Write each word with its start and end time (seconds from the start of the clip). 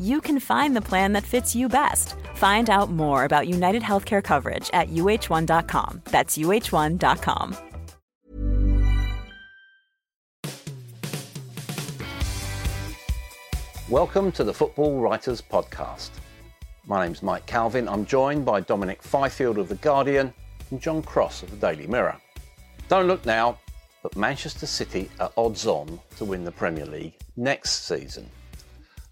you 0.00 0.20
can 0.20 0.40
find 0.40 0.76
the 0.76 0.82
plan 0.82 1.12
that 1.12 1.24
fits 1.24 1.54
you 1.54 1.68
best. 1.68 2.14
Find 2.34 2.68
out 2.68 2.90
more 2.90 3.24
about 3.24 3.48
United 3.48 3.82
Healthcare 3.82 4.22
coverage 4.22 4.70
at 4.72 4.88
uh1.com. 4.88 6.02
That's 6.10 6.36
uh1.com. 6.36 7.56
Welcome 13.90 14.32
to 14.32 14.44
the 14.44 14.52
Football 14.54 15.00
Writers 15.00 15.42
Podcast. 15.42 16.10
My 16.86 17.04
name's 17.04 17.22
Mike 17.22 17.46
Calvin. 17.46 17.88
I'm 17.88 18.04
joined 18.04 18.44
by 18.44 18.60
Dominic 18.60 19.02
Fifield 19.02 19.58
of 19.58 19.68
The 19.68 19.76
Guardian 19.76 20.32
and 20.70 20.80
John 20.80 21.02
Cross 21.02 21.42
of 21.42 21.50
the 21.50 21.56
Daily 21.56 21.86
Mirror. 21.86 22.16
Don't 22.88 23.06
look 23.06 23.24
now, 23.24 23.58
but 24.02 24.16
Manchester 24.16 24.66
City 24.66 25.10
are 25.20 25.30
odds 25.36 25.66
on 25.66 26.00
to 26.16 26.24
win 26.24 26.44
the 26.44 26.52
Premier 26.52 26.86
League 26.86 27.14
next 27.36 27.86
season. 27.86 28.28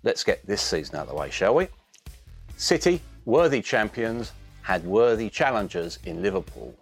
Let's 0.04 0.24
get 0.24 0.44
this 0.46 0.60
season 0.60 0.96
out 0.96 1.02
of 1.02 1.08
the 1.10 1.14
way, 1.14 1.30
shall 1.30 1.54
we? 1.54 1.68
City, 2.56 3.00
worthy 3.24 3.62
champions, 3.62 4.32
had 4.62 4.84
worthy 4.84 5.30
challengers 5.30 5.98
in 6.04 6.22
Liverpool. 6.22 6.74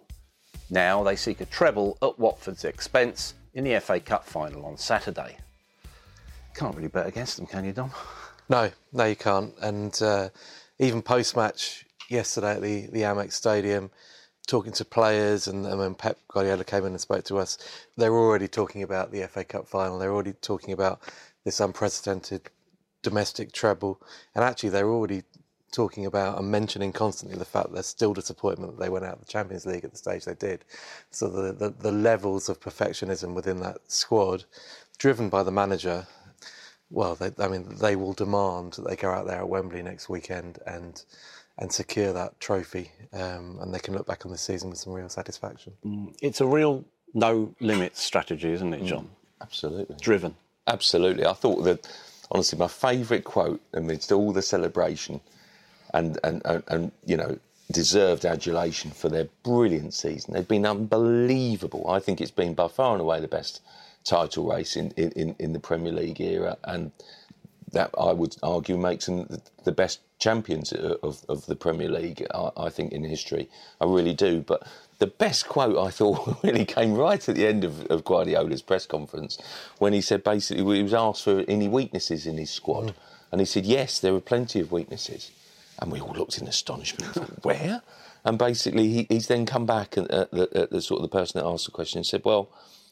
Now 0.69 1.03
they 1.03 1.15
seek 1.15 1.41
a 1.41 1.45
treble 1.45 1.97
at 2.01 2.17
Watford's 2.17 2.65
expense 2.65 3.35
in 3.53 3.63
the 3.63 3.79
FA 3.79 3.99
Cup 3.99 4.25
final 4.25 4.65
on 4.65 4.77
Saturday. 4.77 5.37
Can't 6.55 6.75
really 6.75 6.87
bet 6.87 7.07
against 7.07 7.37
them, 7.37 7.45
can 7.45 7.65
you, 7.65 7.73
Dom? 7.73 7.91
No, 8.49 8.71
no, 8.91 9.05
you 9.05 9.15
can't. 9.15 9.53
And 9.61 10.01
uh, 10.01 10.29
even 10.79 11.01
post 11.01 11.35
match 11.35 11.85
yesterday 12.09 12.55
at 12.55 12.61
the, 12.61 12.87
the 12.87 13.01
Amex 13.01 13.33
Stadium, 13.33 13.91
talking 14.47 14.71
to 14.73 14.83
players, 14.83 15.47
and, 15.47 15.65
and 15.65 15.77
when 15.77 15.95
Pep 15.95 16.17
Guardiola 16.27 16.63
came 16.63 16.85
in 16.85 16.93
and 16.93 17.01
spoke 17.01 17.23
to 17.25 17.37
us, 17.37 17.57
they 17.97 18.09
were 18.09 18.19
already 18.19 18.47
talking 18.47 18.83
about 18.83 19.11
the 19.11 19.27
FA 19.27 19.43
Cup 19.43 19.67
final. 19.67 19.99
They 19.99 20.07
were 20.07 20.13
already 20.13 20.33
talking 20.33 20.73
about 20.73 21.01
this 21.45 21.59
unprecedented 21.59 22.49
domestic 23.01 23.51
treble. 23.51 24.01
And 24.35 24.43
actually, 24.43 24.69
they 24.69 24.83
were 24.83 24.93
already 24.93 25.23
talking 25.71 26.05
about 26.05 26.37
and 26.37 26.51
mentioning 26.51 26.91
constantly 26.91 27.37
the 27.37 27.45
fact 27.45 27.71
there's 27.71 27.85
still 27.85 28.13
disappointment 28.13 28.75
that 28.75 28.83
they 28.83 28.89
went 28.89 29.05
out 29.05 29.13
of 29.13 29.19
the 29.19 29.31
Champions 29.31 29.65
League 29.65 29.85
at 29.85 29.91
the 29.91 29.97
stage 29.97 30.25
they 30.25 30.35
did. 30.35 30.65
So 31.11 31.29
the, 31.29 31.53
the, 31.53 31.69
the 31.69 31.91
levels 31.91 32.49
of 32.49 32.59
perfectionism 32.59 33.33
within 33.33 33.61
that 33.61 33.77
squad, 33.87 34.43
driven 34.97 35.29
by 35.29 35.43
the 35.43 35.51
manager, 35.51 36.07
well, 36.89 37.15
they, 37.15 37.31
I 37.39 37.47
mean, 37.47 37.77
they 37.77 37.95
will 37.95 38.13
demand 38.13 38.73
that 38.73 38.87
they 38.87 38.97
go 38.97 39.11
out 39.11 39.27
there 39.27 39.39
at 39.39 39.47
Wembley 39.49 39.81
next 39.81 40.09
weekend 40.09 40.59
and 40.67 41.03
and 41.57 41.71
secure 41.71 42.11
that 42.13 42.39
trophy, 42.39 42.91
um, 43.13 43.59
and 43.61 43.73
they 43.73 43.77
can 43.77 43.93
look 43.93 44.07
back 44.07 44.25
on 44.25 44.31
the 44.31 44.37
season 44.37 44.69
with 44.69 44.79
some 44.79 44.93
real 44.93 45.09
satisfaction. 45.09 45.73
It's 46.21 46.41
a 46.41 46.45
real 46.45 46.83
no 47.13 47.53
limits 47.59 48.01
strategy, 48.01 48.51
isn't 48.51 48.73
it, 48.73 48.83
John? 48.85 49.09
Absolutely. 49.41 49.95
Driven. 50.01 50.35
Absolutely. 50.67 51.25
I 51.25 51.33
thought 51.33 51.63
that, 51.63 51.87
honestly, 52.31 52.57
my 52.57 52.67
favourite 52.67 53.25
quote 53.25 53.61
amidst 53.73 54.11
all 54.11 54.31
the 54.31 54.41
celebration 54.41 55.19
and, 55.93 56.17
and, 56.23 56.41
and, 56.45 56.63
and, 56.67 56.91
you 57.05 57.17
know, 57.17 57.37
deserved 57.71 58.25
adulation 58.25 58.91
for 58.91 59.09
their 59.09 59.27
brilliant 59.43 59.93
season. 59.93 60.33
They've 60.33 60.47
been 60.47 60.65
unbelievable. 60.65 61.89
I 61.89 61.99
think 61.99 62.21
it's 62.21 62.31
been 62.31 62.53
by 62.53 62.67
far 62.67 62.93
and 62.93 63.01
away 63.01 63.19
the 63.19 63.27
best 63.27 63.61
title 64.03 64.49
race 64.49 64.75
in, 64.75 64.91
in, 64.91 65.35
in 65.39 65.53
the 65.53 65.59
Premier 65.59 65.91
League 65.91 66.19
era. 66.21 66.57
And 66.63 66.91
that, 67.71 67.91
I 67.97 68.11
would 68.13 68.35
argue, 68.41 68.77
makes 68.77 69.05
them 69.05 69.41
the- 69.63 69.71
best 69.71 69.99
champions 70.19 70.71
of, 70.71 71.23
of 71.29 71.45
the 71.47 71.55
Premier 71.55 71.89
League, 71.89 72.25
I, 72.33 72.51
I 72.57 72.69
think, 72.69 72.91
in 72.91 73.03
history. 73.03 73.49
I 73.79 73.85
really 73.85 74.13
do. 74.13 74.41
But 74.41 74.67
the 75.01 75.07
best 75.07 75.47
quote 75.47 75.79
I 75.79 75.89
thought 75.89 76.37
really 76.43 76.63
came 76.63 76.93
right 76.93 77.27
at 77.27 77.35
the 77.35 77.47
end 77.47 77.63
of, 77.63 77.87
of 77.87 78.05
Guardiola's 78.05 78.61
press 78.61 78.85
conference 78.85 79.39
when 79.79 79.93
he 79.93 79.99
said 79.99 80.23
basically 80.23 80.63
he 80.77 80.83
was 80.83 80.93
asked 80.93 81.23
for 81.23 81.43
any 81.47 81.67
weaknesses 81.67 82.27
in 82.27 82.37
his 82.37 82.51
squad. 82.51 82.93
And 83.31 83.41
he 83.41 83.45
said, 83.45 83.65
yes, 83.65 83.99
there 83.99 84.13
are 84.13 84.21
plenty 84.21 84.59
of 84.59 84.71
weaknesses. 84.71 85.31
And 85.79 85.91
we 85.91 85.99
all 85.99 86.13
looked 86.13 86.37
in 86.37 86.47
astonishment. 86.47 87.15
thought, 87.15 87.31
Where? 87.43 87.81
And 88.23 88.37
basically, 88.37 88.89
he, 88.89 89.07
he's 89.09 89.27
then 89.27 89.47
come 89.47 89.65
back 89.65 89.97
and 89.97 90.09
uh, 90.11 90.27
the, 90.31 90.63
uh, 90.63 90.67
the 90.69 90.81
sort 90.83 90.99
of 90.99 91.09
the 91.09 91.17
person 91.17 91.41
that 91.41 91.47
asked 91.47 91.65
the 91.65 91.71
question 91.71 91.97
and 91.97 92.05
said, 92.05 92.21
well, 92.23 92.51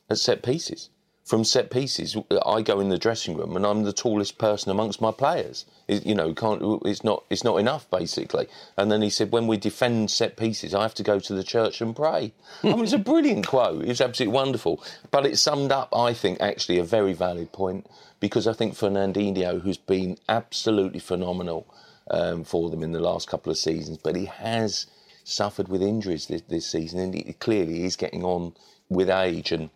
at 0.10 0.18
set 0.18 0.42
pieces. 0.42 0.90
From 1.30 1.44
set 1.44 1.70
pieces, 1.70 2.18
I 2.44 2.64
go 2.64 2.80
in 2.80 2.90
the 2.90 2.98
dressing 2.98 3.38
room 3.38 3.56
and 3.56 3.64
I'm 3.64 3.84
the 3.84 3.94
tallest 3.94 4.40
person 4.40 4.72
amongst 4.72 5.00
my 5.00 5.12
players. 5.12 5.64
It, 5.88 6.04
you 6.04 6.16
know, 6.16 6.34
can't, 6.34 6.60
it's 6.86 7.04
not 7.04 7.24
it's 7.30 7.44
not 7.44 7.58
enough 7.58 7.88
basically. 7.92 8.48
And 8.78 8.92
then 8.92 9.04
he 9.04 9.12
said, 9.12 9.32
when 9.32 9.46
we 9.46 9.56
defend 9.58 10.10
set 10.10 10.38
pieces, 10.38 10.74
I 10.74 10.82
have 10.82 10.96
to 10.96 11.04
go 11.04 11.20
to 11.20 11.34
the 11.36 11.44
church 11.44 11.82
and 11.82 11.96
pray. 11.96 12.34
I 12.64 12.70
mean, 12.70 12.80
it's 12.80 12.94
a 12.94 12.98
brilliant 12.98 13.46
quote. 13.46 13.84
It 13.84 13.90
was 13.90 14.02
absolutely 14.02 14.34
wonderful. 14.34 14.84
But 15.12 15.28
it 15.28 15.38
summed 15.38 15.72
up, 15.72 15.96
I 15.96 16.16
think, 16.16 16.42
actually 16.42 16.80
a 16.80 16.84
very 16.84 17.14
valid 17.14 17.52
point 17.52 17.86
because 18.20 18.48
I 18.48 18.54
think 18.54 18.74
Fernandinho, 18.74 19.62
who's 19.62 19.78
been 19.78 20.18
absolutely 20.28 21.00
phenomenal 21.00 21.68
um, 22.10 22.44
for 22.44 22.72
them 22.72 22.82
in 22.82 22.92
the 22.92 23.00
last 23.00 23.28
couple 23.28 23.52
of 23.52 23.60
seasons, 23.60 24.00
but 24.00 24.16
he 24.16 24.26
has 24.26 24.88
suffered 25.24 25.68
with 25.68 25.84
injuries 25.84 26.26
this, 26.26 26.42
this 26.50 26.66
season, 26.66 27.00
and 27.00 27.14
he, 27.14 27.34
clearly 27.34 27.82
he's 27.82 27.96
getting 27.96 28.24
on 28.24 28.56
with 28.90 29.12
age. 29.12 29.52
And 29.52 29.70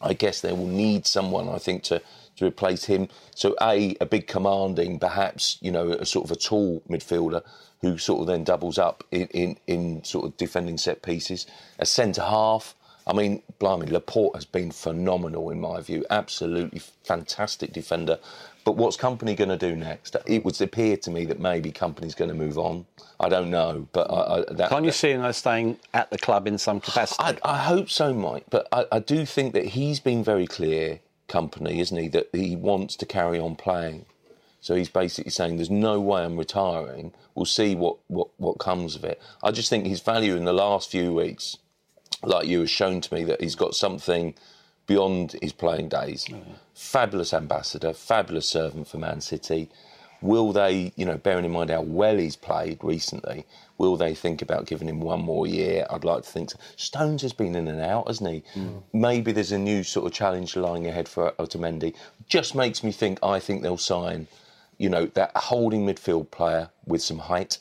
I 0.00 0.12
guess 0.12 0.40
they 0.40 0.52
will 0.52 0.66
need 0.66 1.06
someone, 1.06 1.48
I 1.48 1.58
think, 1.58 1.82
to 1.84 2.02
to 2.36 2.44
replace 2.46 2.84
him. 2.84 3.08
So, 3.34 3.54
a 3.60 3.96
a 4.00 4.06
big 4.06 4.26
commanding, 4.26 4.98
perhaps 4.98 5.58
you 5.60 5.70
know, 5.72 5.90
a 5.92 6.06
sort 6.06 6.26
of 6.26 6.30
a 6.32 6.36
tall 6.36 6.82
midfielder 6.88 7.42
who 7.80 7.98
sort 7.98 8.20
of 8.20 8.26
then 8.26 8.44
doubles 8.44 8.78
up 8.78 9.04
in 9.10 9.26
in, 9.28 9.58
in 9.66 10.04
sort 10.04 10.26
of 10.26 10.36
defending 10.36 10.78
set 10.78 11.02
pieces. 11.02 11.46
A 11.78 11.86
centre 11.86 12.22
half. 12.22 12.74
I 13.06 13.12
mean, 13.12 13.42
blimey, 13.60 13.86
Laporte 13.86 14.34
has 14.34 14.44
been 14.44 14.72
phenomenal 14.72 15.50
in 15.50 15.60
my 15.60 15.80
view. 15.80 16.04
Absolutely 16.10 16.80
fantastic 17.04 17.72
defender. 17.72 18.18
But 18.64 18.76
what's 18.76 18.96
Kompany 18.96 19.36
going 19.36 19.50
to 19.50 19.56
do 19.56 19.76
next? 19.76 20.16
It 20.26 20.44
would 20.44 20.60
appear 20.60 20.96
to 20.96 21.10
me 21.12 21.24
that 21.26 21.38
maybe 21.38 21.70
Kompany's 21.70 22.16
going 22.16 22.30
to 22.30 22.34
move 22.34 22.58
on. 22.58 22.84
I 23.20 23.28
don't 23.28 23.48
know, 23.48 23.86
but 23.92 24.10
I, 24.10 24.38
I, 24.38 24.44
that, 24.54 24.70
Can't 24.70 24.84
you 24.84 24.90
see 24.90 25.12
him 25.12 25.32
staying 25.32 25.78
at 25.94 26.10
the 26.10 26.18
club 26.18 26.48
in 26.48 26.58
some 26.58 26.80
capacity? 26.80 27.22
I, 27.22 27.36
I 27.44 27.58
hope 27.58 27.88
so, 27.88 28.12
Mike. 28.12 28.46
But 28.50 28.66
I, 28.72 28.86
I 28.90 28.98
do 28.98 29.24
think 29.24 29.52
that 29.54 29.66
he's 29.66 30.00
been 30.00 30.24
very 30.24 30.48
clear, 30.48 30.98
Kompany, 31.28 31.78
isn't 31.78 31.96
he, 31.96 32.08
that 32.08 32.28
he 32.32 32.56
wants 32.56 32.96
to 32.96 33.06
carry 33.06 33.38
on 33.38 33.54
playing. 33.54 34.04
So 34.60 34.74
he's 34.74 34.88
basically 34.88 35.30
saying, 35.30 35.56
"There's 35.56 35.70
no 35.70 36.00
way 36.00 36.24
I'm 36.24 36.36
retiring. 36.36 37.12
We'll 37.36 37.46
see 37.46 37.76
what, 37.76 37.98
what, 38.08 38.30
what 38.36 38.58
comes 38.58 38.96
of 38.96 39.04
it." 39.04 39.22
I 39.40 39.52
just 39.52 39.70
think 39.70 39.86
his 39.86 40.00
value 40.00 40.34
in 40.34 40.44
the 40.44 40.52
last 40.52 40.90
few 40.90 41.14
weeks, 41.14 41.56
like 42.22 42.46
you, 42.46 42.60
has 42.60 42.70
shown 42.70 43.00
to 43.00 43.14
me 43.14 43.24
that 43.24 43.40
he's 43.40 43.54
got 43.54 43.74
something 43.74 44.34
beyond 44.86 45.36
his 45.42 45.52
playing 45.52 45.88
days. 45.88 46.26
Fabulous 46.74 47.34
ambassador, 47.34 47.92
fabulous 47.92 48.48
servant 48.48 48.88
for 48.88 48.98
Man 48.98 49.20
City. 49.20 49.70
Will 50.22 50.52
they, 50.52 50.92
you 50.96 51.04
know, 51.04 51.18
bearing 51.18 51.44
in 51.44 51.52
mind 51.52 51.70
how 51.70 51.82
well 51.82 52.16
he's 52.16 52.36
played 52.36 52.78
recently, 52.82 53.44
will 53.78 53.96
they 53.96 54.14
think 54.14 54.40
about 54.40 54.66
giving 54.66 54.88
him 54.88 55.00
one 55.00 55.20
more 55.20 55.46
year? 55.46 55.86
I'd 55.90 56.04
like 56.04 56.22
to 56.22 56.28
think 56.28 56.50
so. 56.50 56.58
Stones 56.76 57.22
has 57.22 57.32
been 57.32 57.54
in 57.54 57.68
and 57.68 57.80
out, 57.80 58.06
hasn't 58.06 58.30
he? 58.30 58.42
Hmm. 58.54 58.78
Maybe 58.92 59.32
there's 59.32 59.52
a 59.52 59.58
new 59.58 59.82
sort 59.82 60.06
of 60.06 60.12
challenge 60.12 60.56
lying 60.56 60.86
ahead 60.86 61.08
for 61.08 61.32
Otamendi. 61.32 61.94
Just 62.28 62.54
makes 62.54 62.82
me 62.82 62.92
think 62.92 63.18
I 63.22 63.38
think 63.38 63.62
they'll 63.62 63.76
sign, 63.76 64.26
you 64.78 64.88
know, 64.88 65.06
that 65.06 65.32
holding 65.36 65.86
midfield 65.86 66.30
player 66.30 66.70
with 66.86 67.02
some 67.02 67.18
height 67.18 67.58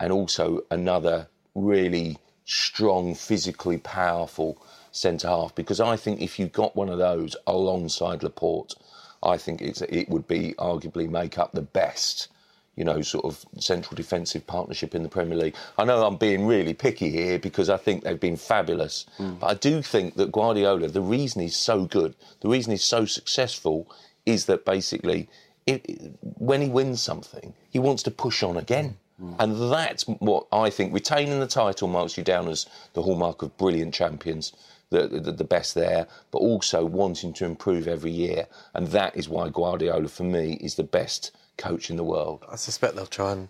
and 0.00 0.12
also 0.12 0.64
another 0.70 1.28
really 1.54 2.18
strong, 2.44 3.14
physically 3.14 3.78
powerful 3.78 4.58
centre 4.92 5.28
half. 5.28 5.54
Because 5.54 5.80
I 5.80 5.96
think 5.96 6.20
if 6.20 6.38
you 6.38 6.46
got 6.46 6.76
one 6.76 6.88
of 6.88 6.98
those 6.98 7.36
alongside 7.46 8.22
Laporte, 8.22 8.74
I 9.22 9.36
think 9.38 9.62
it's, 9.62 9.82
it 9.82 10.08
would 10.08 10.28
be 10.28 10.54
arguably 10.58 11.08
make 11.08 11.38
up 11.38 11.52
the 11.52 11.62
best, 11.62 12.28
you 12.76 12.84
know, 12.84 13.00
sort 13.00 13.24
of 13.24 13.44
central 13.58 13.96
defensive 13.96 14.46
partnership 14.46 14.94
in 14.94 15.02
the 15.02 15.08
Premier 15.08 15.38
League. 15.38 15.56
I 15.78 15.84
know 15.84 16.04
I'm 16.04 16.16
being 16.16 16.46
really 16.46 16.74
picky 16.74 17.10
here 17.10 17.38
because 17.38 17.70
I 17.70 17.78
think 17.78 18.04
they've 18.04 18.20
been 18.20 18.36
fabulous. 18.36 19.06
Mm. 19.18 19.40
But 19.40 19.46
I 19.46 19.54
do 19.54 19.80
think 19.80 20.16
that 20.16 20.32
Guardiola, 20.32 20.88
the 20.88 21.00
reason 21.00 21.40
he's 21.40 21.56
so 21.56 21.86
good, 21.86 22.14
the 22.40 22.48
reason 22.48 22.72
he's 22.72 22.84
so 22.84 23.06
successful 23.06 23.90
is 24.26 24.46
that 24.46 24.64
basically 24.64 25.28
it, 25.66 26.12
when 26.20 26.60
he 26.60 26.68
wins 26.68 27.00
something, 27.00 27.54
he 27.70 27.78
wants 27.78 28.02
to 28.02 28.10
push 28.10 28.42
on 28.42 28.56
again. 28.56 28.96
Mm. 29.22 29.36
And 29.38 29.72
that's 29.72 30.04
what 30.04 30.46
I 30.52 30.70
think 30.70 30.92
retaining 30.92 31.40
the 31.40 31.46
title 31.46 31.88
marks 31.88 32.16
you 32.16 32.24
down 32.24 32.48
as 32.48 32.66
the 32.94 33.02
hallmark 33.02 33.42
of 33.42 33.56
brilliant 33.56 33.94
champions. 33.94 34.52
The, 34.90 35.08
the, 35.08 35.32
the, 35.32 35.44
best 35.44 35.74
there, 35.74 36.06
but 36.30 36.38
also 36.38 36.84
wanting 36.84 37.32
to 37.32 37.44
improve 37.46 37.88
every 37.88 38.12
year. 38.12 38.46
And 38.74 38.88
that 38.88 39.16
is 39.16 39.28
why 39.28 39.48
Guardiola, 39.48 40.06
for 40.06 40.22
me, 40.22 40.52
is 40.60 40.76
the 40.76 40.84
best 40.84 41.32
coach 41.56 41.90
in 41.90 41.96
the 41.96 42.04
world. 42.04 42.44
I 42.48 42.54
suspect 42.54 42.94
they'll 42.94 43.06
try 43.06 43.32
and 43.32 43.48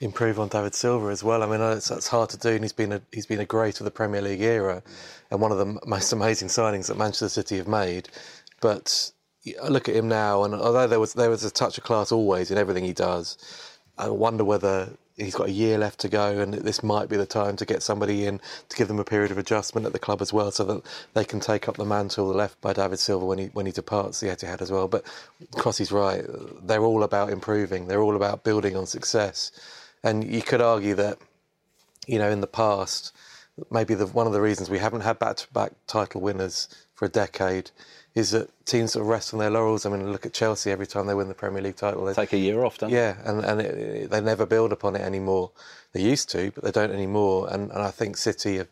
improve 0.00 0.38
on 0.38 0.48
David 0.48 0.74
Silva 0.74 1.08
as 1.08 1.24
well. 1.24 1.42
I 1.42 1.46
mean, 1.46 1.60
it's, 1.60 1.90
it's 1.90 2.08
hard 2.08 2.30
to 2.30 2.36
do, 2.36 2.50
and 2.50 2.62
he's 2.62 2.72
been 2.72 2.92
a, 2.92 3.00
he's 3.12 3.26
been 3.26 3.40
a 3.40 3.44
great 3.44 3.80
of 3.80 3.84
the 3.84 3.90
Premier 3.90 4.22
League 4.22 4.42
era, 4.42 4.82
and 5.30 5.40
one 5.40 5.50
of 5.50 5.58
the 5.58 5.80
most 5.86 6.12
amazing 6.12 6.48
signings 6.48 6.86
that 6.88 6.98
Manchester 6.98 7.28
City 7.28 7.56
have 7.56 7.68
made. 7.68 8.08
But 8.60 9.10
I 9.62 9.68
look 9.68 9.88
at 9.88 9.96
him 9.96 10.08
now, 10.08 10.44
and 10.44 10.54
although 10.54 10.86
there 10.86 11.00
was 11.00 11.14
there 11.14 11.30
was 11.30 11.44
a 11.44 11.50
touch 11.50 11.78
of 11.78 11.84
class 11.84 12.12
always 12.12 12.50
in 12.50 12.58
everything 12.58 12.84
he 12.84 12.92
does, 12.92 13.38
I 13.98 14.08
wonder 14.08 14.44
whether 14.44 14.90
he's 15.16 15.34
got 15.34 15.48
a 15.48 15.52
year 15.52 15.78
left 15.78 16.00
to 16.00 16.08
go, 16.08 16.40
and 16.40 16.54
this 16.54 16.82
might 16.82 17.08
be 17.08 17.16
the 17.16 17.26
time 17.26 17.56
to 17.56 17.64
get 17.64 17.82
somebody 17.82 18.26
in 18.26 18.40
to 18.68 18.76
give 18.76 18.88
them 18.88 18.98
a 18.98 19.04
period 19.04 19.30
of 19.30 19.38
adjustment 19.38 19.86
at 19.86 19.92
the 19.92 19.98
club 19.98 20.20
as 20.20 20.32
well, 20.32 20.50
so 20.50 20.64
that 20.64 20.82
they 21.14 21.24
can 21.24 21.40
take 21.40 21.68
up 21.68 21.76
the 21.76 21.84
mantle 21.84 22.26
left 22.26 22.60
by 22.60 22.72
David 22.72 22.98
Silva 22.98 23.24
when 23.24 23.38
he 23.38 23.46
when 23.46 23.66
he 23.66 23.72
departs 23.72 24.20
the 24.20 24.28
Etihad 24.28 24.60
as 24.60 24.70
well. 24.70 24.88
But 24.88 25.04
Crossy's 25.56 25.92
right; 25.92 26.24
they're 26.62 26.84
all 26.84 27.02
about 27.02 27.30
improving. 27.30 27.86
They're 27.86 28.02
all 28.02 28.16
about 28.16 28.44
building 28.44 28.76
on 28.76 28.86
success, 28.86 29.52
and 30.02 30.24
you 30.24 30.42
could 30.42 30.60
argue 30.60 30.94
that, 30.96 31.18
you 32.06 32.18
know, 32.18 32.30
in 32.30 32.40
the 32.40 32.46
past, 32.46 33.12
maybe 33.70 33.94
the, 33.94 34.06
one 34.06 34.26
of 34.26 34.32
the 34.32 34.40
reasons 34.40 34.68
we 34.68 34.78
haven't 34.78 35.02
had 35.02 35.18
back-to-back 35.18 35.72
title 35.86 36.20
winners 36.20 36.68
for 36.94 37.06
a 37.06 37.08
decade 37.08 37.70
is 38.14 38.30
that 38.30 38.48
teams 38.64 38.92
sort 38.92 39.02
of 39.02 39.08
rest 39.08 39.34
on 39.34 39.40
their 39.40 39.50
laurels. 39.50 39.84
I 39.84 39.90
mean, 39.90 40.10
look 40.12 40.24
at 40.24 40.32
Chelsea 40.32 40.70
every 40.70 40.86
time 40.86 41.06
they 41.06 41.14
win 41.14 41.28
the 41.28 41.34
Premier 41.34 41.60
League 41.60 41.76
title. 41.76 42.04
They 42.04 42.14
take 42.14 42.32
a 42.32 42.38
year 42.38 42.64
off, 42.64 42.78
don't 42.78 42.90
they? 42.90 42.96
Yeah, 42.96 43.16
and, 43.24 43.44
and 43.44 43.60
it, 43.60 43.74
it, 43.74 44.10
they 44.10 44.20
never 44.20 44.46
build 44.46 44.72
upon 44.72 44.94
it 44.94 45.02
anymore. 45.02 45.50
They 45.92 46.02
used 46.02 46.30
to, 46.30 46.52
but 46.52 46.62
they 46.62 46.70
don't 46.70 46.92
anymore. 46.92 47.48
And, 47.50 47.70
and 47.72 47.82
I 47.82 47.90
think 47.90 48.16
City 48.16 48.60
are, 48.60 48.68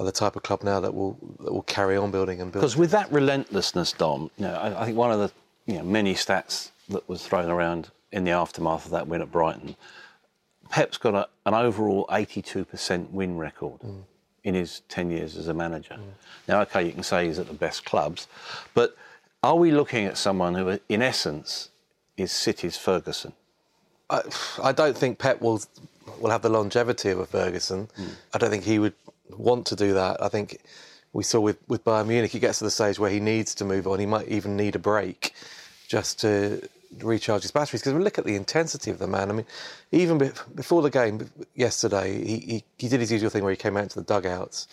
are, 0.00 0.06
the 0.06 0.12
type 0.12 0.34
of 0.34 0.42
club 0.42 0.64
now 0.64 0.80
that 0.80 0.92
will 0.92 1.16
that 1.40 1.52
will 1.52 1.62
carry 1.62 1.96
on 1.96 2.10
building 2.10 2.40
and 2.40 2.50
building. 2.50 2.66
Because 2.66 2.76
with 2.76 2.90
that 2.90 3.10
relentlessness, 3.12 3.92
Dom, 3.92 4.30
you 4.36 4.46
know, 4.46 4.54
I, 4.54 4.82
I 4.82 4.84
think 4.86 4.96
one 4.96 5.12
of 5.12 5.20
the 5.20 5.32
you 5.66 5.78
know, 5.78 5.84
many 5.84 6.14
stats 6.14 6.70
that 6.88 7.08
was 7.08 7.24
thrown 7.24 7.48
around 7.48 7.90
in 8.10 8.24
the 8.24 8.32
aftermath 8.32 8.86
of 8.86 8.90
that 8.90 9.06
win 9.06 9.22
at 9.22 9.30
Brighton, 9.30 9.76
Pep's 10.68 10.98
got 10.98 11.14
a, 11.14 11.28
an 11.46 11.54
overall 11.54 12.06
82% 12.10 13.10
win 13.10 13.38
record. 13.38 13.80
Mm 13.80 14.02
in 14.44 14.54
his 14.54 14.82
10 14.88 15.10
years 15.10 15.36
as 15.36 15.48
a 15.48 15.54
manager. 15.54 15.94
Mm. 15.94 16.02
Now, 16.46 16.60
okay, 16.62 16.84
you 16.84 16.92
can 16.92 17.02
say 17.02 17.26
he's 17.26 17.38
at 17.38 17.48
the 17.48 17.54
best 17.54 17.84
clubs, 17.84 18.28
but 18.74 18.96
are 19.42 19.56
we 19.56 19.72
looking 19.72 20.04
at 20.04 20.16
someone 20.16 20.54
who, 20.54 20.78
in 20.88 21.02
essence, 21.02 21.70
is 22.16 22.30
City's 22.30 22.76
Ferguson? 22.76 23.32
I, 24.10 24.22
I 24.62 24.72
don't 24.72 24.96
think 24.96 25.18
Pep 25.18 25.40
will 25.40 25.62
will 26.20 26.30
have 26.30 26.42
the 26.42 26.48
longevity 26.48 27.10
of 27.10 27.18
a 27.18 27.26
Ferguson. 27.26 27.88
Mm. 27.98 28.08
I 28.34 28.38
don't 28.38 28.50
think 28.50 28.64
he 28.64 28.78
would 28.78 28.94
want 29.30 29.66
to 29.66 29.76
do 29.76 29.94
that. 29.94 30.22
I 30.22 30.28
think 30.28 30.60
we 31.12 31.22
saw 31.24 31.40
with, 31.40 31.58
with 31.68 31.84
Bayern 31.84 32.08
Munich, 32.08 32.30
he 32.30 32.38
gets 32.38 32.58
to 32.58 32.64
the 32.64 32.70
stage 32.70 32.98
where 32.98 33.10
he 33.10 33.20
needs 33.20 33.54
to 33.56 33.64
move 33.64 33.86
on. 33.86 33.98
He 33.98 34.06
might 34.06 34.28
even 34.28 34.56
need 34.56 34.76
a 34.76 34.78
break 34.78 35.34
just 35.88 36.20
to 36.20 36.68
recharge 37.02 37.42
his 37.42 37.50
batteries 37.50 37.82
because 37.82 37.94
look 37.94 38.18
at 38.18 38.24
the 38.24 38.36
intensity 38.36 38.90
of 38.90 38.98
the 38.98 39.06
man. 39.06 39.30
I 39.30 39.34
mean, 39.34 39.46
even 39.92 40.32
before 40.54 40.82
the 40.82 40.90
game 40.90 41.30
yesterday, 41.54 42.24
he, 42.24 42.38
he, 42.38 42.64
he 42.78 42.88
did 42.88 43.00
his 43.00 43.12
usual 43.12 43.30
thing 43.30 43.42
where 43.42 43.52
he 43.52 43.56
came 43.56 43.76
out 43.76 43.90
to 43.90 44.00
the 44.00 44.04
dugouts 44.04 44.68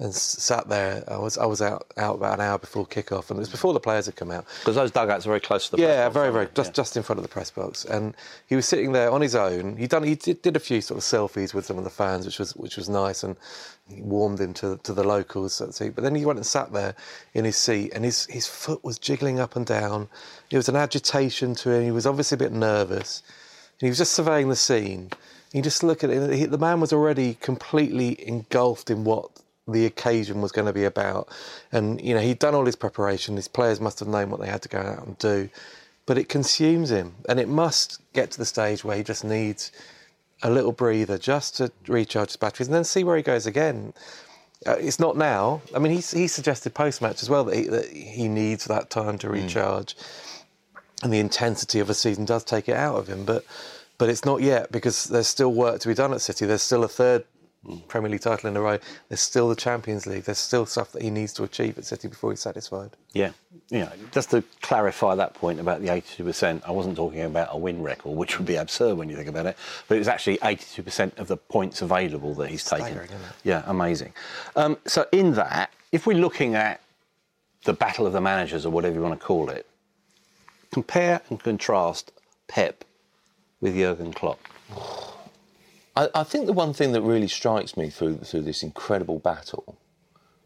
and 0.00 0.12
sat 0.12 0.68
there. 0.68 1.04
I 1.06 1.18
was 1.18 1.38
I 1.38 1.46
was 1.46 1.62
out 1.62 1.92
out 1.96 2.16
about 2.16 2.34
an 2.34 2.40
hour 2.40 2.58
before 2.58 2.84
kickoff, 2.84 3.30
and 3.30 3.38
it 3.38 3.40
was 3.40 3.48
before 3.48 3.72
the 3.72 3.80
players 3.80 4.06
had 4.06 4.16
come 4.16 4.30
out. 4.30 4.44
Because 4.60 4.74
those 4.74 4.90
dugouts 4.90 5.24
are 5.24 5.28
very 5.28 5.40
close 5.40 5.68
to 5.68 5.76
the 5.76 5.82
yeah, 5.82 6.06
box, 6.06 6.14
very 6.14 6.32
very 6.32 6.48
just 6.54 6.70
yeah. 6.70 6.72
just 6.72 6.96
in 6.96 7.04
front 7.04 7.18
of 7.18 7.22
the 7.22 7.28
press 7.28 7.50
box, 7.50 7.84
and 7.84 8.14
he 8.48 8.56
was 8.56 8.66
sitting 8.66 8.92
there 8.92 9.10
on 9.10 9.20
his 9.20 9.36
own. 9.36 9.76
He 9.76 9.86
done 9.86 10.02
he 10.02 10.16
did, 10.16 10.42
did, 10.42 10.56
a 10.56 10.60
few 10.60 10.80
sort 10.80 10.98
of 10.98 11.04
selfies 11.04 11.54
with 11.54 11.64
some 11.64 11.78
of 11.78 11.84
the 11.84 11.90
fans, 11.90 12.26
which 12.26 12.40
was 12.40 12.56
which 12.56 12.76
was 12.76 12.88
nice, 12.88 13.22
and 13.22 13.36
warmed 13.98 14.40
him 14.40 14.52
to, 14.54 14.78
to 14.78 14.92
the 14.92 15.04
locals, 15.04 15.54
so 15.54 15.68
to. 15.68 15.90
But 15.92 16.02
then 16.02 16.16
he 16.16 16.24
went 16.24 16.38
and 16.38 16.46
sat 16.46 16.72
there 16.72 16.96
in 17.32 17.44
his 17.44 17.56
seat, 17.56 17.92
and 17.94 18.04
his 18.04 18.26
his 18.26 18.48
foot 18.48 18.82
was 18.82 18.98
jiggling 18.98 19.38
up 19.38 19.54
and 19.54 19.64
down. 19.64 20.08
There 20.50 20.58
was 20.58 20.68
an 20.68 20.76
agitation 20.76 21.54
to 21.56 21.70
him. 21.70 21.84
He 21.84 21.92
was 21.92 22.06
obviously 22.06 22.34
a 22.34 22.38
bit 22.38 22.52
nervous, 22.52 23.22
and 23.80 23.86
he 23.86 23.90
was 23.90 23.98
just 23.98 24.12
surveying 24.12 24.48
the 24.48 24.56
scene. 24.56 25.10
You 25.52 25.62
just 25.62 25.84
look 25.84 26.02
at 26.02 26.10
it. 26.10 26.50
The 26.50 26.58
man 26.58 26.80
was 26.80 26.92
already 26.92 27.34
completely 27.34 28.26
engulfed 28.26 28.90
in 28.90 29.04
what 29.04 29.30
the 29.66 29.86
occasion 29.86 30.40
was 30.40 30.52
going 30.52 30.66
to 30.66 30.72
be 30.72 30.84
about. 30.84 31.28
And, 31.72 32.00
you 32.00 32.14
know, 32.14 32.20
he'd 32.20 32.38
done 32.38 32.54
all 32.54 32.66
his 32.66 32.76
preparation. 32.76 33.36
His 33.36 33.48
players 33.48 33.80
must 33.80 33.98
have 34.00 34.08
known 34.08 34.30
what 34.30 34.40
they 34.40 34.46
had 34.46 34.62
to 34.62 34.68
go 34.68 34.78
out 34.78 35.06
and 35.06 35.18
do. 35.18 35.48
But 36.06 36.18
it 36.18 36.28
consumes 36.28 36.90
him. 36.90 37.14
And 37.28 37.40
it 37.40 37.48
must 37.48 38.00
get 38.12 38.30
to 38.32 38.38
the 38.38 38.44
stage 38.44 38.84
where 38.84 38.96
he 38.96 39.02
just 39.02 39.24
needs 39.24 39.72
a 40.42 40.50
little 40.50 40.72
breather 40.72 41.16
just 41.16 41.56
to 41.56 41.72
recharge 41.88 42.30
his 42.30 42.36
batteries 42.36 42.68
and 42.68 42.74
then 42.74 42.84
see 42.84 43.04
where 43.04 43.16
he 43.16 43.22
goes 43.22 43.46
again. 43.46 43.94
Uh, 44.66 44.76
it's 44.78 45.00
not 45.00 45.16
now. 45.16 45.62
I 45.74 45.78
mean, 45.78 45.92
he, 45.92 46.18
he 46.18 46.28
suggested 46.28 46.74
post 46.74 47.00
match 47.00 47.22
as 47.22 47.30
well 47.30 47.44
that 47.44 47.56
he, 47.56 47.68
that 47.68 47.88
he, 47.88 48.28
needs 48.28 48.66
that 48.66 48.90
time 48.90 49.18
to 49.18 49.28
hmm. 49.28 49.34
recharge. 49.34 49.96
Mm. 49.96 50.04
And 51.02 51.12
the 51.12 51.18
intensity 51.18 51.80
of 51.80 51.90
a 51.90 51.94
season 51.94 52.24
does 52.24 52.44
take 52.44 52.68
it 52.68 52.76
out 52.76 52.96
of 52.96 53.08
him. 53.08 53.24
But 53.24 53.44
but 53.98 54.08
it's 54.08 54.24
not 54.24 54.40
yet 54.42 54.72
because 54.72 55.04
there's 55.04 55.28
still 55.28 55.52
work 55.52 55.80
to 55.80 55.88
be 55.88 55.94
done 55.94 56.12
at 56.12 56.20
City. 56.20 56.46
There's 56.46 56.62
still 56.62 56.82
a 56.82 56.88
third 56.88 57.24
Premier 57.88 58.10
League 58.10 58.20
title 58.20 58.48
in 58.50 58.56
a 58.56 58.60
row. 58.60 58.78
There's 59.08 59.20
still 59.20 59.48
the 59.48 59.56
Champions 59.56 60.06
League. 60.06 60.24
There's 60.24 60.38
still 60.38 60.66
stuff 60.66 60.92
that 60.92 61.02
he 61.02 61.10
needs 61.10 61.32
to 61.34 61.44
achieve 61.44 61.78
at 61.78 61.84
City 61.84 62.08
before 62.08 62.30
he's 62.30 62.40
satisfied. 62.40 62.90
Yeah, 63.12 63.30
know, 63.70 63.90
just 64.12 64.30
to 64.30 64.42
clarify 64.60 65.14
that 65.14 65.34
point 65.34 65.60
about 65.60 65.80
the 65.80 65.88
82%, 65.88 66.62
I 66.66 66.70
wasn't 66.70 66.96
talking 66.96 67.22
about 67.22 67.48
a 67.50 67.58
win 67.58 67.82
record, 67.82 68.16
which 68.16 68.38
would 68.38 68.46
be 68.46 68.56
absurd 68.56 68.96
when 68.96 69.08
you 69.08 69.16
think 69.16 69.28
about 69.28 69.46
it, 69.46 69.56
but 69.88 69.98
it's 69.98 70.08
actually 70.08 70.38
82% 70.38 71.18
of 71.18 71.28
the 71.28 71.36
points 71.36 71.82
available 71.82 72.34
that 72.34 72.50
he's 72.50 72.64
taken. 72.64 73.00
Yeah, 73.44 73.62
amazing. 73.66 74.12
Um, 74.56 74.76
so 74.86 75.06
in 75.12 75.32
that, 75.34 75.72
if 75.92 76.06
we're 76.06 76.18
looking 76.18 76.54
at 76.54 76.80
the 77.64 77.72
battle 77.72 78.06
of 78.06 78.12
the 78.12 78.20
managers 78.20 78.66
or 78.66 78.70
whatever 78.70 78.96
you 78.96 79.02
want 79.02 79.18
to 79.18 79.26
call 79.26 79.48
it, 79.48 79.66
compare 80.72 81.22
and 81.30 81.40
contrast 81.40 82.12
Pep 82.48 82.84
with 83.60 83.74
Jurgen 83.74 84.12
Klopp. 84.12 84.40
I, 85.96 86.08
I, 86.14 86.24
think 86.24 86.46
the 86.46 86.52
one 86.52 86.72
thing 86.72 86.92
that 86.92 87.02
really 87.02 87.28
strikes 87.28 87.76
me 87.76 87.90
through 87.90 88.18
through 88.18 88.42
this 88.42 88.62
incredible 88.62 89.18
battle, 89.18 89.76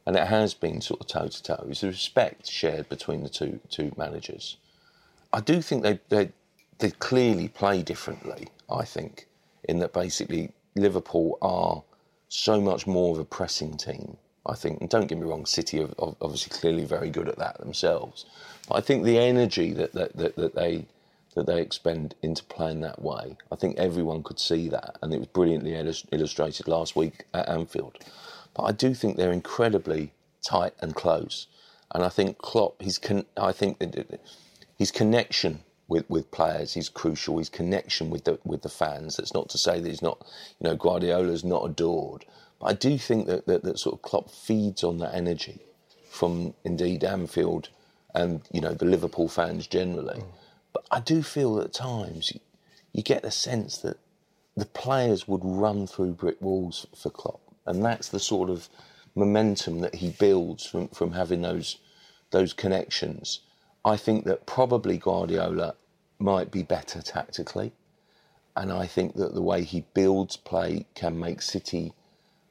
and 0.07 0.17
it 0.17 0.27
has 0.27 0.55
been 0.55 0.81
sort 0.81 1.01
of 1.01 1.07
toe 1.07 1.29
to 1.29 1.43
toe, 1.43 1.67
is 1.69 1.81
the 1.81 1.89
respect 1.89 2.49
shared 2.49 2.89
between 2.89 3.23
the 3.23 3.29
two 3.29 3.61
two 3.71 3.93
managers. 3.97 4.57
I 5.33 5.41
do 5.41 5.63
think 5.63 5.83
they 5.83 6.01
they 6.09 6.33
they 6.79 6.91
clearly 6.91 7.49
play 7.49 7.83
differently. 7.83 8.49
I 8.71 8.85
think 8.85 9.27
in 9.65 9.79
that 9.81 9.93
basically 9.93 10.53
Liverpool 10.75 11.39
are 11.43 11.83
so 12.29 12.61
much 12.61 12.87
more 12.87 13.15
of 13.15 13.19
a 13.21 13.25
pressing 13.25 13.77
team. 13.77 14.17
I 14.47 14.55
think, 14.55 14.81
and 14.81 14.89
don't 14.89 15.07
get 15.07 15.19
me 15.19 15.25
wrong, 15.25 15.45
City 15.45 15.83
are 15.83 15.91
obviously 15.99 16.59
clearly 16.59 16.85
very 16.85 17.11
good 17.11 17.29
at 17.29 17.37
that 17.39 17.59
themselves. 17.59 18.25
But 18.69 18.77
I 18.77 18.81
think 18.81 19.05
the 19.05 19.19
energy 19.19 19.73
that 19.75 19.93
that, 19.93 20.17
that, 20.17 20.37
that 20.37 20.55
they 20.55 20.87
that 21.39 21.47
they 21.47 21.63
expend 21.63 22.17
into 22.21 22.43
playing 22.45 22.81
that 22.81 23.01
way. 23.01 23.37
I 23.53 23.57
think 23.57 23.79
everyone 23.79 24.25
could 24.25 24.41
see 24.41 24.69
that, 24.71 24.99
and 25.03 25.15
it 25.15 25.19
was 25.19 25.29
brilliantly 25.29 25.75
illustrated 26.13 26.67
last 26.67 26.97
week 26.97 27.25
at 27.33 27.49
Anfield. 27.49 27.99
But 28.55 28.65
I 28.65 28.73
do 28.73 28.93
think 28.93 29.17
they're 29.17 29.33
incredibly 29.33 30.13
tight 30.43 30.75
and 30.81 30.95
close, 30.97 31.47
and 31.95 32.03
I 32.05 32.09
think 32.09 32.39
Klopp, 32.39 32.83
his 32.83 32.99
con- 32.99 33.27
I 33.37 33.53
think 33.53 33.79
his 34.77 34.91
connection 34.91 35.61
with, 35.87 36.09
with 36.11 36.31
players 36.33 36.77
is 36.77 36.89
crucial. 36.89 37.39
His 37.39 37.49
connection 37.49 38.11
with 38.11 38.25
the 38.25 38.41
with 38.45 38.63
the 38.63 38.69
fans. 38.69 39.17
That's 39.17 39.33
not 39.35 39.49
to 39.51 39.59
say 39.59 39.81
that 39.81 39.89
he's 39.89 40.03
not, 40.03 40.27
you 40.61 40.69
know, 40.69 40.77
Guardiola's 40.77 41.45
not 41.45 41.65
adored, 41.65 42.25
but 42.59 42.67
I 42.67 42.73
do 42.73 42.99
think 42.99 43.29
that 43.29 43.47
that, 43.47 43.63
that 43.63 43.79
sort 43.79 43.95
of 43.95 44.03
Klopp 44.03 44.29
feeds 44.29 44.83
on 44.83 44.99
that 44.99 45.15
energy 45.15 45.61
from 46.11 46.55
indeed 46.65 47.05
Anfield 47.05 47.69
and 48.15 48.43
you 48.53 48.61
know 48.61 48.75
the 48.75 48.85
Liverpool 48.85 49.29
fans 49.29 49.67
generally. 49.67 50.21
Mm. 50.21 50.25
But 50.73 50.85
I 50.91 51.01
do 51.01 51.23
feel 51.23 51.61
at 51.61 51.73
times 51.73 52.33
you, 52.33 52.41
you 52.93 53.03
get 53.03 53.23
the 53.23 53.31
sense 53.31 53.79
that 53.79 53.99
the 54.57 54.67
players 54.67 55.29
would 55.29 55.45
run 55.45 55.87
through 55.87 56.13
brick 56.13 56.41
walls 56.41 56.87
for 56.97 57.11
Klopp, 57.11 57.41
and 57.67 57.85
that's 57.85 58.09
the 58.09 58.21
sort 58.21 58.51
of 58.51 58.69
momentum 59.15 59.81
that 59.81 59.97
he 59.97 60.11
builds 60.11 60.67
from, 60.67 60.89
from 60.89 61.13
having 61.13 61.43
those 61.43 61.79
those 62.31 62.53
connections. 62.53 63.41
I 63.85 63.97
think 63.97 64.25
that 64.27 64.45
probably 64.47 64.99
Guardiola 64.99 65.75
might 66.19 66.51
be 66.51 66.63
better 66.63 67.01
tactically, 67.01 67.73
and 68.57 68.73
I 68.73 68.87
think 68.87 69.15
that 69.15 69.35
the 69.35 69.43
way 69.43 69.63
he 69.63 69.85
builds 69.95 70.37
play 70.37 70.87
can 70.95 71.19
make 71.19 71.41
City, 71.41 71.95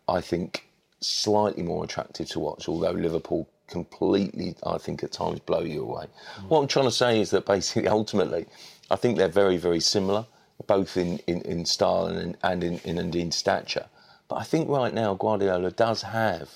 I 0.07 0.21
think, 0.21 0.69
slightly 0.99 1.63
more 1.63 1.83
attractive 1.83 2.29
to 2.29 2.39
watch. 2.39 2.67
Although 2.67 2.91
Liverpool 2.91 3.47
completely, 3.67 4.55
I 4.65 4.77
think, 4.77 5.03
at 5.03 5.11
times 5.11 5.39
blow 5.39 5.61
you 5.61 5.83
away. 5.83 6.05
Mm. 6.37 6.49
What 6.49 6.59
I'm 6.61 6.67
trying 6.67 6.85
to 6.85 6.91
say 6.91 7.19
is 7.19 7.29
that 7.31 7.45
basically, 7.45 7.87
ultimately, 7.99 8.45
I 8.89 8.95
think 8.95 9.17
they're 9.17 9.27
very, 9.27 9.57
very 9.57 9.79
similar 9.79 10.25
both 10.65 10.97
in, 10.97 11.19
in, 11.27 11.41
in 11.41 11.65
style 11.65 12.05
and, 12.07 12.35
and 12.43 12.63
in, 12.63 12.79
in, 12.83 12.97
and 12.97 13.15
in 13.15 13.31
stature. 13.31 13.85
But 14.27 14.37
I 14.37 14.43
think 14.43 14.67
right 14.69 14.93
now 14.93 15.13
Guardiola 15.13 15.71
does 15.71 16.01
have 16.01 16.49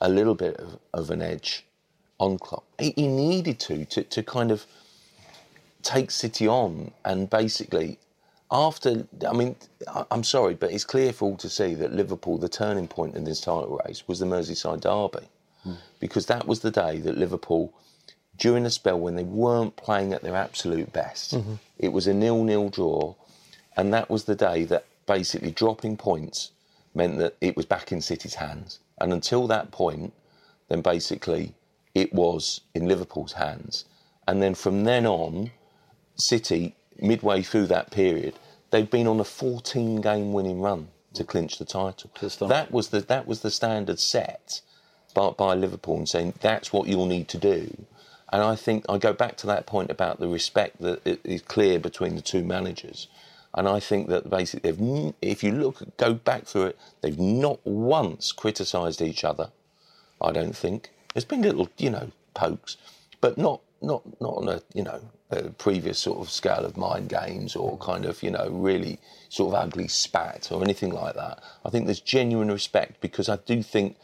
a 0.00 0.08
little 0.08 0.34
bit 0.34 0.56
of, 0.56 0.78
of 0.94 1.10
an 1.10 1.22
edge 1.22 1.64
on 2.18 2.38
Klopp. 2.38 2.64
He, 2.78 2.92
he 2.96 3.06
needed 3.08 3.60
to, 3.60 3.84
to 3.84 4.02
to 4.02 4.22
kind 4.22 4.50
of 4.50 4.66
take 5.82 6.10
City 6.10 6.48
on 6.48 6.92
and 7.04 7.30
basically 7.30 7.98
after 8.50 9.06
I 9.28 9.32
mean 9.32 9.56
I'm 10.10 10.24
sorry, 10.24 10.54
but 10.54 10.72
it's 10.72 10.84
clear 10.84 11.12
for 11.12 11.26
all 11.30 11.36
to 11.36 11.48
see 11.48 11.74
that 11.74 11.92
Liverpool, 11.92 12.38
the 12.38 12.48
turning 12.48 12.88
point 12.88 13.14
in 13.14 13.24
this 13.24 13.40
title 13.40 13.80
race 13.86 14.08
was 14.08 14.18
the 14.18 14.26
Merseyside 14.26 14.80
derby, 14.80 15.26
mm. 15.66 15.76
because 16.00 16.26
that 16.26 16.46
was 16.46 16.60
the 16.60 16.70
day 16.70 16.98
that 17.00 17.18
Liverpool, 17.18 17.72
during 18.36 18.66
a 18.66 18.70
spell 18.70 18.98
when 18.98 19.16
they 19.16 19.24
weren't 19.24 19.76
playing 19.76 20.12
at 20.12 20.22
their 20.22 20.36
absolute 20.36 20.92
best, 20.92 21.34
mm-hmm. 21.34 21.54
it 21.78 21.92
was 21.92 22.06
a 22.06 22.14
nil-nil 22.14 22.68
draw, 22.68 23.14
and 23.76 23.92
that 23.92 24.08
was 24.10 24.24
the 24.24 24.34
day 24.34 24.64
that 24.64 24.84
basically 25.06 25.50
dropping 25.50 25.96
points 25.96 26.52
meant 26.94 27.18
that 27.18 27.36
it 27.40 27.56
was 27.56 27.66
back 27.66 27.92
in 27.92 28.00
City's 28.00 28.34
hands, 28.34 28.80
and 29.00 29.12
until 29.12 29.46
that 29.46 29.70
point, 29.70 30.12
then 30.68 30.80
basically 30.80 31.54
it 31.94 32.12
was 32.12 32.60
in 32.74 32.88
Liverpool's 32.88 33.32
hands, 33.34 33.84
and 34.26 34.42
then 34.42 34.54
from 34.54 34.84
then 34.84 35.06
on, 35.06 35.50
City 36.16 36.74
midway 36.98 37.42
through 37.42 37.66
that 37.66 37.90
period, 37.90 38.34
they've 38.70 38.90
been 38.90 39.06
on 39.06 39.20
a 39.20 39.24
14 39.24 40.00
game 40.00 40.32
winning 40.32 40.60
run 40.60 40.88
to 41.14 41.24
clinch 41.24 41.58
the 41.58 41.64
title. 41.64 42.10
That 42.48 42.72
was 42.72 42.88
the 42.88 43.00
that 43.00 43.26
was 43.26 43.40
the 43.40 43.50
standard 43.50 43.98
set 43.98 44.60
by, 45.16 45.30
by 45.30 45.54
Liverpool 45.54 45.96
and 45.96 46.08
saying 46.08 46.34
that's 46.40 46.72
what 46.74 46.86
you'll 46.86 47.06
need 47.06 47.26
to 47.28 47.38
do. 47.38 47.86
And 48.30 48.42
I 48.42 48.54
think 48.54 48.84
I 48.88 48.98
go 48.98 49.14
back 49.14 49.36
to 49.38 49.46
that 49.46 49.66
point 49.66 49.90
about 49.90 50.20
the 50.20 50.28
respect 50.28 50.80
that 50.82 51.00
is 51.24 51.40
clear 51.40 51.78
between 51.78 52.16
the 52.16 52.20
two 52.20 52.44
managers. 52.44 53.08
And 53.54 53.66
I 53.66 53.80
think 53.80 54.08
that 54.08 54.28
basically, 54.28 55.14
if 55.22 55.42
you 55.42 55.52
look, 55.52 55.96
go 55.96 56.12
back 56.12 56.44
through 56.44 56.66
it, 56.66 56.78
they've 57.00 57.18
not 57.18 57.60
once 57.64 58.30
criticised 58.30 59.00
each 59.00 59.24
other. 59.24 59.50
I 60.20 60.32
don't 60.32 60.54
think 60.54 60.90
there's 61.14 61.24
been 61.24 61.40
little, 61.40 61.70
you 61.78 61.88
know, 61.88 62.10
pokes, 62.34 62.76
but 63.22 63.38
not 63.38 63.62
not 63.80 64.02
not 64.20 64.34
on 64.36 64.48
a 64.48 64.60
you 64.74 64.82
know 64.82 65.00
a 65.30 65.44
previous 65.50 65.98
sort 65.98 66.18
of 66.18 66.30
scale 66.30 66.64
of 66.64 66.76
mind 66.76 67.08
games 67.08 67.56
or 67.56 67.78
kind 67.78 68.04
of 68.04 68.22
you 68.22 68.30
know 68.30 68.48
really 68.50 68.98
sort 69.30 69.54
of 69.54 69.62
ugly 69.62 69.88
spat 69.88 70.50
or 70.52 70.62
anything 70.62 70.92
like 70.92 71.14
that. 71.14 71.42
I 71.64 71.70
think 71.70 71.86
there's 71.86 72.00
genuine 72.00 72.50
respect 72.50 73.00
because 73.00 73.28
I 73.30 73.36
do 73.36 73.62
think 73.62 73.96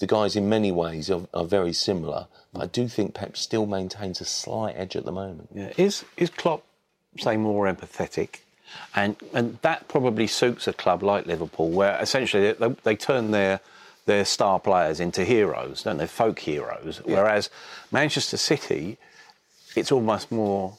the 0.00 0.06
guys 0.06 0.34
in 0.34 0.48
many 0.48 0.72
ways 0.72 1.10
are, 1.10 1.28
are 1.32 1.44
very 1.44 1.72
similar, 1.72 2.26
but 2.52 2.62
I 2.62 2.66
do 2.66 2.88
think 2.88 3.14
Pep 3.14 3.36
still 3.36 3.66
maintains 3.66 4.20
a 4.20 4.24
slight 4.24 4.74
edge 4.76 4.96
at 4.96 5.04
the 5.04 5.12
moment. 5.12 5.50
Yeah. 5.54 5.72
Is 5.76 6.04
is 6.16 6.30
Klopp 6.30 6.64
say 7.18 7.36
more 7.36 7.72
empathetic? 7.72 8.40
And 8.94 9.16
and 9.32 9.58
that 9.62 9.88
probably 9.88 10.26
suits 10.26 10.66
a 10.66 10.72
club 10.72 11.02
like 11.02 11.26
Liverpool, 11.26 11.70
where 11.70 11.98
essentially 12.00 12.52
they, 12.52 12.68
they 12.82 12.96
turn 12.96 13.30
their 13.30 13.60
their 14.06 14.24
star 14.24 14.58
players 14.58 15.00
into 15.00 15.24
heroes, 15.24 15.84
don't 15.84 15.98
they? 15.98 16.06
Folk 16.06 16.40
heroes. 16.40 17.00
Yeah. 17.06 17.16
Whereas 17.16 17.50
Manchester 17.92 18.36
City 18.36 18.98
it's 19.76 19.92
almost 19.92 20.32
more 20.32 20.76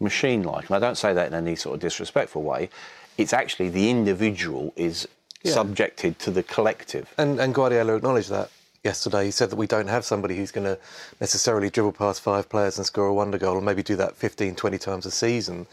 machine 0.00 0.42
like. 0.42 0.66
And 0.68 0.76
I 0.76 0.78
don't 0.78 0.96
say 0.96 1.12
that 1.12 1.26
in 1.28 1.34
any 1.34 1.56
sort 1.56 1.74
of 1.74 1.80
disrespectful 1.80 2.42
way. 2.42 2.70
It's 3.16 3.32
actually 3.32 3.68
the 3.68 3.90
individual 3.90 4.72
is 4.76 5.08
yeah. 5.42 5.52
subjected 5.52 6.18
to 6.20 6.30
the 6.30 6.42
collective. 6.42 7.12
And, 7.18 7.40
and 7.40 7.54
Guardiola 7.54 7.96
acknowledged 7.96 8.30
that 8.30 8.50
yesterday. 8.84 9.26
He 9.26 9.30
said 9.30 9.50
that 9.50 9.56
we 9.56 9.66
don't 9.66 9.88
have 9.88 10.04
somebody 10.04 10.36
who's 10.36 10.50
going 10.50 10.66
to 10.66 10.78
necessarily 11.20 11.70
dribble 11.70 11.92
past 11.92 12.20
five 12.20 12.48
players 12.48 12.78
and 12.78 12.86
score 12.86 13.06
a 13.06 13.14
wonder 13.14 13.38
goal, 13.38 13.56
or 13.56 13.60
maybe 13.60 13.82
do 13.82 13.96
that 13.96 14.16
15, 14.16 14.54
20 14.54 14.78
times 14.78 15.06
a 15.06 15.10
season. 15.10 15.66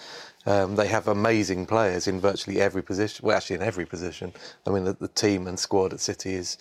Um, 0.47 0.75
they 0.75 0.87
have 0.87 1.07
amazing 1.07 1.65
players 1.65 2.07
in 2.07 2.19
virtually 2.19 2.61
every 2.61 2.83
position. 2.83 3.25
Well, 3.25 3.35
actually, 3.35 3.55
in 3.55 3.63
every 3.63 3.85
position. 3.85 4.31
I 4.67 4.69
mean, 4.69 4.83
the, 4.83 4.93
the 4.93 5.07
team 5.07 5.47
and 5.47 5.59
squad 5.59 5.93
at 5.93 5.99
City 5.99 6.33
is 6.35 6.57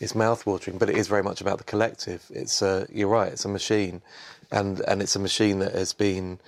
is 0.00 0.12
mouthwatering, 0.12 0.78
but 0.78 0.88
it 0.90 0.96
is 0.96 1.08
very 1.08 1.22
much 1.22 1.40
about 1.40 1.58
the 1.58 1.64
collective. 1.64 2.24
It's 2.30 2.62
uh, 2.62 2.86
you're 2.92 3.08
right. 3.08 3.32
It's 3.32 3.44
a 3.44 3.48
machine, 3.48 4.02
and 4.52 4.80
and 4.80 5.02
it's 5.02 5.16
a 5.16 5.18
machine 5.18 5.58
that 5.58 5.74
has 5.74 5.92
been 5.92 6.38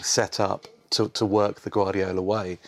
set 0.00 0.40
up 0.40 0.68
to, 0.90 1.08
to 1.10 1.26
work 1.26 1.60
the 1.60 1.70
Guardiola 1.70 2.22
way. 2.22 2.58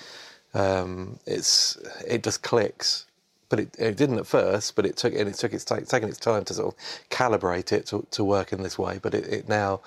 Um, 0.55 1.19
it's 1.27 1.77
it 2.07 2.23
just 2.23 2.43
clicks, 2.43 3.07
but 3.49 3.61
it, 3.61 3.77
it, 3.79 3.97
didn't 3.97 4.19
at 4.19 4.27
first. 4.27 4.77
But 4.77 4.87
it 4.87 4.97
took 4.97 5.15
and 5.15 5.29
it 5.29 5.35
took 5.35 5.53
its 5.53 5.65
t- 5.65 5.81
taken 5.81 6.09
its 6.09 6.19
time 6.19 6.45
to 6.47 6.55
sort 6.55 6.75
of 6.75 7.09
calibrate 7.11 7.73
it 7.73 7.87
to, 7.87 8.07
to 8.13 8.25
work 8.25 8.53
in 8.53 8.63
this 8.63 8.79
way. 8.79 8.99
But 9.03 9.15
it, 9.15 9.27
it 9.27 9.49
now 9.49 9.81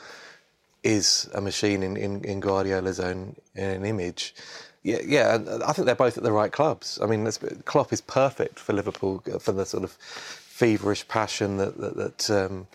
is 0.84 1.30
a 1.34 1.42
machine 1.42 1.84
in, 1.84 1.98
in, 1.98 2.24
in 2.24 2.40
Guardiola's 2.40 3.00
own 3.00 3.36
in 3.56 3.86
image. 3.86 4.36
Yeah, 4.84 5.00
yeah, 5.06 5.38
I 5.66 5.74
think 5.74 5.86
they're 5.86 5.96
both 5.96 6.18
at 6.18 6.24
the 6.24 6.32
right 6.32 6.52
clubs. 6.52 7.00
I 7.02 7.08
mean, 7.08 7.30
Klopp 7.66 7.92
is 7.92 8.00
perfect 8.00 8.60
for 8.60 8.74
Liverpool 8.74 9.22
for 9.40 9.52
the 9.52 9.66
sort 9.66 9.84
of 9.84 9.92
feverish 9.92 11.08
passion 11.08 11.58
that 11.58 11.78
that, 11.78 11.96
that 11.98 12.30
um, 12.30 12.68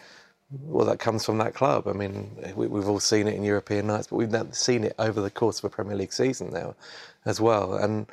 well, 0.60 0.86
that 0.86 0.98
comes 0.98 1.24
from 1.24 1.38
that 1.38 1.54
club. 1.54 1.88
I 1.88 1.92
mean, 1.92 2.30
we, 2.54 2.66
have 2.66 2.88
all 2.88 3.00
seen 3.00 3.26
it 3.26 3.34
in 3.34 3.44
European 3.44 3.86
nights, 3.86 4.08
but 4.08 4.16
we've 4.16 4.34
seen 4.54 4.84
it 4.84 4.94
over 4.98 5.20
the 5.20 5.30
course 5.30 5.58
of 5.58 5.64
a 5.64 5.70
Premier 5.70 5.96
League 5.96 6.12
season 6.12 6.50
now, 6.52 6.74
as 7.24 7.40
well. 7.40 7.74
And 7.74 8.06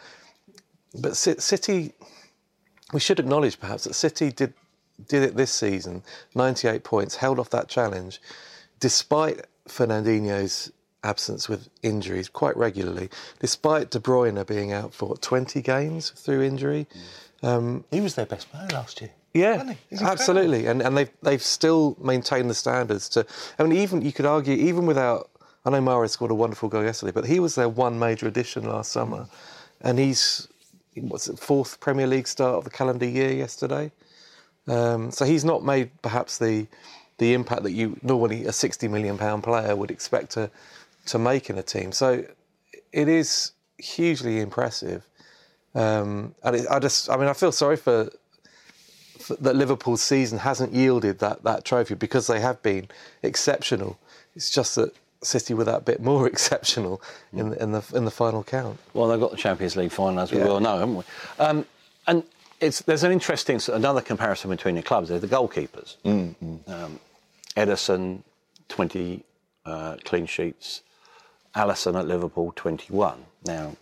but 0.99 1.15
City, 1.15 1.93
we 2.93 2.99
should 2.99 3.19
acknowledge 3.19 3.59
perhaps 3.59 3.83
that 3.83 3.93
City 3.93 4.31
did 4.31 4.53
did 5.07 5.23
it 5.23 5.35
this 5.35 5.51
season, 5.51 6.03
98 6.35 6.83
points, 6.83 7.15
held 7.15 7.39
off 7.39 7.49
that 7.51 7.69
challenge, 7.69 8.21
despite 8.79 9.45
Fernandinho's 9.67 10.71
absence 11.03 11.47
with 11.47 11.69
injuries 11.81 12.27
quite 12.27 12.57
regularly, 12.57 13.09
despite 13.39 13.89
De 13.91 13.99
Bruyne 13.99 14.45
being 14.45 14.73
out 14.73 14.93
for 14.93 15.15
20 15.15 15.61
games 15.61 16.09
through 16.09 16.41
injury. 16.41 16.87
Um, 17.41 17.85
he 17.91 18.01
was 18.01 18.15
their 18.15 18.25
best 18.25 18.51
player 18.51 18.67
last 18.73 18.99
year. 18.99 19.11
Yeah, 19.33 19.73
absolutely, 20.01 20.65
and 20.65 20.81
and 20.81 20.97
they've 20.97 21.11
they've 21.21 21.41
still 21.41 21.95
maintained 22.01 22.49
the 22.49 22.55
standards. 22.55 23.07
To 23.09 23.27
I 23.59 23.63
mean, 23.63 23.77
even 23.79 24.01
you 24.01 24.11
could 24.11 24.25
argue 24.25 24.55
even 24.55 24.85
without. 24.87 25.29
I 25.65 25.69
know 25.69 25.81
Mahrez 25.81 26.11
scored 26.11 26.31
a 26.31 26.35
wonderful 26.35 26.69
goal 26.69 26.83
yesterday, 26.83 27.11
but 27.11 27.25
he 27.25 27.39
was 27.39 27.55
their 27.55 27.69
one 27.69 27.99
major 27.99 28.27
addition 28.27 28.63
last 28.63 28.91
summer, 28.91 29.27
and 29.81 29.99
he's 29.99 30.47
what's 30.95 31.27
it 31.27 31.39
fourth 31.39 31.79
Premier 31.79 32.07
League 32.07 32.27
start 32.27 32.55
of 32.55 32.63
the 32.63 32.69
calendar 32.69 33.05
year 33.05 33.31
yesterday. 33.31 33.91
Um, 34.67 35.11
so 35.11 35.25
he's 35.25 35.45
not 35.45 35.63
made 35.63 35.89
perhaps 36.01 36.37
the 36.37 36.67
the 37.17 37.33
impact 37.33 37.63
that 37.63 37.71
you 37.71 37.97
normally 38.01 38.45
a 38.45 38.51
sixty 38.51 38.87
million 38.87 39.17
pound 39.17 39.43
player 39.43 39.75
would 39.75 39.91
expect 39.91 40.31
to 40.31 40.49
to 41.07 41.19
make 41.19 41.49
in 41.49 41.57
a 41.57 41.63
team. 41.63 41.91
So 41.91 42.23
it 42.91 43.07
is 43.07 43.51
hugely 43.77 44.39
impressive. 44.39 45.05
Um, 45.75 46.35
and 46.43 46.55
it, 46.55 46.65
I 46.69 46.79
just, 46.79 47.09
I 47.09 47.17
mean, 47.17 47.27
I 47.27 47.33
feel 47.33 47.51
sorry 47.51 47.77
for 47.77 48.09
that 49.39 49.55
Liverpool's 49.55 50.01
season 50.01 50.39
hasn't 50.39 50.73
yielded 50.73 51.19
that, 51.19 51.43
that 51.43 51.63
trophy 51.63 51.93
because 51.93 52.27
they 52.27 52.39
have 52.39 52.61
been 52.63 52.87
exceptional. 53.21 53.99
It's 54.35 54.49
just 54.49 54.75
that 54.75 54.93
City 55.21 55.53
were 55.53 55.65
that 55.65 55.85
bit 55.85 56.01
more 56.01 56.27
exceptional 56.33 57.01
in 57.33 57.49
the, 57.49 57.63
in 57.63 57.71
the 57.71 57.83
in 57.93 58.05
the 58.05 58.11
final 58.11 58.43
count. 58.43 58.79
Well, 58.93 59.07
they've 59.07 59.19
got 59.19 59.31
the 59.31 59.37
Champions 59.37 59.75
League 59.75 59.91
final, 59.91 60.19
as 60.19 60.31
we 60.31 60.39
yeah. 60.39 60.45
well 60.45 60.59
know, 60.59 60.79
haven't 60.79 60.95
we? 60.95 61.03
Um, 61.39 61.65
and 62.07 62.23
it's, 62.59 62.81
there's 62.81 63.03
an 63.03 63.11
interesting 63.11 63.59
another 63.71 64.01
comparison 64.01 64.49
between 64.49 64.75
the 64.75 64.81
clubs. 64.81 65.09
They're 65.09 65.19
the 65.19 65.27
goalkeepers. 65.27 65.97
Mm-hmm. 66.03 66.71
Um, 66.71 66.99
Ederson, 67.55 68.23
20 68.69 69.23
uh, 69.65 69.97
clean 70.03 70.25
sheets. 70.25 70.81
Alisson 71.55 71.97
at 71.97 72.07
Liverpool, 72.07 72.53
21. 72.55 73.25
Now, 73.45 73.75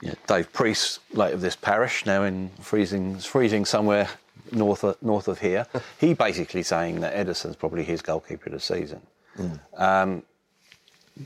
yeah, 0.00 0.14
Dave 0.26 0.52
Priest, 0.52 1.00
late 1.12 1.32
of 1.32 1.40
this 1.40 1.56
parish, 1.56 2.04
now 2.06 2.24
in 2.24 2.50
freezing, 2.60 3.18
freezing 3.18 3.64
somewhere 3.64 4.08
north 4.50 4.84
of, 4.84 5.00
north 5.02 5.28
of 5.28 5.40
here. 5.40 5.66
he 5.98 6.14
basically 6.14 6.62
saying 6.62 7.00
that 7.00 7.14
Ederson's 7.14 7.56
probably 7.56 7.84
his 7.84 8.02
goalkeeper 8.02 8.46
of 8.46 8.52
the 8.52 8.60
season. 8.60 9.00
Mm. 9.38 9.80
Um, 9.80 10.22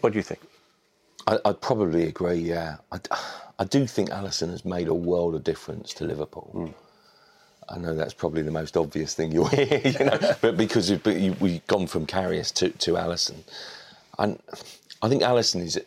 what 0.01 0.13
do 0.13 0.19
you 0.19 0.23
think? 0.23 0.41
I, 1.27 1.39
would 1.45 1.61
probably 1.61 2.05
agree. 2.05 2.37
Yeah, 2.37 2.77
I, 2.93 3.01
I, 3.59 3.65
do 3.65 3.87
think 3.87 4.11
Alisson 4.11 4.51
has 4.51 4.65
made 4.65 4.87
a 4.89 4.95
world 4.95 5.35
of 5.35 5.43
difference 5.43 5.93
to 5.95 6.05
Liverpool. 6.05 6.51
Mm. 6.55 6.75
I 7.69 7.79
know 7.79 7.95
that's 7.95 8.15
probably 8.15 8.43
the 8.43 8.53
most 8.53 8.77
obvious 8.77 9.15
thing 9.15 9.33
you'll 9.33 9.47
hear, 9.49 9.81
you 9.85 10.05
know, 10.05 10.19
but 10.41 10.57
because 10.57 10.91
but 10.93 11.17
you, 11.17 11.35
we've 11.41 11.67
gone 11.67 11.89
from 11.89 12.07
Karius 12.07 12.53
to, 12.55 12.71
to 12.71 12.93
Alisson, 12.93 13.39
and 14.19 14.39
I 15.03 15.09
think 15.09 15.23
Alisson 15.23 15.63
is 15.63 15.81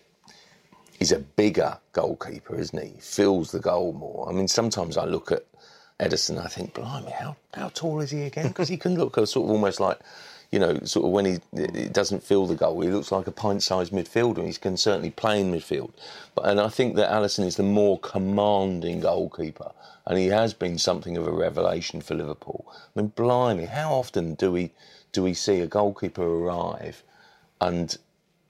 he's 1.00 1.14
a 1.14 1.20
bigger 1.20 1.78
goalkeeper, 1.94 2.60
isn't 2.60 2.78
he? 2.78 2.90
he? 2.90 3.00
Fills 3.00 3.52
the 3.52 3.60
goal 3.60 3.94
more. 3.94 4.30
I 4.30 4.34
mean, 4.34 4.48
sometimes 4.48 4.98
I 4.98 5.06
look 5.06 5.32
at 5.32 5.46
Ederson, 6.00 6.44
I 6.44 6.48
think, 6.48 6.74
blimey, 6.74 7.12
how, 7.12 7.38
how 7.54 7.70
tall 7.70 8.02
is 8.02 8.12
he 8.12 8.24
again? 8.24 8.50
Because 8.50 8.68
he 8.68 8.78
can 8.78 8.96
look 8.96 9.18
a 9.18 9.26
sort 9.26 9.46
of 9.46 9.52
almost 9.52 9.80
like, 9.80 10.00
you 10.52 10.60
know, 10.60 10.80
sort 10.84 11.06
of 11.06 11.12
when 11.12 11.26
he, 11.26 11.40
he 11.76 11.90
doesn't 11.90 12.24
feel 12.24 12.48
the 12.48 12.56
goal, 12.56 12.82
he 12.82 12.90
looks 12.90 13.12
like 13.12 13.28
a 13.28 13.32
pint-sized 13.32 13.92
midfielder. 13.92 14.40
And 14.40 14.48
he 14.48 14.54
can 14.54 14.78
certainly 14.78 15.12
play 15.12 15.42
in 15.42 15.52
midfield. 15.52 15.92
But, 16.36 16.48
and 16.48 16.60
I 16.60 16.70
think 16.70 16.96
that 16.96 17.12
Alisson 17.12 17.46
is 17.46 17.56
the 17.56 17.64
more 17.64 18.00
commanding 18.00 19.02
goalkeeper. 19.02 19.72
And 20.06 20.18
he 20.18 20.28
has 20.28 20.54
been 20.54 20.78
something 20.78 21.18
of 21.18 21.28
a 21.28 21.32
revelation 21.32 22.02
for 22.02 22.16
Liverpool. 22.16 22.66
I 22.74 23.00
mean, 23.00 23.14
blimey, 23.16 23.66
how 23.66 23.94
often 23.94 24.34
do 24.34 24.52
we, 24.52 24.72
do 25.12 25.22
we 25.22 25.34
see 25.34 25.60
a 25.60 25.68
goalkeeper 25.68 26.24
arrive 26.24 27.04
and 27.62 27.98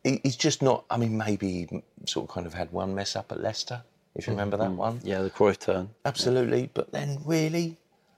he- 0.03 0.21
he's 0.23 0.35
just 0.35 0.61
not. 0.61 0.85
I 0.89 0.97
mean, 0.97 1.17
maybe 1.17 1.51
he 1.51 1.83
sort 2.05 2.29
of 2.29 2.33
kind 2.33 2.47
of 2.47 2.53
had 2.53 2.71
one 2.71 2.95
mess 2.95 3.15
up 3.15 3.31
at 3.31 3.41
Leicester, 3.41 3.81
if 4.15 4.27
you 4.27 4.31
mm, 4.31 4.37
remember 4.37 4.57
that 4.57 4.71
mm. 4.71 4.75
one. 4.75 5.01
Yeah, 5.03 5.21
the 5.21 5.29
Cruyff 5.29 5.59
turn. 5.59 5.89
Absolutely, 6.05 6.69
but 6.73 6.91
then 6.91 7.19
really, 7.25 7.77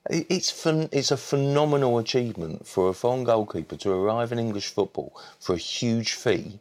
it's 0.09 0.65
it's 0.65 1.11
a 1.11 1.17
phenomenal 1.17 1.97
achievement 1.99 2.65
for 2.65 2.89
a 2.89 2.93
foreign 2.93 3.23
goalkeeper 3.23 3.75
to 3.77 3.91
arrive 3.91 4.31
in 4.31 4.39
English 4.39 4.69
football 4.69 5.15
for 5.39 5.53
a 5.53 5.59
huge 5.59 6.13
fee, 6.13 6.59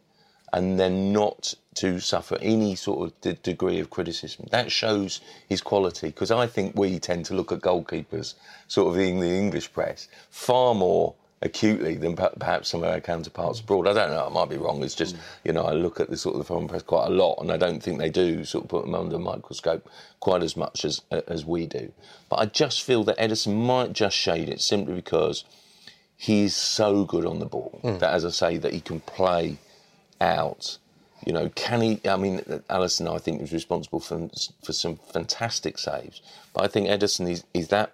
and 0.53 0.79
then 0.79 1.11
not 1.11 1.55
to 1.73 1.99
suffer 1.99 2.37
any 2.41 2.75
sort 2.75 3.07
of 3.07 3.21
de- 3.21 3.33
degree 3.33 3.79
of 3.79 3.89
criticism. 3.89 4.47
That 4.51 4.71
shows 4.71 5.21
his 5.49 5.61
quality 5.61 6.07
because 6.07 6.29
I 6.31 6.45
think 6.45 6.75
we 6.75 6.99
tend 6.99 7.25
to 7.25 7.33
look 7.33 7.51
at 7.51 7.61
goalkeepers, 7.61 8.35
sort 8.67 8.93
of 8.93 9.01
in 9.01 9.19
the 9.19 9.29
English 9.29 9.73
press, 9.73 10.07
far 10.29 10.75
more 10.75 11.15
acutely 11.41 11.95
than 11.95 12.15
per- 12.15 12.33
perhaps 12.39 12.69
some 12.69 12.83
of 12.83 12.89
our 12.89 12.99
counterparts 12.99 13.59
mm. 13.59 13.63
abroad. 13.63 13.87
I 13.87 13.93
don't 13.93 14.11
know, 14.11 14.25
I 14.25 14.29
might 14.29 14.49
be 14.49 14.57
wrong. 14.57 14.83
It's 14.83 14.95
just, 14.95 15.15
mm. 15.15 15.19
you 15.43 15.53
know, 15.53 15.63
I 15.63 15.73
look 15.73 15.99
at 15.99 16.09
the 16.09 16.17
sort 16.17 16.35
of 16.35 16.39
the 16.39 16.45
foreign 16.45 16.67
press 16.67 16.83
quite 16.83 17.07
a 17.07 17.09
lot 17.09 17.39
and 17.41 17.51
I 17.51 17.57
don't 17.57 17.81
think 17.81 17.97
they 17.97 18.09
do 18.09 18.45
sort 18.45 18.65
of 18.65 18.69
put 18.69 18.85
them 18.85 18.95
under 18.95 19.15
a 19.15 19.19
microscope 19.19 19.89
quite 20.19 20.43
as 20.43 20.55
much 20.55 20.85
as 20.85 21.01
as 21.27 21.45
we 21.45 21.65
do. 21.65 21.91
But 22.29 22.37
I 22.37 22.45
just 22.45 22.83
feel 22.83 23.03
that 23.05 23.17
Ederson 23.17 23.55
might 23.55 23.93
just 23.93 24.15
shade 24.15 24.49
it 24.49 24.61
simply 24.61 24.93
because 24.93 25.43
he's 26.15 26.55
so 26.55 27.03
good 27.03 27.25
on 27.25 27.39
the 27.39 27.45
ball 27.45 27.79
mm. 27.83 27.99
that, 27.99 28.13
as 28.13 28.23
I 28.23 28.29
say, 28.29 28.57
that 28.57 28.73
he 28.73 28.81
can 28.81 28.99
play 28.99 29.57
out. 30.19 30.77
You 31.25 31.33
know, 31.33 31.49
can 31.49 31.81
he? 31.81 32.01
I 32.07 32.15
mean, 32.15 32.39
Alisson, 32.69 33.13
I 33.13 33.17
think, 33.19 33.41
was 33.41 33.51
responsible 33.51 33.99
for 33.99 34.29
for 34.63 34.73
some 34.73 34.97
fantastic 35.11 35.77
saves, 35.77 36.21
but 36.53 36.63
I 36.63 36.67
think 36.67 36.87
Ederson 36.87 37.29
is 37.29 37.43
is 37.53 37.67
that 37.67 37.93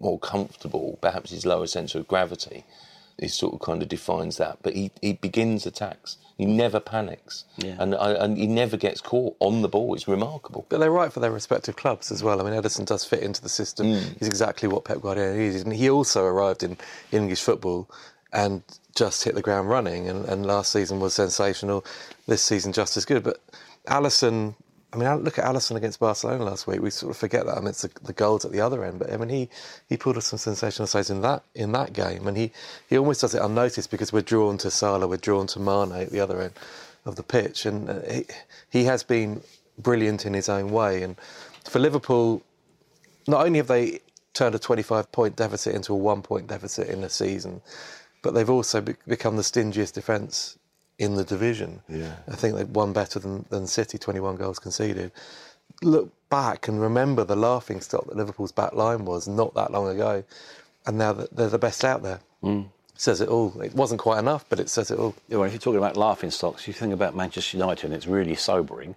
more 0.00 0.18
comfortable. 0.18 0.98
Perhaps 1.00 1.30
his 1.30 1.46
lower 1.46 1.66
centre 1.66 1.98
of 1.98 2.08
gravity 2.08 2.64
is 3.18 3.32
sort 3.34 3.54
of 3.54 3.60
kind 3.60 3.80
of 3.82 3.88
defines 3.88 4.36
that. 4.38 4.58
But 4.62 4.74
he, 4.74 4.90
he 5.00 5.12
begins 5.14 5.66
attacks. 5.66 6.16
He 6.36 6.46
never 6.46 6.80
panics, 6.80 7.44
Yeah. 7.58 7.76
and 7.78 7.94
uh, 7.94 8.16
and 8.18 8.36
he 8.36 8.48
never 8.48 8.76
gets 8.76 9.00
caught 9.00 9.36
on 9.38 9.62
the 9.62 9.68
ball. 9.68 9.94
It's 9.94 10.08
remarkable. 10.08 10.66
But 10.68 10.78
they're 10.80 10.90
right 10.90 11.12
for 11.12 11.20
their 11.20 11.30
respective 11.30 11.76
clubs 11.76 12.10
as 12.10 12.24
well. 12.24 12.40
I 12.40 12.44
mean, 12.50 12.60
Ederson 12.60 12.84
does 12.84 13.04
fit 13.04 13.20
into 13.22 13.40
the 13.40 13.48
system. 13.48 13.86
Mm. 13.86 14.18
He's 14.18 14.26
exactly 14.26 14.68
what 14.68 14.84
Pep 14.84 15.00
Guardiola 15.00 15.36
is. 15.36 15.62
And 15.62 15.72
he 15.72 15.88
also 15.88 16.24
arrived 16.24 16.64
in 16.64 16.76
English 17.12 17.40
football 17.40 17.88
and 18.32 18.64
just 18.96 19.22
hit 19.22 19.36
the 19.36 19.42
ground 19.42 19.68
running. 19.68 20.08
And, 20.08 20.24
and 20.24 20.44
last 20.44 20.72
season 20.72 20.98
was 20.98 21.14
sensational. 21.14 21.84
This 22.26 22.42
season 22.42 22.72
just 22.72 22.96
as 22.96 23.04
good. 23.04 23.22
But 23.22 23.38
Alisson, 23.86 24.56
I 24.94 24.96
mean, 24.96 25.24
look 25.24 25.40
at 25.40 25.44
Alisson 25.44 25.74
against 25.74 25.98
Barcelona 25.98 26.44
last 26.44 26.68
week. 26.68 26.80
We 26.80 26.90
sort 26.90 27.10
of 27.10 27.16
forget 27.16 27.46
that. 27.46 27.56
I 27.56 27.60
mean, 27.60 27.70
it's 27.70 27.82
the, 27.82 27.90
the 28.04 28.12
goals 28.12 28.44
at 28.44 28.52
the 28.52 28.60
other 28.60 28.84
end. 28.84 29.00
But 29.00 29.12
I 29.12 29.16
mean, 29.16 29.28
he, 29.28 29.48
he 29.88 29.96
pulled 29.96 30.16
us 30.16 30.26
some 30.26 30.38
sensational 30.38 30.86
saves 30.86 31.10
in 31.10 31.20
that 31.22 31.42
in 31.56 31.72
that 31.72 31.92
game. 31.92 32.28
And 32.28 32.36
he, 32.36 32.52
he 32.88 32.96
almost 32.96 33.20
does 33.20 33.34
it 33.34 33.42
unnoticed 33.42 33.90
because 33.90 34.12
we're 34.12 34.22
drawn 34.22 34.56
to 34.58 34.70
Salah, 34.70 35.08
we're 35.08 35.16
drawn 35.16 35.48
to 35.48 35.58
Mane 35.58 35.90
at 35.92 36.10
the 36.10 36.20
other 36.20 36.40
end 36.40 36.52
of 37.04 37.16
the 37.16 37.24
pitch. 37.24 37.66
And 37.66 37.90
uh, 37.90 38.00
he, 38.08 38.24
he 38.70 38.84
has 38.84 39.02
been 39.02 39.42
brilliant 39.78 40.26
in 40.26 40.32
his 40.32 40.48
own 40.48 40.70
way. 40.70 41.02
And 41.02 41.16
for 41.64 41.80
Liverpool, 41.80 42.42
not 43.26 43.44
only 43.44 43.58
have 43.58 43.66
they 43.66 43.98
turned 44.32 44.54
a 44.54 44.60
25 44.60 45.10
point 45.10 45.34
deficit 45.34 45.74
into 45.74 45.92
a 45.92 45.96
one 45.96 46.22
point 46.22 46.46
deficit 46.46 46.88
in 46.88 47.02
a 47.02 47.10
season, 47.10 47.62
but 48.22 48.32
they've 48.32 48.48
also 48.48 48.80
be- 48.80 48.94
become 49.08 49.36
the 49.36 49.42
stingiest 49.42 49.94
defence 49.94 50.56
in 50.98 51.14
the 51.14 51.24
division. 51.24 51.80
Yeah. 51.88 52.14
I 52.28 52.36
think 52.36 52.56
they've 52.56 52.68
won 52.68 52.92
better 52.92 53.18
than, 53.18 53.44
than 53.50 53.66
City, 53.66 53.98
21 53.98 54.36
goals 54.36 54.58
conceded. 54.58 55.12
Look 55.82 56.12
back 56.30 56.68
and 56.68 56.80
remember 56.80 57.24
the 57.24 57.36
laughing 57.36 57.80
stock 57.80 58.06
that 58.06 58.16
Liverpool's 58.16 58.52
back 58.52 58.74
line 58.74 59.04
was 59.04 59.26
not 59.26 59.54
that 59.54 59.72
long 59.72 59.88
ago, 59.88 60.24
and 60.86 60.98
now 60.98 61.12
they're 61.12 61.48
the 61.48 61.58
best 61.58 61.84
out 61.84 62.02
there. 62.02 62.20
Mm. 62.42 62.68
Says 62.96 63.20
it 63.20 63.28
all. 63.28 63.60
It 63.60 63.74
wasn't 63.74 64.00
quite 64.00 64.20
enough, 64.20 64.44
but 64.48 64.60
it 64.60 64.68
says 64.68 64.90
it 64.90 64.98
all. 64.98 65.16
Yeah, 65.28 65.38
well, 65.38 65.46
if 65.46 65.52
you're 65.52 65.60
talking 65.60 65.78
about 65.78 65.96
laughing 65.96 66.30
stocks, 66.30 66.68
you 66.68 66.72
think 66.72 66.92
about 66.92 67.16
Manchester 67.16 67.56
United, 67.56 67.86
and 67.86 67.94
it's 67.94 68.06
really 68.06 68.36
sobering. 68.36 68.94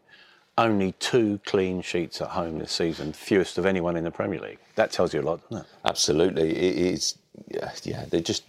Only 0.55 0.91
two 0.93 1.39
clean 1.45 1.81
sheets 1.81 2.21
at 2.21 2.29
home 2.29 2.59
this 2.59 2.71
season, 2.71 3.13
fewest 3.13 3.57
of 3.57 3.65
anyone 3.65 3.95
in 3.95 4.03
the 4.03 4.11
Premier 4.11 4.39
League. 4.39 4.59
That 4.75 4.91
tells 4.91 5.13
you 5.13 5.21
a 5.21 5.23
lot, 5.23 5.41
doesn't 5.49 5.65
it? 5.65 5.71
Absolutely, 5.85 6.49
it 6.49 6.75
is. 6.93 7.15
Yeah, 7.47 7.71
yeah, 7.83 8.05
they 8.05 8.21
just. 8.21 8.43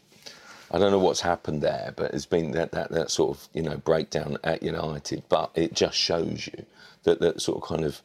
I 0.71 0.79
don't 0.79 0.91
know 0.91 0.99
what's 0.99 1.21
happened 1.21 1.63
there, 1.63 1.93
but 1.97 2.13
it's 2.15 2.27
been 2.27 2.53
that, 2.53 2.73
that, 2.73 2.91
that 2.91 3.11
sort 3.11 3.37
of 3.37 3.49
you 3.55 3.63
know 3.63 3.77
breakdown 3.79 4.39
at 4.45 4.63
United. 4.63 5.23
But 5.29 5.51
it 5.55 5.75
just 5.75 5.97
shows 5.97 6.47
you 6.47 6.65
that 7.05 7.21
that 7.21 7.41
sort 7.41 7.63
of 7.63 7.69
kind 7.69 7.85
of 7.85 8.01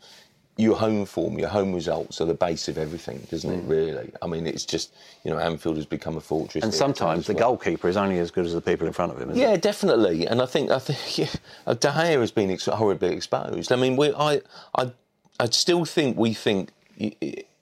your 0.56 0.76
home 0.78 1.06
form, 1.06 1.40
your 1.40 1.50
home 1.50 1.74
results 1.74 2.22
are 2.22 2.26
the 2.26 2.34
base 2.36 2.68
of 2.68 2.78
everything, 2.78 3.26
doesn't 3.32 3.52
it? 3.52 3.66
Mm. 3.66 3.70
Really, 3.70 4.12
I 4.22 4.28
mean, 4.28 4.46
it's 4.46 4.66
just 4.66 4.94
you 5.24 5.32
know 5.32 5.40
Anfield 5.40 5.78
has 5.78 5.86
become 5.86 6.16
a 6.16 6.22
fortress. 6.22 6.64
And 6.64 6.74
sometimes 6.74 7.26
the 7.28 7.34
well. 7.34 7.50
goalkeeper 7.50 7.90
is 7.90 7.98
only 7.98 8.20
as 8.20 8.32
good 8.32 8.46
as 8.46 8.54
the 8.54 8.62
people 8.62 8.86
in 8.88 8.94
front 8.94 9.12
of 9.12 9.20
him. 9.20 9.32
Isn't 9.32 9.42
Yeah, 9.42 9.54
it? 9.54 9.62
definitely, 9.62 10.28
and 10.28 10.42
I 10.42 10.46
think 10.46 10.70
I 10.72 10.80
think 10.80 11.18
yeah, 11.18 11.74
De 11.74 11.88
Gea 11.90 12.20
has 12.20 12.32
been 12.32 12.52
ex- 12.52 12.66
horribly 12.66 13.14
exposed. 13.14 13.72
I 13.72 13.76
mean, 13.78 13.98
we, 13.98 14.14
I, 14.14 14.42
I, 14.78 14.92
I 15.40 15.50
still 15.50 15.86
think 15.86 16.18
we 16.18 16.34
think 16.34 16.70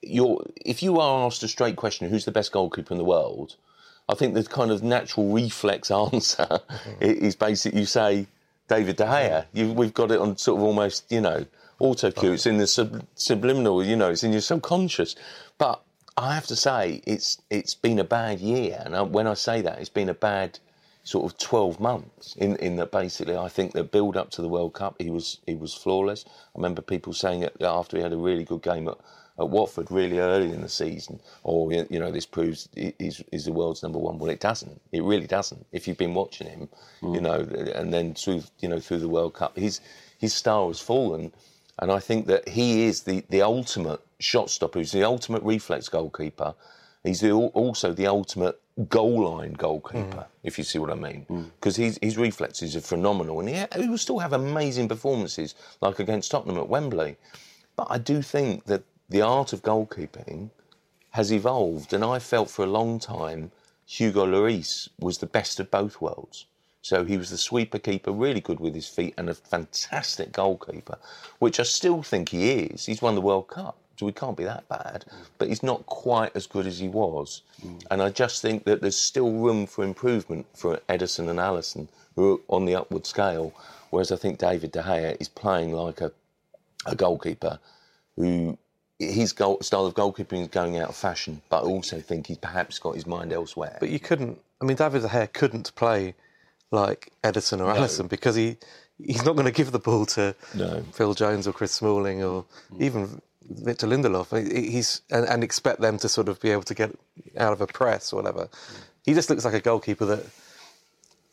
you're 0.01 0.43
if 0.65 0.83
you 0.83 0.99
are 0.99 1.25
asked 1.25 1.43
a 1.43 1.47
straight 1.47 1.77
question, 1.77 2.09
who's 2.09 2.25
the 2.25 2.31
best 2.31 2.51
goalkeeper 2.51 2.93
in 2.93 2.97
the 2.97 3.05
world? 3.05 3.55
I 4.11 4.15
think 4.15 4.35
the 4.35 4.43
kind 4.45 4.71
of 4.71 4.83
natural 4.83 5.33
reflex 5.33 5.91
answer 6.05 6.47
i- 7.01 7.05
is 7.05 7.35
basically 7.37 7.81
you 7.81 7.87
say 7.87 8.27
David 8.69 8.97
De 8.97 9.05
Gea. 9.05 9.45
You, 9.53 9.73
we've 9.73 9.95
got 9.95 10.11
it 10.11 10.19
on 10.19 10.37
sort 10.37 10.59
of 10.59 10.65
almost 10.65 11.11
you 11.11 11.21
know 11.21 11.45
auto 11.79 12.11
cue. 12.11 12.33
It's 12.33 12.47
in 12.47 12.57
the 12.59 12.67
sub, 12.67 13.05
subliminal. 13.15 13.83
You 13.85 13.97
know, 13.97 14.11
it's 14.11 14.23
in 14.25 14.33
your 14.33 14.41
subconscious. 14.41 15.15
But 15.59 15.81
I 16.17 16.35
have 16.35 16.47
to 16.47 16.57
say, 16.57 17.01
it's 17.07 17.41
it's 17.51 17.75
been 17.75 17.99
a 17.99 18.05
bad 18.05 18.41
year, 18.41 18.81
and 18.85 18.95
I, 18.95 19.03
when 19.03 19.27
I 19.27 19.35
say 19.35 19.61
that, 19.63 19.79
it's 19.79 19.89
been 19.89 20.09
a 20.09 20.15
bad 20.15 20.59
sort 21.05 21.25
of 21.31 21.37
12 21.39 21.79
months 21.81 22.35
in, 22.37 22.55
in 22.57 22.77
that 22.77 22.91
basically 22.91 23.37
I 23.37 23.49
think 23.49 23.73
the 23.73 23.83
build 23.83 24.17
up 24.17 24.31
to 24.31 24.43
the 24.43 24.49
World 24.49 24.73
Cup 24.73 24.95
he 24.99 25.09
was 25.11 25.39
he 25.47 25.55
was 25.55 25.73
flawless. 25.73 26.25
I 26.27 26.31
remember 26.59 26.81
people 26.83 27.13
saying 27.13 27.43
it 27.43 27.57
after 27.61 27.97
he 27.97 28.03
had 28.03 28.13
a 28.13 28.17
really 28.17 28.45
good 28.45 28.61
game 28.63 28.87
at, 28.89 28.97
at 29.41 29.49
Watford 29.49 29.91
really 29.91 30.19
early 30.19 30.51
in 30.51 30.61
the 30.61 30.69
season, 30.69 31.19
or 31.43 31.71
you 31.71 31.99
know 31.99 32.11
this 32.11 32.25
proves 32.25 32.69
he's, 32.75 33.23
he's 33.31 33.45
the 33.45 33.51
world's 33.51 33.83
number 33.83 33.99
one. 33.99 34.17
Well, 34.17 34.29
it 34.29 34.39
doesn't. 34.39 34.81
It 34.91 35.03
really 35.03 35.27
doesn't. 35.27 35.65
If 35.71 35.87
you've 35.87 35.97
been 35.97 36.13
watching 36.13 36.47
him, 36.47 36.69
you 37.01 37.07
mm. 37.07 37.21
know, 37.21 37.71
and 37.73 37.93
then 37.93 38.13
through 38.13 38.43
you 38.59 38.69
know 38.69 38.79
through 38.79 38.99
the 38.99 39.09
World 39.09 39.33
Cup, 39.33 39.57
his 39.57 39.81
his 40.17 40.33
star 40.33 40.67
has 40.67 40.79
fallen, 40.79 41.33
and 41.79 41.91
I 41.91 41.99
think 41.99 42.27
that 42.27 42.47
he 42.47 42.85
is 42.85 43.03
the 43.03 43.23
the 43.29 43.41
ultimate 43.41 44.01
shot 44.19 44.49
stopper. 44.49 44.79
He's 44.79 44.91
the 44.91 45.03
ultimate 45.03 45.43
reflex 45.43 45.89
goalkeeper. 45.89 46.53
He's 47.03 47.21
the, 47.21 47.31
also 47.31 47.93
the 47.93 48.05
ultimate 48.05 48.61
goal 48.87 49.31
line 49.31 49.53
goalkeeper, 49.53 50.17
mm. 50.17 50.25
if 50.43 50.57
you 50.57 50.63
see 50.63 50.77
what 50.77 50.91
I 50.91 50.95
mean. 50.95 51.25
Mm. 51.29 51.51
Because 51.55 51.75
his, 51.75 51.97
his 52.01 52.17
reflexes 52.17 52.75
are 52.75 52.81
phenomenal, 52.81 53.39
and 53.39 53.49
he, 53.49 53.63
he 53.75 53.89
will 53.89 53.97
still 53.97 54.19
have 54.19 54.33
amazing 54.33 54.87
performances, 54.87 55.55
like 55.81 55.99
against 55.99 56.29
Tottenham 56.29 56.57
at 56.57 56.69
Wembley. 56.69 57.17
But 57.75 57.87
I 57.89 57.97
do 57.97 58.21
think 58.21 58.65
that 58.65 58.83
the 59.11 59.21
art 59.21 59.51
of 59.51 59.61
goalkeeping 59.61 60.49
has 61.11 61.31
evolved, 61.33 61.91
and 61.91 62.03
I 62.03 62.19
felt 62.19 62.49
for 62.49 62.63
a 62.63 62.69
long 62.69 62.97
time 62.97 63.51
Hugo 63.85 64.25
Lloris 64.25 64.87
was 64.99 65.17
the 65.17 65.25
best 65.25 65.59
of 65.59 65.69
both 65.69 65.99
worlds. 65.99 66.45
So 66.81 67.03
he 67.03 67.17
was 67.17 67.29
the 67.29 67.37
sweeper 67.37 67.77
keeper, 67.77 68.11
really 68.11 68.39
good 68.39 68.61
with 68.61 68.73
his 68.73 68.87
feet, 68.87 69.13
and 69.17 69.29
a 69.29 69.33
fantastic 69.33 70.31
goalkeeper, 70.31 70.97
which 71.39 71.59
I 71.59 71.63
still 71.63 72.01
think 72.01 72.29
he 72.29 72.51
is. 72.51 72.85
He's 72.85 73.01
won 73.01 73.15
the 73.15 73.21
World 73.21 73.49
Cup, 73.49 73.77
so 73.97 74.07
he 74.07 74.13
can't 74.13 74.37
be 74.37 74.45
that 74.45 74.67
bad, 74.69 75.03
but 75.37 75.49
he's 75.49 75.61
not 75.61 75.85
quite 75.85 76.31
as 76.33 76.47
good 76.47 76.65
as 76.65 76.79
he 76.79 76.87
was. 76.87 77.41
Mm. 77.63 77.83
And 77.91 78.01
I 78.01 78.09
just 78.09 78.41
think 78.41 78.63
that 78.63 78.79
there's 78.79 78.97
still 78.97 79.31
room 79.31 79.67
for 79.67 79.83
improvement 79.83 80.47
for 80.55 80.77
Ederson 80.87 81.29
and 81.29 81.37
Alisson, 81.37 81.89
who 82.15 82.35
are 82.35 82.55
on 82.55 82.63
the 82.65 82.75
upward 82.75 83.05
scale, 83.05 83.53
whereas 83.89 84.11
I 84.11 84.15
think 84.15 84.39
David 84.39 84.71
De 84.71 84.81
Gea 84.81 85.17
is 85.19 85.27
playing 85.27 85.73
like 85.73 85.99
a, 85.99 86.13
a 86.85 86.95
goalkeeper 86.95 87.59
who 88.15 88.57
his 89.01 89.33
goal, 89.33 89.59
style 89.61 89.85
of 89.85 89.95
goalkeeping 89.95 90.41
is 90.41 90.47
going 90.47 90.77
out 90.77 90.89
of 90.89 90.95
fashion, 90.95 91.41
but 91.49 91.63
I 91.63 91.67
also 91.67 91.99
think 91.99 92.27
he's 92.27 92.37
perhaps 92.37 92.79
got 92.79 92.95
his 92.95 93.07
mind 93.07 93.33
elsewhere. 93.33 93.77
But 93.79 93.89
you 93.89 93.99
couldn't. 93.99 94.39
I 94.61 94.65
mean, 94.65 94.77
David 94.77 95.01
De 95.01 95.07
Gea 95.07 95.31
couldn't 95.33 95.73
play 95.75 96.13
like 96.69 97.11
Ederson 97.23 97.59
or 97.59 97.73
Alisson 97.73 98.07
because 98.07 98.35
he 98.35 98.57
he's 99.03 99.25
not 99.25 99.33
going 99.35 99.45
to 99.45 99.51
give 99.51 99.71
the 99.71 99.79
ball 99.79 100.05
to 100.05 100.35
No. 100.53 100.83
Phil 100.93 101.13
Jones 101.13 101.47
or 101.47 101.53
Chris 101.53 101.71
Smalling 101.71 102.23
or 102.23 102.45
mm. 102.73 102.81
even 102.81 103.21
Victor 103.49 103.87
Lindelof. 103.87 104.29
He's 104.51 105.01
and, 105.09 105.25
and 105.27 105.43
expect 105.43 105.81
them 105.81 105.97
to 105.99 106.09
sort 106.09 106.29
of 106.29 106.39
be 106.39 106.51
able 106.51 106.63
to 106.63 106.73
get 106.73 106.91
out 107.37 107.53
of 107.53 107.61
a 107.61 107.67
press 107.67 108.13
or 108.13 108.17
whatever. 108.17 108.45
Mm. 108.45 108.49
He 109.05 109.13
just 109.13 109.29
looks 109.29 109.45
like 109.45 109.55
a 109.55 109.59
goalkeeper 109.59 110.05
that 110.05 110.25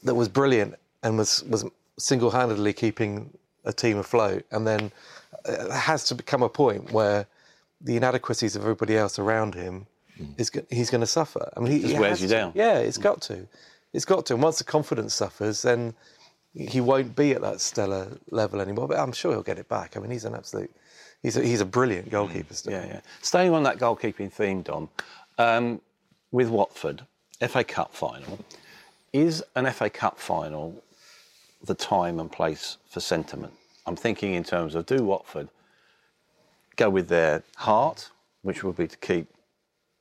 that 0.05 0.15
was 0.15 0.29
brilliant 0.29 0.75
and 1.03 1.19
was 1.19 1.45
was 1.45 1.65
single 1.99 2.31
handedly 2.31 2.73
keeping 2.73 3.31
a 3.65 3.73
team 3.73 3.99
afloat, 3.99 4.47
and 4.51 4.67
then 4.67 4.91
uh, 5.47 5.67
it 5.67 5.73
has 5.73 6.05
to 6.05 6.15
become 6.15 6.43
a 6.43 6.49
point 6.49 6.93
where 6.93 7.27
the 7.81 7.97
inadequacies 7.97 8.57
of 8.57 8.63
everybody 8.63 8.97
else 8.97 9.19
around 9.19 9.55
him 9.55 9.87
hmm. 10.17 10.25
is 10.37 10.51
go- 10.51 10.67
he's 10.71 10.91
going 10.91 11.01
to 11.01 11.07
suffer. 11.07 11.53
I 11.57 11.61
mean, 11.61 11.73
he, 11.73 11.81
just 11.81 11.95
he 11.95 11.99
wears 11.99 12.21
you 12.21 12.29
to. 12.29 12.35
down. 12.35 12.53
Yeah, 12.55 12.79
it's 12.79 12.97
hmm. 12.97 13.03
got 13.03 13.21
to. 13.23 13.47
It's 13.93 14.05
got 14.05 14.27
to. 14.27 14.35
And 14.35 14.43
once 14.43 14.59
the 14.59 14.65
confidence 14.65 15.15
suffers, 15.15 15.63
then 15.63 15.95
he 16.55 16.81
won't 16.81 17.15
be 17.15 17.33
at 17.33 17.41
that 17.43 17.61
stellar 17.61 18.19
level 18.31 18.61
anymore. 18.61 18.89
But 18.89 18.99
I'm 18.99 19.13
sure 19.13 19.33
he'll 19.33 19.43
get 19.43 19.59
it 19.59 19.69
back. 19.69 19.97
I 19.97 20.01
mean, 20.01 20.11
he's 20.11 20.25
an 20.25 20.35
absolute. 20.35 20.71
He's 21.23 21.37
a, 21.37 21.43
he's 21.43 21.61
a 21.61 21.67
brilliant 21.67 22.07
hmm. 22.07 22.13
goalkeeper 22.13 22.55
still. 22.55 22.73
Yeah, 22.73 22.87
yeah. 22.87 23.01
Staying 23.23 23.53
on 23.53 23.63
that 23.65 23.79
goalkeeping 23.79 24.33
theme, 24.33 24.63
Dom, 24.63 24.89
um, 25.39 25.81
with 26.31 26.49
Watford, 26.49 27.03
FA 27.47 27.65
Cup 27.65 27.95
final, 27.95 28.39
is 29.13 29.43
an 29.57 29.71
FA 29.73 29.89
Cup 29.89 30.19
final 30.19 30.83
the 31.65 31.75
time 31.75 32.21
and 32.21 32.31
place 32.31 32.77
for 32.89 33.01
sentiment. 33.01 33.53
I'm 33.87 33.97
thinking 33.97 34.35
in 34.35 34.45
terms 34.45 34.75
of 34.75 34.87
do 34.87 35.03
Watford 35.03 35.49
go 36.79 36.89
with 36.89 37.09
their 37.09 37.43
heart, 37.57 38.11
which 38.41 38.65
would 38.65 38.77
be 38.77 38.87
to 38.87 38.97
keep 38.97 39.27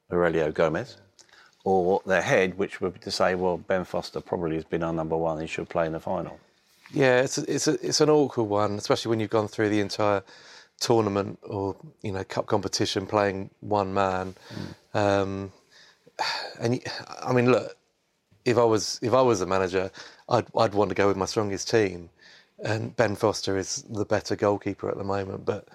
Heurelho 0.10 0.54
Gomes, 0.54 0.98
or 1.66 2.02
their 2.06 2.22
head, 2.22 2.58
which 2.58 2.80
would 2.80 2.94
be 2.94 3.00
to 3.02 3.12
say, 3.12 3.36
well, 3.36 3.58
Ben 3.58 3.84
Foster 3.84 4.22
probably 4.22 4.56
has 4.56 4.64
been 4.64 4.84
our 4.84 4.94
number 4.94 5.18
one, 5.18 5.42
he 5.42 5.48
should 5.48 5.68
play 5.68 5.86
in 5.86 5.92
the 5.92 6.00
final. 6.00 6.40
Yeah, 6.94 7.20
it's 7.20 7.38
a, 7.38 7.54
it's 7.54 7.68
a, 7.68 7.74
it's 7.86 8.00
an 8.00 8.10
awkward 8.10 8.46
one, 8.46 8.76
especially 8.76 9.10
when 9.10 9.20
you've 9.20 9.30
gone 9.30 9.50
through 9.50 9.68
the 9.70 9.82
entire 9.82 10.24
tournament 10.80 11.40
or 11.42 11.76
you 12.04 12.12
know 12.12 12.24
cup 12.24 12.46
competition 12.46 13.06
playing 13.06 13.50
one 13.60 13.94
man. 13.94 14.36
Mm. 14.94 14.98
Um, 14.98 15.52
and 16.62 16.82
I 17.22 17.34
mean, 17.34 17.52
look, 17.52 17.76
if 18.46 18.58
I 18.58 18.64
was 18.64 19.00
if 19.02 19.14
I 19.14 19.22
was 19.22 19.42
a 19.42 19.46
manager, 19.46 19.92
I'd 20.30 20.46
I'd 20.58 20.74
want 20.74 20.90
to 20.90 20.96
go 20.96 21.08
with 21.08 21.18
my 21.18 21.26
strongest 21.26 21.70
team, 21.70 22.10
and 22.64 22.96
Ben 22.96 23.16
Foster 23.16 23.58
is 23.58 23.84
the 23.90 24.06
better 24.06 24.38
goalkeeper 24.38 24.90
at 24.90 24.98
the 24.98 25.04
moment. 25.04 25.46
But 25.46 25.68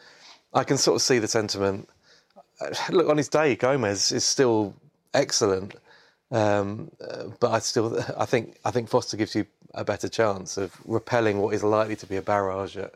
I 0.55 0.65
can 0.65 0.77
sort 0.77 0.97
of 0.97 1.03
see 1.03 1.19
the 1.19 1.29
sentiment. 1.29 1.89
Look, 2.91 3.09
on 3.09 3.17
his 3.17 3.29
day, 3.29 3.57
Gomes 3.57 4.13
is 4.13 4.25
still 4.25 4.75
excellent, 5.15 5.75
um, 6.31 6.91
but 7.41 7.51
I 7.51 7.59
still 7.59 8.03
I 8.17 8.25
think 8.27 8.59
I 8.65 8.71
think 8.71 8.89
Foster 8.89 9.17
gives 9.17 9.35
you 9.35 9.47
a 9.75 9.85
better 9.85 10.09
chance 10.09 10.57
of 10.59 10.77
repelling 10.85 11.39
what 11.39 11.55
is 11.55 11.65
likely 11.65 11.97
to 11.97 12.07
be 12.07 12.17
a 12.17 12.23
barrage 12.23 12.77
at, 12.77 12.95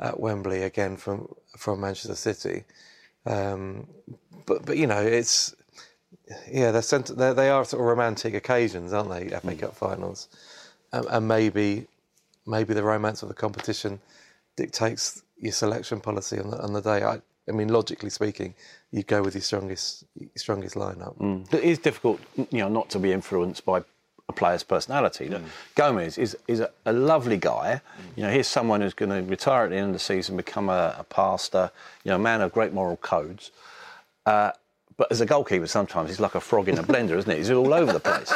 at 0.00 0.18
Wembley 0.18 0.62
again 0.62 0.96
from 0.96 1.32
from 1.56 1.80
Manchester 1.80 2.16
City. 2.16 2.64
Um, 3.24 3.86
but 4.46 4.64
but 4.64 4.76
you 4.76 4.86
know 4.86 5.00
it's 5.00 5.54
yeah 6.50 6.72
they're, 6.72 6.82
sent, 6.82 7.16
they're 7.16 7.34
they 7.34 7.50
are 7.50 7.64
sort 7.64 7.80
of 7.80 7.86
romantic 7.86 8.34
occasions, 8.34 8.92
aren't 8.92 9.10
they? 9.10 9.28
FA 9.28 9.48
mm. 9.48 9.58
Cup 9.58 9.76
finals, 9.76 10.28
um, 10.92 11.06
and 11.10 11.28
maybe 11.28 11.86
maybe 12.46 12.74
the 12.74 12.82
romance 12.82 13.22
of 13.22 13.28
the 13.28 13.34
competition 13.34 14.00
dictates 14.56 15.22
your 15.38 15.52
selection 15.52 16.00
policy 16.00 16.38
on 16.38 16.50
the, 16.50 16.58
on 16.62 16.72
the 16.72 16.80
day. 16.80 17.02
I, 17.02 17.20
I 17.48 17.52
mean, 17.52 17.68
logically 17.68 18.10
speaking, 18.10 18.54
you 18.90 19.02
go 19.02 19.22
with 19.22 19.34
your 19.34 19.42
strongest 19.42 20.04
your 20.18 20.30
strongest 20.36 20.74
lineup. 20.74 21.16
Mm. 21.18 21.52
It 21.52 21.64
is 21.64 21.78
difficult, 21.78 22.20
you 22.36 22.58
know, 22.58 22.68
not 22.68 22.90
to 22.90 22.98
be 22.98 23.12
influenced 23.12 23.64
by 23.64 23.82
a 24.28 24.32
player's 24.32 24.62
personality. 24.62 25.28
Mm. 25.28 25.44
Gomes 25.74 26.18
is 26.18 26.36
is 26.48 26.60
a, 26.60 26.70
a 26.84 26.92
lovely 26.92 27.36
guy. 27.36 27.80
Mm. 27.80 28.02
You 28.16 28.22
know, 28.24 28.30
he's 28.30 28.48
someone 28.48 28.80
who's 28.80 28.94
going 28.94 29.10
to 29.10 29.22
retire 29.30 29.64
at 29.64 29.70
the 29.70 29.76
end 29.76 29.88
of 29.88 29.92
the 29.92 29.98
season, 29.98 30.36
become 30.36 30.68
a, 30.68 30.96
a 30.98 31.04
pastor. 31.04 31.70
You 32.04 32.10
know, 32.10 32.16
a 32.16 32.20
man 32.20 32.40
of 32.40 32.52
great 32.52 32.72
moral 32.72 32.96
codes. 32.96 33.50
Uh, 34.24 34.50
but 34.96 35.12
as 35.12 35.20
a 35.20 35.26
goalkeeper, 35.26 35.66
sometimes 35.66 36.08
he's 36.08 36.20
like 36.20 36.34
a 36.34 36.40
frog 36.40 36.68
in 36.68 36.78
a 36.78 36.82
blender, 36.82 37.18
isn't 37.18 37.30
he? 37.30 37.36
He's 37.36 37.50
all 37.50 37.74
over 37.74 37.92
the 37.92 38.00
place. 38.00 38.32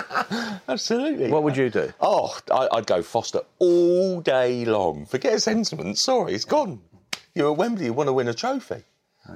Absolutely. 0.69 1.31
What 1.31 1.43
would 1.43 1.57
you 1.57 1.71
do? 1.71 1.93
Oh, 2.01 2.39
I, 2.53 2.69
would 2.75 2.87
go 2.87 3.03
Foster 3.03 3.41
all 3.59 4.21
day 4.21 4.67
long. 4.67 5.07
Forget 5.07 5.33
his 5.33 5.45
sentiment. 5.45 5.97
Sorry, 5.97 6.35
it's 6.35 6.45
gone. 6.45 6.81
You're 7.35 7.53
at 7.53 7.57
Wembley. 7.57 7.87
You 7.87 7.93
want 7.93 8.09
to 8.09 8.13
win 8.13 8.29
a 8.29 8.35
trophy. 8.35 8.85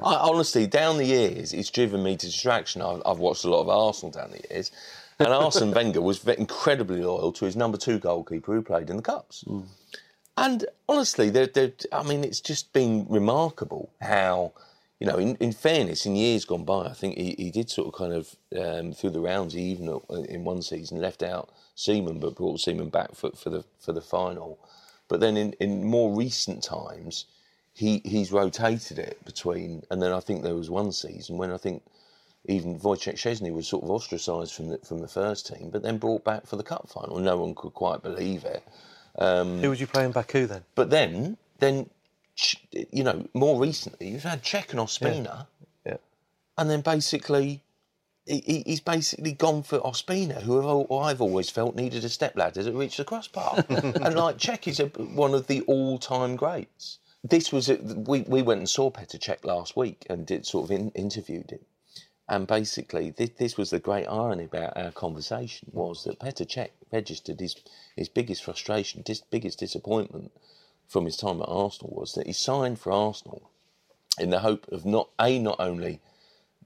I, 0.03 0.15
honestly, 0.15 0.67
down 0.67 0.97
the 0.97 1.05
years, 1.05 1.53
it's 1.53 1.71
driven 1.71 2.03
me 2.03 2.17
to 2.17 2.27
distraction. 2.27 2.83
I've, 2.83 3.03
I've 3.07 3.19
watched 3.19 3.45
a 3.45 3.51
lot 3.51 3.61
of 3.61 3.69
Arsenal 3.69 4.11
down 4.11 4.31
the 4.31 4.43
years, 4.51 4.73
and 5.19 5.29
Arsene 5.29 5.71
Wenger 5.75 6.01
was 6.01 6.27
incredibly 6.27 7.03
loyal 7.03 7.33
to 7.33 7.45
his 7.45 7.55
number 7.55 7.79
two 7.79 7.99
goalkeeper 7.99 8.55
who 8.55 8.63
played 8.63 8.91
in 8.91 8.97
the 8.97 9.03
Cups. 9.03 9.45
Mm. 9.47 9.67
And 10.37 10.67
honestly, 10.89 11.31
they're, 11.31 11.47
they're, 11.47 11.73
I 11.93 12.03
mean, 12.03 12.25
it's 12.25 12.41
just 12.41 12.73
been 12.73 13.07
remarkable 13.09 13.93
how, 14.01 14.53
you 14.99 15.07
know, 15.07 15.17
in, 15.17 15.37
in 15.37 15.53
fairness, 15.53 16.07
in 16.07 16.17
years 16.17 16.45
gone 16.45 16.65
by, 16.65 16.87
I 16.87 16.93
think 16.93 17.17
he, 17.17 17.37
he 17.39 17.51
did 17.51 17.71
sort 17.71 17.87
of 17.87 17.95
kind 17.95 18.13
of, 18.13 18.35
um, 18.59 18.93
through 18.93 19.11
the 19.11 19.21
rounds, 19.21 19.55
he 19.55 19.61
even 19.63 20.01
in 20.29 20.43
one 20.45 20.63
season 20.63 21.01
left 21.01 21.23
out 21.23 21.51
Seaman, 21.77 22.19
but 22.19 22.35
brought 22.35 22.61
Seaman 22.61 22.89
back 22.89 23.15
for, 23.15 23.31
for, 23.31 23.51
the, 23.51 23.65
for 23.79 23.93
the 23.93 24.01
final. 24.01 24.59
But 25.09 25.21
then 25.21 25.37
in, 25.37 25.53
in 25.61 25.85
more 25.85 26.17
recent 26.17 26.65
times, 26.65 27.27
he, 27.75 28.01
he's 28.05 28.31
rotated 28.31 28.99
it 28.99 29.23
between, 29.25 29.83
and 29.91 30.01
then 30.01 30.13
I 30.13 30.21
think 30.21 30.43
there 30.43 30.55
was 30.55 30.71
one 30.71 30.93
season 30.93 31.37
when 31.37 31.51
I 31.51 31.57
think 31.57 31.83
even 32.47 32.79
Wojciech 32.79 33.15
Szczesny 33.15 33.53
was 33.53 33.67
sort 33.67 33.83
of 33.83 33.91
ostracised 33.91 34.55
from 34.55 34.69
the, 34.69 34.79
from 34.79 35.01
the 35.01 35.09
first 35.09 35.47
team, 35.47 35.71
but 35.71 35.83
then 35.83 35.99
brought 35.99 36.25
back 36.25 36.47
for 36.47 36.57
the 36.57 36.63
cup 36.63 36.89
final. 36.89 37.19
No 37.19 37.37
one 37.37 37.55
could 37.55 37.75
quite 37.75 38.03
believe 38.03 38.45
it. 38.45 38.63
Um, 39.19 39.61
Who 39.61 39.71
would 39.71 39.81
you 39.81 39.89
play 39.89 40.05
in 40.05 40.13
Baku 40.13 40.47
then? 40.47 40.63
But 40.75 40.91
then, 40.91 41.37
then 41.59 41.91
you 42.93 43.03
know, 43.03 43.27
more 43.35 43.61
recently, 43.61 44.09
you've 44.09 44.23
had 44.23 44.45
Cech 44.45 44.71
and 44.71 44.81
Ospina, 44.81 45.47
yeah. 45.85 45.93
yeah. 45.93 45.97
and 46.57 46.71
then 46.71 46.81
basically. 46.81 47.61
He, 48.27 48.63
he's 48.65 48.81
basically 48.81 49.33
gone 49.33 49.63
for 49.63 49.81
Ospina, 49.81 50.41
who 50.41 50.59
I've 50.97 51.21
always 51.21 51.51
felt 51.51 51.77
needed 51.77 52.07
a 52.07 52.09
stepladder 52.09 52.63
to 52.63 52.73
reach 52.73 52.97
the 52.97 53.05
crossbar. 53.05 53.63
and 53.69 54.15
like 54.15 54.39
Cech 54.39 54.67
is 54.67 54.81
a, 54.81 54.87
one 54.87 55.35
of 55.35 55.47
the 55.47 55.61
all-time 55.67 56.35
greats. 56.35 57.01
This 57.27 57.51
was 57.51 57.71
a, 57.71 57.77
we 57.77 58.21
we 58.21 58.43
went 58.43 58.59
and 58.59 58.69
saw 58.69 58.91
Petr 58.91 59.19
Cech 59.19 59.47
last 59.47 59.77
week 59.77 60.07
and 60.11 60.27
did 60.27 60.45
sort 60.45 60.65
of 60.67 60.71
in, 60.71 60.91
interviewed 60.91 61.53
him, 61.53 61.65
and 62.29 62.47
basically, 62.47 63.11
this, 63.11 63.31
this, 63.39 63.57
was 63.57 63.71
the 63.71 63.79
great 63.79 64.07
irony 64.07 64.45
about 64.45 64.77
our 64.77 64.93
conversation 64.93 65.71
was 65.73 66.05
that 66.05 66.19
Petr 66.19 66.47
Cech 66.47 66.73
registered 66.93 67.41
his, 67.41 67.57
his 67.97 68.11
biggest 68.11 68.45
frustration, 68.45 69.03
his 69.07 69.23
biggest 69.23 69.59
disappointment 69.59 70.33
from 70.87 71.07
his 71.07 71.17
time 71.17 71.41
at 71.41 71.49
Arsenal 71.49 71.95
was 71.97 72.13
that 72.13 72.27
he 72.27 72.35
signed 72.35 72.79
for 72.79 72.93
Arsenal 72.93 73.51
in 74.19 74.29
the 74.29 74.41
hope 74.41 74.69
of 74.71 74.85
not 74.85 75.09
a 75.19 75.39
not 75.39 75.57
only 75.59 76.03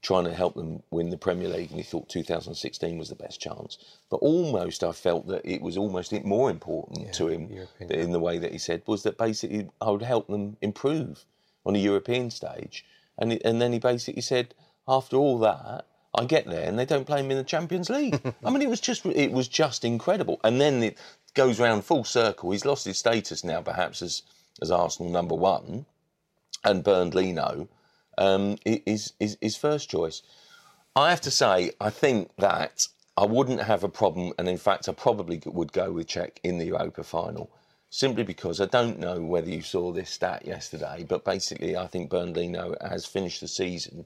trying 0.01 0.25
to 0.25 0.33
help 0.33 0.55
them 0.55 0.83
win 0.91 1.09
the 1.09 1.17
Premier 1.17 1.49
League, 1.49 1.69
and 1.69 1.79
he 1.79 1.83
thought 1.83 2.09
2016 2.09 2.97
was 2.97 3.09
the 3.09 3.15
best 3.15 3.39
chance, 3.39 3.77
but 4.09 4.17
almost 4.17 4.83
I 4.83 4.91
felt 4.91 5.27
that 5.27 5.45
it 5.45 5.61
was 5.61 5.77
almost 5.77 6.11
more 6.23 6.49
important 6.49 7.05
yeah, 7.05 7.11
to 7.11 7.27
him 7.27 7.67
in 7.79 8.11
the 8.11 8.19
way 8.19 8.37
that 8.37 8.51
he 8.51 8.57
said 8.57 8.81
was 8.85 9.03
that 9.03 9.17
basically 9.17 9.69
I 9.81 9.91
would 9.91 10.01
help 10.01 10.27
them 10.27 10.57
improve 10.61 11.25
on 11.65 11.75
a 11.75 11.79
European 11.79 12.31
stage, 12.31 12.85
and 13.17 13.39
and 13.43 13.61
then 13.61 13.73
he 13.73 13.79
basically 13.79 14.21
said 14.21 14.53
after 14.87 15.17
all 15.17 15.37
that, 15.39 15.85
I 16.15 16.25
get 16.25 16.47
there 16.47 16.67
and 16.67 16.77
they 16.77 16.85
don't 16.85 17.05
play 17.05 17.19
him 17.19 17.29
in 17.29 17.37
the 17.37 17.43
Champions 17.43 17.89
League. 17.89 18.19
I 18.43 18.49
mean, 18.49 18.63
it 18.63 18.69
was 18.69 18.81
just 18.81 19.05
it 19.05 19.31
was 19.31 19.47
just 19.47 19.85
incredible. 19.85 20.39
And 20.43 20.59
then 20.59 20.81
it 20.81 20.97
goes 21.35 21.59
round 21.59 21.85
full 21.85 22.03
circle. 22.03 22.51
He's 22.51 22.65
lost 22.65 22.85
his 22.85 22.97
status 22.97 23.43
now, 23.43 23.61
perhaps 23.61 24.01
as 24.01 24.23
as 24.61 24.71
Arsenal 24.71 25.11
number 25.11 25.35
one, 25.35 25.85
and 26.63 26.83
Bernd 26.83 27.13
Leno 27.13 27.69
um, 28.19 28.57
is, 28.65 29.13
is 29.19 29.37
his 29.41 29.57
first 29.57 29.89
choice. 29.89 30.21
I 30.95 31.09
have 31.09 31.21
to 31.21 31.31
say, 31.31 31.71
I 31.81 31.89
think 31.89 32.29
that 32.37 32.87
I 33.17 33.25
wouldn't 33.25 33.61
have 33.61 33.83
a 33.83 33.89
problem, 33.89 34.33
and 34.37 34.47
in 34.47 34.57
fact, 34.57 34.87
I 34.87 34.93
probably 34.93 35.41
would 35.45 35.73
go 35.73 35.91
with 35.91 36.07
Cech 36.07 36.37
in 36.43 36.57
the 36.57 36.65
Europa 36.67 37.03
final. 37.03 37.49
Simply 37.89 38.23
because 38.23 38.61
I 38.61 38.65
don't 38.65 38.99
know 38.99 39.19
whether 39.19 39.49
you 39.49 39.61
saw 39.63 39.91
this 39.91 40.11
stat 40.11 40.45
yesterday, 40.45 41.05
but 41.09 41.25
basically, 41.25 41.75
I 41.75 41.87
think 41.87 42.11
Bernd 42.11 42.35
Leno 42.35 42.75
has 42.81 43.05
finished 43.05 43.41
the 43.41 43.47
season 43.47 44.05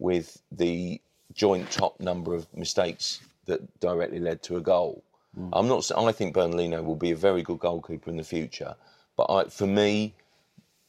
with 0.00 0.42
the 0.50 1.00
joint 1.32 1.70
top 1.70 2.00
number 2.00 2.34
of 2.34 2.52
mistakes 2.56 3.20
that 3.46 3.78
directly 3.78 4.18
led 4.18 4.42
to 4.42 4.56
a 4.56 4.60
goal. 4.60 5.04
Mm. 5.38 5.50
I'm 5.52 5.68
not. 5.68 5.88
I 5.96 6.10
think 6.10 6.34
Bernd 6.34 6.54
Leno 6.54 6.82
will 6.82 6.96
be 6.96 7.12
a 7.12 7.16
very 7.16 7.42
good 7.42 7.60
goalkeeper 7.60 8.10
in 8.10 8.16
the 8.16 8.24
future, 8.24 8.74
but 9.16 9.26
I, 9.30 9.44
for 9.44 9.66
me, 9.66 10.14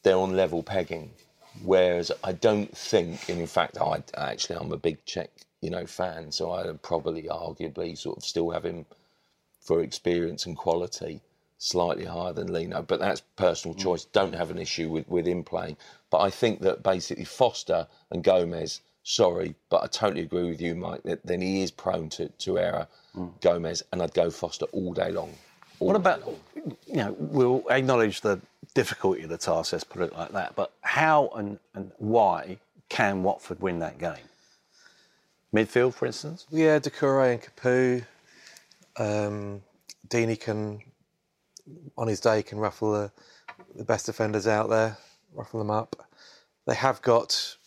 they're 0.03 0.17
on 0.17 0.35
level 0.35 0.63
pegging. 0.63 1.11
Whereas 1.63 2.11
I 2.23 2.31
don't 2.31 2.75
think, 2.75 3.29
and 3.29 3.39
in 3.39 3.47
fact, 3.47 3.77
I 3.79 4.03
actually 4.15 4.57
I'm 4.57 4.71
a 4.71 4.77
big 4.77 5.03
Cech, 5.05 5.27
you 5.61 5.69
know, 5.69 5.85
fan, 5.85 6.31
so 6.31 6.51
I'd 6.51 6.81
probably 6.81 7.23
arguably 7.23 7.97
sort 7.97 8.17
of 8.17 8.23
still 8.23 8.49
have 8.51 8.65
him 8.65 8.85
for 9.59 9.81
experience 9.81 10.45
and 10.45 10.57
quality 10.57 11.21
slightly 11.57 12.05
higher 12.05 12.33
than 12.33 12.51
Leno, 12.51 12.81
but 12.81 12.99
that's 12.99 13.21
personal 13.35 13.75
mm. 13.75 13.79
choice. 13.79 14.05
Don't 14.05 14.33
have 14.33 14.49
an 14.49 14.57
issue 14.57 14.89
with, 14.89 15.07
with 15.07 15.27
him 15.27 15.43
playing. 15.43 15.77
But 16.09 16.21
I 16.21 16.31
think 16.31 16.61
that 16.61 16.81
basically 16.81 17.25
Foster 17.25 17.87
and 18.09 18.23
Gomes 18.23 18.81
sorry, 19.03 19.55
but 19.69 19.83
I 19.83 19.87
totally 19.87 20.21
agree 20.21 20.49
with 20.49 20.61
you, 20.61 20.75
Mike. 20.75 21.03
That 21.03 21.25
then 21.25 21.41
he 21.41 21.61
is 21.61 21.71
prone 21.71 22.09
to, 22.09 22.29
to 22.29 22.59
error, 22.59 22.87
mm. 23.15 23.39
Gomes, 23.41 23.83
and 23.91 24.01
I'd 24.01 24.13
go 24.13 24.29
Foster 24.29 24.65
all 24.71 24.93
day 24.93 25.11
long. 25.11 25.33
What 25.81 25.95
about, 25.95 26.21
you 26.85 26.95
know, 26.95 27.15
we'll 27.17 27.63
acknowledge 27.69 28.21
the 28.21 28.39
difficulty 28.75 29.23
of 29.23 29.29
the 29.29 29.37
task, 29.37 29.73
let's 29.73 29.83
put 29.83 30.03
it 30.03 30.13
like 30.13 30.31
that, 30.33 30.55
but 30.55 30.71
how 30.81 31.29
and, 31.35 31.57
and 31.73 31.91
why 31.97 32.59
can 32.87 33.23
Watford 33.23 33.59
win 33.61 33.79
that 33.79 33.97
game? 33.97 34.13
Midfield, 35.53 35.95
for 35.95 36.05
instance? 36.05 36.45
Yeah, 36.51 36.77
Doucouré 36.77 37.33
and 37.33 37.41
Capoue. 37.41 38.05
Um, 38.97 39.63
Deeney 40.07 40.39
can, 40.39 40.81
on 41.97 42.07
his 42.07 42.19
day, 42.19 42.43
can 42.43 42.59
ruffle 42.59 42.91
the, 42.91 43.11
the 43.75 43.83
best 43.83 44.05
defenders 44.05 44.45
out 44.45 44.69
there, 44.69 44.97
ruffle 45.33 45.59
them 45.59 45.71
up. 45.71 46.07
They 46.67 46.75
have 46.75 47.01
got 47.01 47.57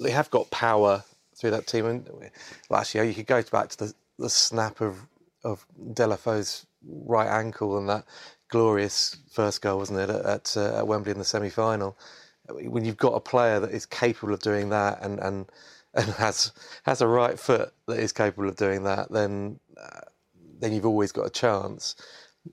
they 0.00 0.10
have 0.10 0.30
got 0.30 0.50
power 0.50 1.04
through 1.36 1.50
that 1.50 1.66
team. 1.66 1.84
And 1.84 2.08
year, 2.94 3.04
you 3.04 3.14
could 3.14 3.26
go 3.26 3.42
back 3.42 3.68
to 3.70 3.78
the, 3.78 3.94
the 4.18 4.30
snap 4.30 4.80
of 4.80 5.06
of 5.44 5.66
Deulofeu's 5.92 6.64
right 6.86 7.28
ankle 7.28 7.78
and 7.78 7.88
that 7.88 8.04
glorious 8.48 9.16
first 9.30 9.62
goal, 9.62 9.78
wasn't 9.78 9.98
it, 9.98 10.10
at, 10.10 10.24
at, 10.24 10.56
uh, 10.56 10.78
at 10.78 10.86
Wembley 10.86 11.12
in 11.12 11.18
the 11.18 11.24
semi 11.24 11.50
final. 11.50 11.96
When 12.48 12.84
you've 12.84 12.96
got 12.96 13.12
a 13.12 13.20
player 13.20 13.60
that 13.60 13.70
is 13.70 13.84
capable 13.84 14.32
of 14.32 14.40
doing 14.40 14.70
that 14.70 15.02
and 15.02 15.18
and 15.20 15.46
and 15.94 16.06
has 16.14 16.52
has 16.84 17.00
a 17.00 17.06
right 17.06 17.38
foot 17.38 17.72
that 17.86 17.98
is 17.98 18.12
capable 18.12 18.48
of 18.48 18.56
doing 18.56 18.84
that, 18.84 19.10
then 19.10 19.60
uh, 19.76 20.00
then 20.58 20.72
you've 20.72 20.86
always 20.86 21.12
got 21.12 21.26
a 21.26 21.30
chance. 21.30 21.94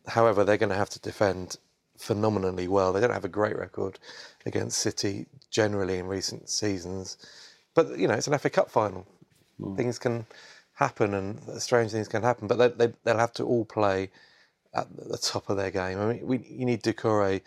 However, 0.08 0.44
they're 0.44 0.58
going 0.58 0.70
to 0.70 0.76
have 0.76 0.90
to 0.92 1.00
defend 1.00 1.58
phenomenally 1.98 2.68
well. 2.68 2.92
They 2.92 3.00
don't 3.00 3.14
have 3.14 3.26
a 3.26 3.30
great 3.30 3.58
record 3.58 4.00
against 4.46 4.80
City 4.80 5.28
generally 5.50 5.98
in 5.98 6.08
recent 6.08 6.50
seasons, 6.50 7.18
but 7.74 7.98
you 7.98 8.08
know 8.08 8.16
it's 8.16 8.28
an 8.28 8.38
FA 8.38 8.50
Cup 8.50 8.70
final. 8.70 9.08
Mm. 9.60 9.78
Things 9.78 9.98
can 9.98 10.26
happen, 10.76 11.14
and 11.14 11.62
strange 11.62 11.92
things 11.92 12.08
can 12.08 12.24
happen. 12.24 12.48
But 12.48 12.58
they, 12.58 12.88
they, 12.88 12.94
they'll 13.04 13.18
have 13.18 13.34
to 13.34 13.46
all 13.46 13.66
play 13.66 14.12
at 14.74 14.88
the 14.96 15.18
top 15.18 15.50
of 15.50 15.58
their 15.58 15.72
game. 15.72 16.00
I 16.00 16.14
mean, 16.14 16.28
we, 16.28 16.38
you 16.40 16.66
need 16.66 16.84
Doucouré 16.84 17.42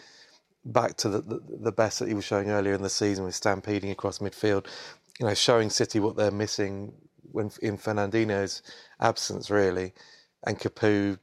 back 0.65 0.97
to 0.99 1.09
the, 1.09 1.21
the, 1.21 1.41
the, 1.61 1.73
best 1.73 1.99
that 1.99 2.09
he 2.09 2.15
was 2.15 2.25
showing 2.25 2.51
earlier 2.51 2.75
in 2.75 2.83
the 2.83 2.91
season 2.91 3.25
with 3.25 3.35
stampeding 3.35 3.91
across 3.91 4.19
midfield, 4.19 4.67
you 5.21 5.27
know, 5.27 5.35
showing 5.35 5.71
City 5.71 6.01
what 6.01 6.17
they're 6.17 6.31
missing 6.31 6.93
when 7.31 7.51
in 7.63 7.79
Fernandinho's 7.79 8.63
absence, 9.01 9.51
really. 9.51 9.93
And 10.47 10.59
Capoue 10.59 11.19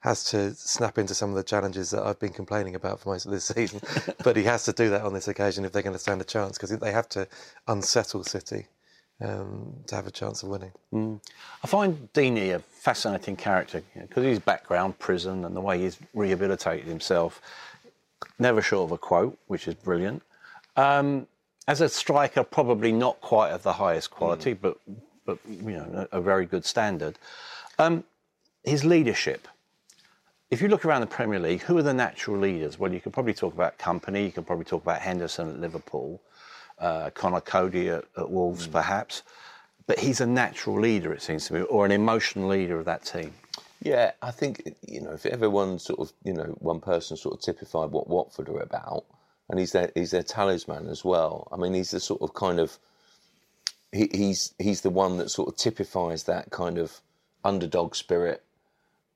has 0.00 0.24
to 0.30 0.54
snap 0.54 0.98
into 0.98 1.14
some 1.14 1.30
of 1.30 1.36
the 1.36 1.42
challenges 1.42 1.90
that 1.90 2.02
I've 2.02 2.20
been 2.20 2.32
complaining 2.32 2.74
about 2.74 3.00
for 3.00 3.10
most 3.10 3.26
of 3.26 3.32
this 3.32 3.44
season. 3.56 3.80
but 4.22 4.36
he 4.36 4.44
has 4.44 4.64
to 4.64 4.72
do 4.72 4.90
that 4.90 5.02
on 5.02 5.14
this 5.14 5.28
occasion 5.28 5.64
if 5.64 5.72
they're 5.72 5.82
going 5.82 5.94
to 5.94 5.98
stand 5.98 6.20
a 6.20 6.24
chance 6.24 6.58
because 6.58 6.70
they 6.78 6.92
have 6.92 7.08
to 7.10 7.26
unsettle 7.66 8.24
City 8.24 8.66
um, 9.20 9.74
to 9.86 9.94
have 9.94 10.06
a 10.06 10.10
chance 10.10 10.42
of 10.42 10.50
winning. 10.50 10.72
Mm. 10.92 11.20
I 11.62 11.66
find 11.66 12.08
Deeney 12.12 12.54
a 12.54 12.58
fascinating 12.58 13.36
character 13.36 13.82
because 13.94 14.16
you 14.16 14.22
know, 14.22 14.28
his 14.28 14.38
background, 14.38 14.98
prison, 14.98 15.44
and 15.44 15.56
the 15.56 15.60
way 15.60 15.78
he's 15.78 15.98
rehabilitated 16.14 16.86
himself. 16.86 17.40
Never 18.38 18.62
short 18.62 18.88
of 18.88 18.92
a 18.92 18.98
quote, 18.98 19.38
which 19.46 19.68
is 19.68 19.74
brilliant. 19.74 20.22
Um, 20.76 21.26
as 21.68 21.80
a 21.80 21.88
striker, 21.88 22.44
probably 22.44 22.92
not 22.92 23.20
quite 23.20 23.50
of 23.50 23.62
the 23.62 23.72
highest 23.72 24.10
quality, 24.10 24.54
mm. 24.54 24.60
but 24.60 24.78
but 25.24 25.38
you 25.46 25.72
know 25.72 26.06
a, 26.12 26.18
a 26.18 26.20
very 26.20 26.46
good 26.46 26.64
standard. 26.64 27.18
Um, 27.78 28.04
his 28.64 28.84
leadership. 28.84 29.48
If 30.48 30.62
you 30.62 30.68
look 30.68 30.84
around 30.84 31.00
the 31.00 31.08
Premier 31.08 31.40
League, 31.40 31.62
who 31.62 31.76
are 31.76 31.82
the 31.82 31.92
natural 31.92 32.38
leaders? 32.38 32.78
Well, 32.78 32.92
you 32.92 33.00
could 33.00 33.12
probably 33.12 33.34
talk 33.34 33.52
about 33.52 33.78
Kompany, 33.78 34.26
You 34.26 34.30
could 34.30 34.46
probably 34.46 34.64
talk 34.64 34.82
about 34.82 35.00
Henderson 35.00 35.50
at 35.50 35.58
Liverpool 35.58 36.20
uh, 36.78 37.10
Conor 37.10 37.40
Coady 37.40 37.88
at, 37.88 38.04
at 38.16 38.30
Wolves, 38.30 38.68
mm. 38.68 38.72
perhaps. 38.72 39.22
But 39.86 39.98
he's 40.00 40.20
a 40.20 40.26
natural 40.26 40.80
leader, 40.80 41.12
it 41.12 41.22
seems 41.22 41.46
to 41.46 41.54
me, 41.54 41.60
or 41.62 41.86
an 41.86 41.92
emotional 41.92 42.48
leader 42.48 42.78
of 42.78 42.84
that 42.86 43.04
team. 43.04 43.32
Yeah, 43.82 44.12
I 44.22 44.30
think 44.30 44.74
you 44.86 45.00
know 45.00 45.12
if 45.12 45.26
everyone 45.26 45.78
sort 45.78 46.00
of 46.00 46.12
you 46.24 46.32
know 46.32 46.56
one 46.58 46.80
person 46.80 47.16
sort 47.16 47.34
of 47.34 47.40
typified 47.40 47.90
what 47.90 48.08
Watford 48.08 48.48
are 48.48 48.60
about, 48.60 49.04
and 49.48 49.60
he's 49.60 49.72
their 49.72 49.92
he's 49.94 50.10
their 50.10 50.22
talisman 50.22 50.88
as 50.88 51.04
well. 51.04 51.46
I 51.52 51.56
mean, 51.56 51.74
he's 51.74 51.92
the 51.92 52.00
sort 52.00 52.22
of 52.22 52.34
kind 52.34 52.58
of 52.58 52.78
he, 53.92 54.08
he's 54.12 54.54
he's 54.58 54.80
the 54.80 54.90
one 54.90 55.18
that 55.18 55.30
sort 55.30 55.48
of 55.48 55.56
typifies 55.56 56.24
that 56.24 56.50
kind 56.50 56.78
of 56.78 57.00
underdog 57.44 57.94
spirit, 57.94 58.42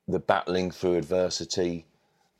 the 0.06 0.20
battling 0.20 0.70
through 0.70 0.96
adversity, 0.96 1.86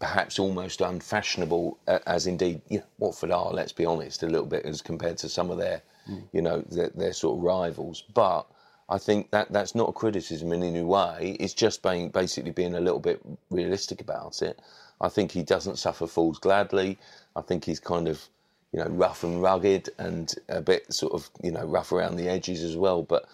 perhaps 0.01 0.39
almost 0.39 0.81
unfashionable, 0.81 1.79
as 2.07 2.27
indeed 2.27 2.63
you 2.69 2.79
know, 2.79 2.85
Watford 2.99 3.31
are. 3.31 3.53
Let's 3.53 3.73
be 3.73 3.85
honest, 3.85 4.23
a 4.23 4.27
little 4.27 4.47
bit 4.47 4.65
as 4.65 4.81
compared 4.83 5.19
to 5.19 5.29
some 5.29 5.51
of 5.51 5.59
their, 5.59 5.83
mm. 6.09 6.23
you 6.33 6.43
know, 6.43 6.63
their, 6.71 6.89
their, 6.89 7.13
sort 7.13 7.39
of 7.39 7.45
rivals. 7.45 8.03
But 8.15 8.47
I 8.89 8.97
think 8.99 9.31
that 9.31 9.53
that's 9.53 9.75
not 9.75 9.91
a 9.91 9.93
criticism 9.93 10.53
in 10.53 10.63
any 10.63 10.83
way. 10.83 11.37
It's 11.39 11.53
just 11.53 11.83
being 11.83 12.09
basically 12.09 12.51
being 12.51 12.75
a 12.75 12.81
little 12.81 12.99
bit 12.99 13.21
realistic 13.51 14.01
about 14.01 14.41
it. 14.41 14.59
I 15.03 15.11
think 15.11 15.31
he 15.31 15.43
doesn't 15.43 15.79
suffer 15.79 16.07
fools 16.07 16.39
gladly. 16.39 16.99
I 17.37 17.43
think 17.43 17.65
he's 17.65 17.81
kind 17.81 18.09
of, 18.09 18.27
you 18.73 18.81
know, 18.81 18.89
rough 18.89 19.23
and 19.23 19.43
rugged 19.43 19.91
and 19.99 20.35
a 20.49 20.63
bit 20.63 20.93
sort 20.93 21.13
of, 21.13 21.31
you 21.43 21.53
know, 21.53 21.65
rough 21.65 21.93
around 21.93 22.17
the 22.17 22.29
edges 22.29 22.63
as 22.63 22.77
well. 22.77 23.03
But 23.03 23.27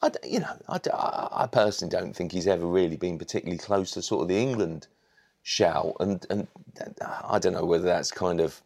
I, 0.00 0.10
you 0.26 0.40
know, 0.40 0.56
I, 0.68 0.80
I 1.32 1.46
personally 1.46 1.90
don't 1.90 2.16
think 2.16 2.32
he's 2.32 2.46
ever 2.46 2.66
really 2.66 2.96
been 2.96 3.18
particularly 3.18 3.58
close 3.58 3.90
to 3.92 4.02
sort 4.02 4.22
of 4.22 4.28
the 4.28 4.38
England 4.38 4.86
shout, 5.44 5.96
and 6.00 6.26
and 6.28 6.48
I 7.30 7.38
don't 7.38 7.52
know 7.52 7.64
whether 7.64 7.84
that's 7.84 8.10
kind 8.10 8.40
of. 8.40 8.60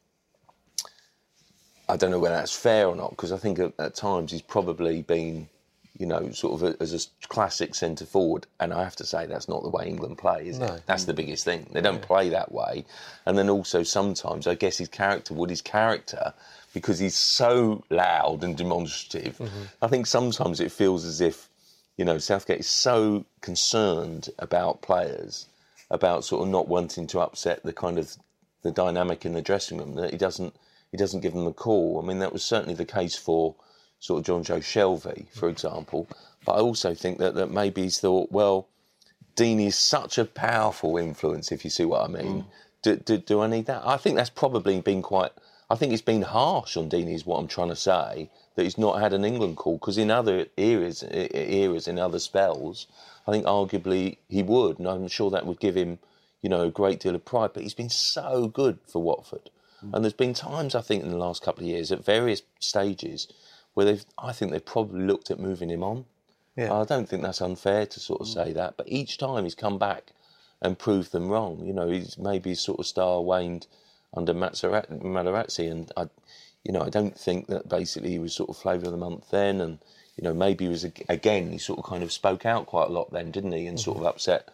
I 1.90 1.96
don't 1.96 2.10
know 2.10 2.18
whether 2.18 2.34
that's 2.34 2.54
fair 2.54 2.86
or 2.86 2.94
not 2.94 3.10
because 3.10 3.32
I 3.32 3.38
think 3.38 3.58
at, 3.58 3.72
at, 3.78 3.94
times 3.94 4.30
he's 4.30 4.42
probably 4.42 5.00
been, 5.00 5.48
you 5.96 6.04
know, 6.04 6.30
sort 6.32 6.60
of 6.60 6.68
a, 6.68 6.82
as 6.82 6.92
a 6.92 7.26
classic 7.28 7.74
centre 7.74 8.04
forward, 8.04 8.46
and 8.60 8.74
I 8.74 8.84
have 8.84 8.96
to 8.96 9.06
say 9.06 9.24
that's 9.24 9.48
not 9.48 9.62
the 9.62 9.70
way 9.70 9.86
England 9.86 10.18
play, 10.18 10.48
is 10.48 10.58
no. 10.58 10.66
it? 10.66 10.82
That's 10.84 11.04
the 11.04 11.14
biggest 11.14 11.44
thing. 11.44 11.66
They 11.72 11.80
don't 11.80 11.94
yeah. 11.94 12.06
play 12.06 12.28
that 12.28 12.52
way, 12.52 12.84
and 13.26 13.36
then 13.36 13.48
also 13.48 13.82
sometimes 13.82 14.46
I 14.46 14.54
guess 14.54 14.78
his 14.78 14.88
character, 14.88 15.32
Woody's 15.32 15.62
character, 15.62 16.34
because 16.74 16.98
he's 16.98 17.16
so 17.16 17.82
loud 17.90 18.44
and 18.44 18.56
demonstrative. 18.56 19.38
Mm-hmm. 19.38 19.62
I 19.82 19.88
think 19.88 20.06
sometimes 20.06 20.60
it 20.60 20.70
feels 20.70 21.06
as 21.06 21.22
if, 21.22 21.48
you 21.96 22.04
know, 22.04 22.18
Southgate 22.18 22.60
is 22.60 22.68
so 22.68 23.24
concerned 23.40 24.28
about 24.38 24.82
players 24.82 25.46
about 25.90 26.24
sort 26.24 26.42
of 26.42 26.48
not 26.48 26.68
wanting 26.68 27.06
to 27.08 27.20
upset 27.20 27.62
the 27.62 27.72
kind 27.72 27.98
of 27.98 28.16
the 28.62 28.70
dynamic 28.70 29.24
in 29.24 29.32
the 29.32 29.42
dressing 29.42 29.78
room 29.78 29.94
that 29.94 30.10
he 30.10 30.16
doesn't 30.16 30.54
he 30.90 30.96
doesn't 30.96 31.20
give 31.20 31.34
them 31.34 31.46
a 31.46 31.52
call. 31.52 32.00
I 32.02 32.06
mean 32.06 32.18
that 32.18 32.32
was 32.32 32.42
certainly 32.42 32.74
the 32.74 32.84
case 32.84 33.16
for 33.16 33.54
sort 33.98 34.28
of 34.28 34.44
Jonjo 34.44 34.58
Shelvey, 34.58 35.28
for 35.32 35.48
example. 35.48 36.08
But 36.44 36.52
I 36.52 36.60
also 36.60 36.94
think 36.94 37.18
that, 37.18 37.34
that 37.34 37.50
maybe 37.50 37.82
he's 37.82 38.00
thought, 38.00 38.30
well, 38.30 38.68
Dean 39.36 39.60
is 39.60 39.76
such 39.76 40.18
a 40.18 40.24
powerful 40.24 40.96
influence, 40.96 41.52
if 41.52 41.64
you 41.64 41.70
see 41.70 41.84
what 41.84 42.04
I 42.04 42.08
mean. 42.08 42.42
Mm. 42.42 42.44
Do, 42.82 42.96
do, 42.96 43.18
do, 43.18 43.40
I 43.40 43.48
need 43.48 43.66
that? 43.66 43.82
I 43.84 43.96
think 43.96 44.16
that's 44.16 44.30
probably 44.30 44.80
been 44.80 45.02
quite. 45.02 45.32
I 45.70 45.74
think 45.74 45.92
it's 45.92 46.02
been 46.02 46.22
harsh 46.22 46.76
on 46.76 46.88
Deeney, 46.88 47.14
is 47.14 47.26
what 47.26 47.38
I'm 47.38 47.48
trying 47.48 47.68
to 47.68 47.76
say, 47.76 48.30
that 48.54 48.62
he's 48.62 48.78
not 48.78 49.00
had 49.00 49.12
an 49.12 49.24
England 49.24 49.56
call 49.56 49.74
because 49.74 49.98
in 49.98 50.10
other 50.10 50.46
eras, 50.56 51.04
eras 51.12 51.86
in 51.86 51.98
other 51.98 52.18
spells, 52.18 52.86
I 53.28 53.32
think 53.32 53.44
arguably 53.44 54.16
he 54.28 54.42
would, 54.42 54.78
and 54.78 54.88
I'm 54.88 55.06
sure 55.06 55.30
that 55.30 55.44
would 55.44 55.60
give 55.60 55.76
him, 55.76 55.98
you 56.40 56.48
know, 56.48 56.62
a 56.62 56.70
great 56.70 56.98
deal 56.98 57.14
of 57.14 57.26
pride. 57.26 57.50
But 57.52 57.62
he's 57.62 57.74
been 57.74 57.90
so 57.90 58.48
good 58.48 58.78
for 58.90 59.02
Watford, 59.02 59.50
mm. 59.84 59.92
and 59.92 60.02
there's 60.02 60.14
been 60.14 60.32
times 60.32 60.74
I 60.74 60.80
think 60.80 61.02
in 61.02 61.10
the 61.10 61.18
last 61.18 61.42
couple 61.42 61.64
of 61.64 61.68
years 61.68 61.92
at 61.92 62.02
various 62.02 62.42
stages 62.58 63.28
where 63.74 63.84
they've, 63.84 64.04
I 64.18 64.32
think 64.32 64.50
they've 64.50 64.64
probably 64.64 65.02
looked 65.02 65.30
at 65.30 65.38
moving 65.38 65.68
him 65.68 65.84
on. 65.84 66.06
Yeah. 66.56 66.72
I 66.72 66.84
don't 66.84 67.08
think 67.08 67.22
that's 67.22 67.42
unfair 67.42 67.86
to 67.86 68.00
sort 68.00 68.22
of 68.22 68.28
mm. 68.28 68.34
say 68.34 68.52
that, 68.54 68.78
but 68.78 68.88
each 68.88 69.18
time 69.18 69.44
he's 69.44 69.54
come 69.54 69.78
back 69.78 70.12
and 70.62 70.78
proved 70.78 71.12
them 71.12 71.28
wrong. 71.28 71.64
You 71.64 71.74
know, 71.74 71.90
he's 71.90 72.16
maybe 72.16 72.54
sort 72.54 72.80
of 72.80 72.86
star 72.86 73.20
waned 73.20 73.66
under 74.16 74.32
Materazzi, 74.32 75.70
and 75.70 75.92
I, 75.98 76.08
you 76.64 76.72
know, 76.72 76.80
I 76.80 76.88
don't 76.88 77.16
think 77.16 77.48
that 77.48 77.68
basically 77.68 78.10
he 78.10 78.18
was 78.18 78.32
sort 78.32 78.48
of 78.48 78.56
flavour 78.56 78.86
of 78.86 78.92
the 78.92 78.98
month 78.98 79.30
then, 79.30 79.60
and 79.60 79.78
you 80.18 80.24
know, 80.24 80.34
maybe 80.34 80.64
he 80.64 80.68
was 80.68 80.84
again 80.84 81.50
he 81.50 81.58
sort 81.58 81.78
of 81.78 81.84
kind 81.84 82.02
of 82.02 82.12
spoke 82.12 82.44
out 82.44 82.66
quite 82.66 82.88
a 82.88 82.92
lot 82.92 83.12
then, 83.12 83.30
didn't 83.30 83.52
he, 83.52 83.66
and 83.66 83.78
mm-hmm. 83.78 83.84
sort 83.84 83.98
of 83.98 84.06
upset 84.06 84.48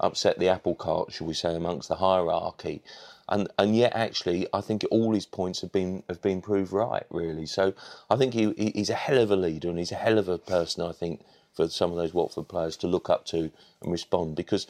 upset 0.00 0.38
the 0.38 0.48
apple 0.48 0.74
cart, 0.74 1.12
shall 1.12 1.26
we 1.26 1.34
say, 1.34 1.54
amongst 1.54 1.88
the 1.88 1.96
hierarchy. 1.96 2.82
And 3.28 3.48
and 3.58 3.76
yet 3.76 3.94
actually, 3.94 4.48
I 4.52 4.62
think 4.62 4.84
all 4.90 5.12
his 5.12 5.26
points 5.26 5.60
have 5.60 5.70
been 5.70 6.02
have 6.08 6.22
been 6.22 6.40
proved 6.40 6.72
right, 6.72 7.04
really. 7.10 7.46
So 7.46 7.74
I 8.08 8.16
think 8.16 8.32
he 8.32 8.52
he's 8.74 8.90
a 8.90 8.94
hell 8.94 9.18
of 9.18 9.30
a 9.30 9.36
leader, 9.36 9.68
and 9.68 9.78
he's 9.78 9.92
a 9.92 9.96
hell 9.96 10.18
of 10.18 10.28
a 10.28 10.38
person. 10.38 10.84
I 10.84 10.92
think 10.92 11.20
for 11.54 11.68
some 11.68 11.90
of 11.90 11.96
those 11.96 12.14
Watford 12.14 12.48
players 12.48 12.76
to 12.78 12.86
look 12.86 13.10
up 13.10 13.26
to 13.26 13.50
and 13.82 13.92
respond 13.92 14.36
because 14.36 14.66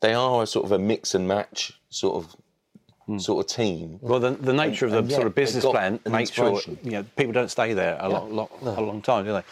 they 0.00 0.14
are 0.14 0.42
a 0.42 0.46
sort 0.46 0.66
of 0.66 0.72
a 0.72 0.78
mix 0.78 1.14
and 1.14 1.28
match 1.28 1.72
sort 1.90 2.16
of 2.16 2.36
mm. 3.08 3.20
sort 3.20 3.44
of 3.44 3.50
team. 3.50 3.98
Well, 4.02 4.20
the, 4.20 4.30
the 4.32 4.52
nature 4.52 4.86
and, 4.86 4.94
of 4.94 5.08
the 5.08 5.14
sort 5.14 5.26
of 5.26 5.34
business 5.34 5.64
plan 5.64 6.00
makes 6.06 6.30
sure 6.30 6.60
you 6.82 6.90
know 6.90 7.04
people 7.16 7.32
don't 7.32 7.50
stay 7.50 7.72
there 7.72 7.96
a, 7.98 8.08
yeah. 8.08 8.18
long, 8.18 8.34
long, 8.34 8.48
no. 8.62 8.78
a 8.78 8.82
long 8.82 9.02
time, 9.02 9.24
do 9.24 9.32
they? 9.32 9.42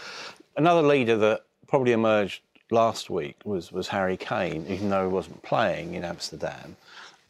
Another 0.56 0.82
leader 0.82 1.16
that 1.16 1.44
probably 1.66 1.92
emerged 1.92 2.42
last 2.70 3.10
week 3.10 3.36
was, 3.44 3.72
was 3.72 3.88
Harry 3.88 4.16
Kane, 4.16 4.66
even 4.68 4.90
though 4.90 5.08
he 5.08 5.12
wasn't 5.12 5.42
playing 5.42 5.94
in 5.94 6.04
Amsterdam. 6.04 6.76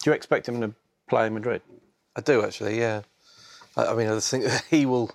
Do 0.02 0.10
you 0.10 0.14
expect 0.14 0.48
him 0.48 0.60
to 0.60 0.72
play 1.08 1.26
in 1.26 1.34
Madrid? 1.34 1.62
I 2.16 2.20
do 2.20 2.42
actually, 2.42 2.78
yeah. 2.78 3.02
I, 3.76 3.86
I 3.86 3.94
mean, 3.94 4.08
I 4.08 4.18
think 4.20 4.46
he 4.70 4.86
will. 4.86 5.10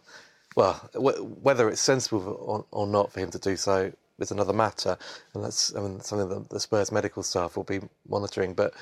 Well, 0.55 0.75
whether 0.93 1.67
it's 1.67 1.81
sensible 1.81 2.39
or, 2.39 2.65
or, 2.71 2.87
not 2.87 3.11
for 3.11 3.19
him 3.19 3.29
to 3.31 3.39
do 3.39 3.57
so 3.57 3.91
is 4.19 4.31
another 4.31 4.53
matter, 4.53 4.97
and 5.33 5.43
that's 5.43 5.75
I 5.75 5.81
mean 5.81 5.99
something 5.99 6.29
that 6.29 6.49
the 6.49 6.61
Spurs 6.61 6.93
medical 6.93 7.23
staff 7.23 7.57
will 7.57 7.65
be 7.65 7.81
monitoring. 8.07 8.53
But 8.53 8.73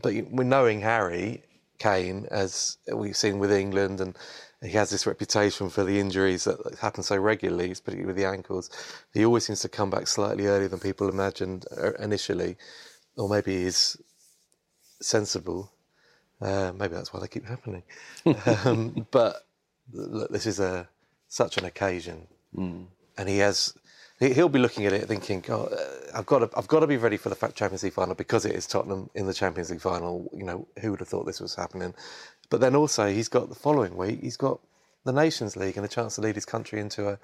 but 0.00 0.14
we're 0.30 0.44
knowing 0.44 0.80
Harry 0.82 1.42
Kane, 1.78 2.28
as 2.30 2.78
we've 2.92 3.16
seen 3.16 3.40
with 3.40 3.50
England 3.50 4.00
and 4.00 4.16
he 4.62 4.70
has 4.70 4.90
this 4.90 5.06
reputation 5.06 5.68
for 5.68 5.84
the 5.84 6.00
injuries 6.00 6.44
that 6.44 6.78
happen 6.80 7.02
so 7.02 7.16
regularly, 7.16 7.68
particularly 7.68 8.06
with 8.06 8.16
the 8.16 8.24
ankles. 8.24 8.70
He 9.12 9.24
always 9.24 9.44
seems 9.44 9.60
to 9.60 9.68
come 9.68 9.90
back 9.90 10.06
slightly 10.06 10.46
earlier 10.46 10.68
than 10.68 10.80
people 10.80 11.08
imagined 11.08 11.66
uh, 11.76 11.92
initially, 11.94 12.56
or 13.16 13.28
maybe 13.28 13.64
he's 13.64 13.96
sensible. 15.00 15.72
Uh, 16.40 16.72
maybe 16.74 16.94
that's 16.94 17.12
why 17.12 17.20
they 17.20 17.28
keep 17.28 17.46
happening. 17.46 17.82
um, 18.64 19.06
but 19.10 19.46
look, 19.92 20.30
this 20.30 20.46
is 20.46 20.58
a 20.58 20.88
such 21.28 21.58
an 21.58 21.64
occasion, 21.64 22.26
mm. 22.56 22.86
and 23.18 23.28
he 23.28 23.38
has. 23.38 23.74
He'll 24.18 24.48
be 24.48 24.58
looking 24.58 24.86
at 24.86 24.94
it 24.94 25.06
thinking, 25.06 25.40
"God, 25.40 25.74
uh, 25.74 25.76
I've 26.14 26.24
got 26.24 26.38
to, 26.38 26.50
I've 26.56 26.68
got 26.68 26.80
to 26.80 26.86
be 26.86 26.96
ready 26.96 27.18
for 27.18 27.28
the 27.28 27.52
Champions 27.54 27.82
League 27.82 27.92
final 27.92 28.14
because 28.14 28.46
it 28.46 28.54
is 28.54 28.66
Tottenham 28.66 29.10
in 29.14 29.26
the 29.26 29.34
Champions 29.34 29.70
League 29.70 29.82
final. 29.82 30.30
You 30.32 30.44
know, 30.44 30.68
who 30.80 30.92
would 30.92 31.00
have 31.00 31.08
thought 31.08 31.26
this 31.26 31.40
was 31.40 31.54
happening? 31.54 31.94
But 32.50 32.60
then 32.60 32.76
also 32.76 33.08
he's 33.08 33.28
got 33.28 33.48
the 33.48 33.54
following 33.54 33.96
week, 33.96 34.20
he's 34.22 34.36
got 34.36 34.60
the 35.04 35.12
Nations 35.12 35.56
League 35.56 35.76
and 35.76 35.84
a 35.86 35.88
chance 35.88 36.16
to 36.16 36.20
lead 36.20 36.34
his 36.34 36.44
country 36.44 36.80
into 36.80 37.08
a 37.08 37.18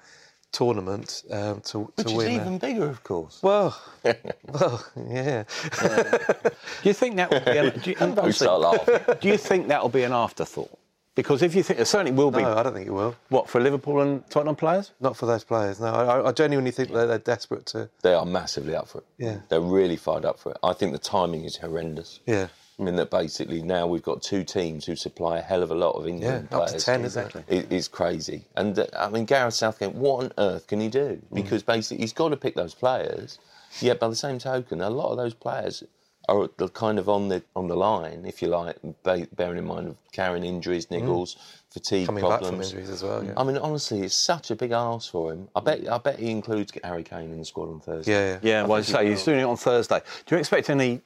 tournament 0.52 1.22
um, 1.30 1.60
to, 1.62 1.80
Which 1.96 2.06
to 2.06 2.12
is 2.12 2.16
win. 2.18 2.28
it. 2.30 2.34
even 2.34 2.58
bigger, 2.58 2.86
of 2.86 3.02
course. 3.04 3.40
Well, 3.42 3.78
well, 4.52 4.84
yeah. 5.08 5.44
Do 5.80 6.88
you 6.88 6.92
think 6.92 7.16
that 7.16 7.30
will 7.30 7.40
be? 7.40 7.56
An, 7.58 7.78
do, 7.80 7.90
you, 7.90 7.96
Don't 7.96 8.32
start 8.32 8.60
laughing. 8.60 8.98
do 9.20 9.28
you 9.28 9.36
think 9.38 9.68
that 9.68 9.82
will 9.82 9.88
be 9.88 10.02
an 10.02 10.12
afterthought? 10.12 10.78
Because 11.14 11.42
if 11.42 11.54
you 11.54 11.62
think 11.62 11.78
it 11.78 11.84
certainly 11.86 12.12
will 12.12 12.30
be, 12.30 12.40
No, 12.40 12.56
I 12.56 12.62
don't 12.62 12.72
think 12.72 12.86
it 12.86 12.90
will. 12.92 13.14
what 13.28 13.46
for 13.48 13.60
Liverpool 13.60 14.00
and 14.00 14.28
Tottenham 14.30 14.56
players? 14.56 14.92
Not 14.98 15.14
for 15.14 15.26
those 15.26 15.44
players. 15.44 15.78
No, 15.78 15.88
I, 15.88 16.28
I 16.28 16.32
genuinely 16.32 16.70
think 16.70 16.90
that 16.92 17.04
they're 17.06 17.18
desperate 17.18 17.66
to. 17.66 17.90
They 18.00 18.14
are 18.14 18.24
massively 18.24 18.74
up 18.74 18.88
for 18.88 18.98
it. 18.98 19.04
Yeah. 19.18 19.36
They're 19.50 19.60
really 19.60 19.96
fired 19.96 20.24
up 20.24 20.38
for 20.38 20.52
it. 20.52 20.58
I 20.62 20.72
think 20.72 20.92
the 20.92 20.98
timing 20.98 21.44
is 21.44 21.56
horrendous. 21.56 22.20
Yeah, 22.26 22.48
I 22.78 22.82
mean, 22.84 22.96
that 22.96 23.10
basically 23.10 23.62
now 23.62 23.86
we've 23.86 24.02
got 24.02 24.22
two 24.22 24.44
teams 24.44 24.86
who 24.86 24.96
supply 24.96 25.38
a 25.38 25.42
hell 25.42 25.62
of 25.62 25.70
a 25.70 25.74
lot 25.74 25.92
of 25.92 26.06
England 26.06 26.22
yeah, 26.50 26.56
England 26.56 26.70
up 26.72 26.78
to 26.78 26.84
ten, 26.84 27.04
isn't 27.04 27.36
it? 27.36 27.44
It, 27.48 27.66
it's 27.72 27.86
crazy. 27.88 28.46
And 28.56 28.78
uh, 28.78 28.86
I 28.98 29.08
mean, 29.10 29.24
Gareth 29.26 29.54
Southgate, 29.54 29.94
what 29.94 30.24
on 30.24 30.32
earth 30.38 30.66
can 30.66 30.80
he 30.80 30.88
do? 30.88 31.20
Mm. 31.30 31.34
Because 31.34 31.62
basically, 31.62 31.98
he's 32.02 32.12
got 32.14 32.30
to 32.30 32.36
pick 32.36 32.54
those 32.54 32.74
players. 32.74 33.38
Yet, 33.80 34.00
by 34.00 34.08
the 34.08 34.16
same 34.16 34.38
token, 34.38 34.80
a 34.80 34.90
lot 34.90 35.10
of 35.10 35.16
those 35.16 35.34
players 35.34 35.82
are 36.28 36.46
kind 36.74 36.98
of 36.98 37.08
on 37.08 37.28
the 37.28 37.42
on 37.56 37.68
the 37.68 37.74
line, 37.76 38.24
if 38.26 38.42
you 38.42 38.48
like, 38.48 38.76
ba- 39.02 39.26
bearing 39.34 39.58
in 39.58 39.64
mind 39.66 39.88
of 39.88 39.96
carrying 40.12 40.44
injuries, 40.44 40.86
niggles, 40.86 41.36
fatigue 41.70 42.04
Mm. 42.04 42.06
Coming 42.06 42.22
back 42.22 42.40
problems. 42.40 42.70
from 42.70 42.78
injuries 42.78 42.90
as 42.90 43.02
well. 43.02 43.24
Yeah, 43.24 43.32
I 43.36 43.44
mean, 43.44 43.56
honestly, 43.58 44.00
it's 44.02 44.14
such 44.14 44.50
a 44.50 44.56
big 44.56 44.72
ask 44.72 45.10
for 45.10 45.32
him. 45.32 45.48
I 45.56 45.60
bet. 45.60 45.90
I 45.90 45.98
bet 45.98 46.18
he 46.18 46.30
includes 46.30 46.72
Harry 46.84 47.02
Kane 47.02 47.32
in 47.32 47.38
the 47.38 47.44
squad 47.44 47.68
on 47.70 47.80
Thursday. 47.80 48.12
yeah, 48.12 48.32
yeah. 48.34 48.38
Yeah, 48.42 48.62
well, 48.66 48.78
I 48.78 48.82
say 48.82 49.08
he's 49.10 49.24
doing 49.24 49.40
it 49.40 49.44
on 49.44 49.56
Thursday. 49.56 50.00
Do 50.26 50.34
you 50.34 50.38
expect 50.38 50.70
any, 50.70 51.00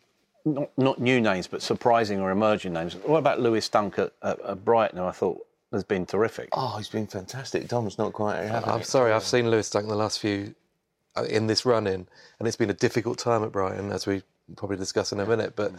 not, 0.46 0.70
not 0.78 1.00
new 1.00 1.20
names, 1.20 1.46
but 1.46 1.61
surprising 1.61 2.20
or 2.20 2.30
emerging 2.30 2.72
names? 2.72 2.94
What 2.94 3.18
about 3.18 3.40
Lewis 3.40 3.68
Dunk 3.68 3.98
at, 3.98 4.12
at, 4.22 4.40
at 4.40 4.64
Brighton? 4.64 4.98
I 4.98 5.11
thought 5.11 5.46
has 5.72 5.85
been 5.85 6.06
terrific. 6.06 6.48
Oh, 6.52 6.76
he's 6.78 6.88
been 6.88 7.06
fantastic. 7.06 7.68
Dom's 7.68 7.98
not 7.98 8.12
quite 8.12 8.37
having 8.42 8.70
I'm 8.70 8.80
it. 8.80 8.87
sorry, 8.87 9.12
I've 9.12 9.24
seen 9.24 9.50
Lewis 9.50 9.68
Dunk 9.68 9.85
in 9.85 9.90
the 9.90 9.96
last 9.96 10.20
few 10.20 10.54
uh, 11.16 11.24
in 11.24 11.46
this 11.46 11.66
run 11.66 11.87
in, 11.87 12.06
and 12.38 12.48
it's 12.48 12.56
been 12.56 12.70
a 12.70 12.74
difficult 12.74 13.18
time 13.18 13.42
at 13.42 13.52
Brighton, 13.52 13.90
as 13.92 14.06
we 14.06 14.22
probably 14.56 14.76
discuss 14.76 15.12
in 15.12 15.20
a 15.20 15.26
minute. 15.26 15.54
But 15.56 15.72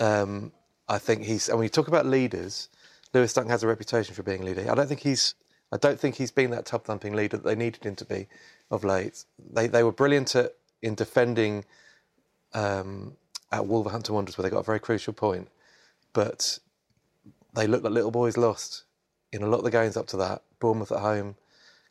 um, 0.00 0.52
I 0.88 0.98
think 0.98 1.22
he's. 1.24 1.48
And 1.48 1.58
when 1.58 1.64
you 1.64 1.70
talk 1.70 1.88
about 1.88 2.06
leaders, 2.06 2.68
Lewis 3.14 3.32
Dunk 3.32 3.48
has 3.48 3.62
a 3.62 3.66
reputation 3.66 4.14
for 4.14 4.22
being 4.22 4.42
a 4.42 4.44
leader. 4.44 4.70
I 4.70 4.74
don't 4.74 4.86
think 4.86 5.00
he's. 5.00 5.34
I 5.72 5.78
don't 5.78 5.98
think 5.98 6.14
he's 6.14 6.30
been 6.30 6.50
that 6.50 6.64
tub 6.64 6.84
thumping 6.84 7.14
leader 7.14 7.38
that 7.38 7.44
they 7.44 7.56
needed 7.56 7.84
him 7.84 7.96
to 7.96 8.04
be 8.04 8.28
of 8.70 8.84
late. 8.84 9.24
They 9.52 9.66
they 9.66 9.82
were 9.82 9.92
brilliant 9.92 10.36
at, 10.36 10.52
in 10.82 10.94
defending 10.94 11.64
um, 12.54 13.16
at 13.52 13.66
Wolverhampton 13.66 14.14
Wanderers, 14.14 14.36
where 14.36 14.42
they 14.42 14.50
got 14.50 14.60
a 14.60 14.64
very 14.64 14.80
crucial 14.80 15.12
point, 15.12 15.48
but 16.12 16.58
they 17.54 17.66
looked 17.66 17.84
like 17.84 17.92
little 17.92 18.10
boys 18.10 18.36
lost 18.36 18.84
in 19.32 19.42
a 19.42 19.46
lot 19.46 19.58
of 19.58 19.64
the 19.64 19.70
games 19.70 19.96
up 19.96 20.06
to 20.08 20.16
that. 20.18 20.42
Bournemouth 20.58 20.92
at 20.92 21.00
home, 21.00 21.36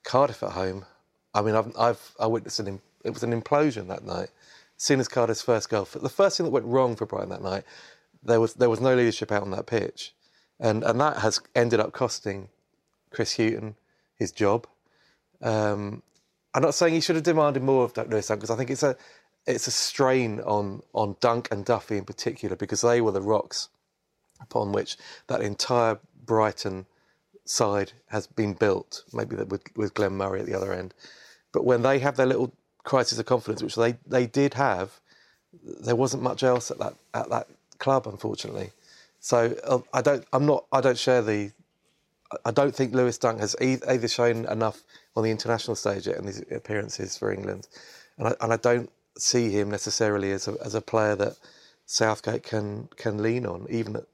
Cardiff 0.04 0.44
at 0.44 0.52
home. 0.52 0.86
I 1.34 1.42
mean, 1.42 1.56
I've, 1.56 1.72
I've 1.78 2.12
I 2.20 2.28
witnessed 2.28 2.60
an 2.60 2.82
it 3.04 3.14
was 3.14 3.24
an 3.24 3.40
implosion 3.40 3.88
that 3.88 4.04
night. 4.04 4.30
As 4.78 4.84
soon 4.84 5.00
as 5.00 5.08
Cardiff's 5.08 5.42
first 5.42 5.70
goal, 5.70 5.86
the 5.86 6.10
first 6.10 6.38
thing 6.38 6.46
that 6.46 6.52
went 6.52 6.66
wrong 6.66 6.96
for 6.96 7.06
Brighton 7.06 7.30
that 7.30 7.44
night, 7.44 7.64
there 8.24 8.40
was 8.40 8.56
there 8.56 8.70
was 8.70 8.82
no 8.82 8.96
leadership 8.96 9.32
out 9.32 9.44
on 9.44 9.52
that 9.52 9.68
pitch, 9.68 10.14
and 10.60 10.84
and 10.84 11.00
that 11.00 11.18
has 11.18 11.40
ended 11.56 11.80
up 11.80 11.94
costing 11.94 12.50
Chris 13.12 13.38
Hughton 13.38 13.76
his 14.16 14.32
job. 14.32 14.68
Um, 15.42 16.02
I'm 16.54 16.62
not 16.62 16.74
saying 16.74 16.94
he 16.94 17.02
should 17.02 17.16
have 17.16 17.24
demanded 17.24 17.64
more 17.64 17.84
of 17.84 17.94
Doug 17.94 18.10
Lewis 18.10 18.30
because 18.30 18.50
I 18.50 18.56
think 18.56 18.70
it's 18.70 18.84
a 18.84 18.96
it's 19.48 19.68
a 19.68 19.72
strain 19.72 20.40
on 20.42 20.82
on 20.94 21.16
Dunk 21.20 21.50
and 21.52 21.66
Duffy 21.66 21.98
in 21.98 22.06
particular 22.06 22.56
because 22.56 22.82
they 22.82 23.02
were 23.02 23.12
the 23.12 23.22
rocks 23.22 23.70
upon 24.42 24.72
which 24.72 24.98
that 25.28 25.42
entire 25.42 26.00
Brighton 26.26 26.86
side 27.46 27.94
has 28.08 28.28
been 28.28 28.54
built. 28.54 29.04
Maybe 29.14 29.36
with 29.36 29.64
with 29.76 29.94
Glenn 29.94 30.14
Murray 30.18 30.40
at 30.40 30.46
the 30.46 30.56
other 30.56 30.74
end, 30.74 30.94
but 31.52 31.66
when 31.66 31.82
they 31.84 32.00
have 32.00 32.18
their 32.18 32.26
little 32.26 32.54
crisis 32.84 33.20
of 33.20 33.26
confidence, 33.26 33.62
which 33.62 33.76
they 33.76 33.98
they 34.06 34.26
did 34.26 34.56
have, 34.56 35.00
there 35.64 35.96
wasn't 35.96 36.24
much 36.24 36.44
else 36.44 36.72
at 36.72 36.80
that 36.80 36.96
at 37.14 37.30
that 37.30 37.48
club, 37.80 38.08
unfortunately. 38.08 38.72
So 39.20 39.56
uh, 39.64 39.80
I 39.94 40.02
don't 40.02 40.26
I'm 40.34 40.46
not 40.46 40.66
I 40.72 40.82
don't 40.82 40.98
share 40.98 41.22
the 41.22 41.52
I 42.44 42.52
don't 42.52 42.76
think 42.76 42.94
Lewis 42.94 43.18
Dunk 43.18 43.40
has 43.40 43.56
either 43.62 44.08
shown 44.08 44.46
enough 44.46 44.82
on 45.16 45.24
the 45.24 45.32
international 45.32 45.76
stage 45.76 46.08
yet 46.08 46.18
in 46.18 46.26
his 46.26 46.44
appearances 46.52 47.18
for 47.18 47.32
England, 47.32 47.68
and 48.18 48.30
I, 48.30 48.36
and 48.42 48.52
I 48.52 48.58
don't 48.58 48.90
see 49.18 49.50
him 49.50 49.70
necessarily 49.70 50.32
as 50.32 50.48
a, 50.48 50.56
as 50.64 50.76
a 50.76 50.82
player 50.82 51.16
that 51.16 51.38
Southgate 51.86 52.44
can 52.44 52.90
can 52.96 53.22
lean 53.22 53.46
on, 53.46 53.68
even 53.70 53.96
at 53.96 54.06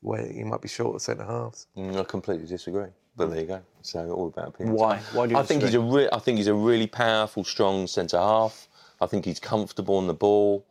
where 0.00 0.26
he 0.26 0.44
might 0.44 0.62
be 0.62 0.68
short 0.68 0.94
of 0.94 1.02
centre 1.02 1.24
halves. 1.24 1.66
Mm, 1.76 1.98
I 1.98 2.04
completely 2.04 2.46
disagree. 2.46 2.88
But 3.16 3.30
there 3.30 3.40
you 3.40 3.46
go. 3.46 3.60
So 3.82 4.10
all 4.10 4.28
about 4.28 4.48
opinions. 4.48 4.78
Why? 4.78 4.98
Why 5.12 5.26
do 5.26 5.32
you 5.34 5.38
I 5.38 5.42
think 5.42 5.62
he's 5.62 5.74
a 5.74 5.80
re- 5.80 6.08
I 6.12 6.18
think 6.20 6.38
he's 6.38 6.46
a 6.46 6.54
really 6.54 6.86
powerful, 6.86 7.42
strong 7.44 7.86
centre 7.86 8.18
half. 8.18 8.68
I 9.00 9.06
think 9.06 9.24
he's 9.24 9.40
comfortable 9.40 9.96
on 9.96 10.06
the 10.06 10.14
ball. 10.14 10.64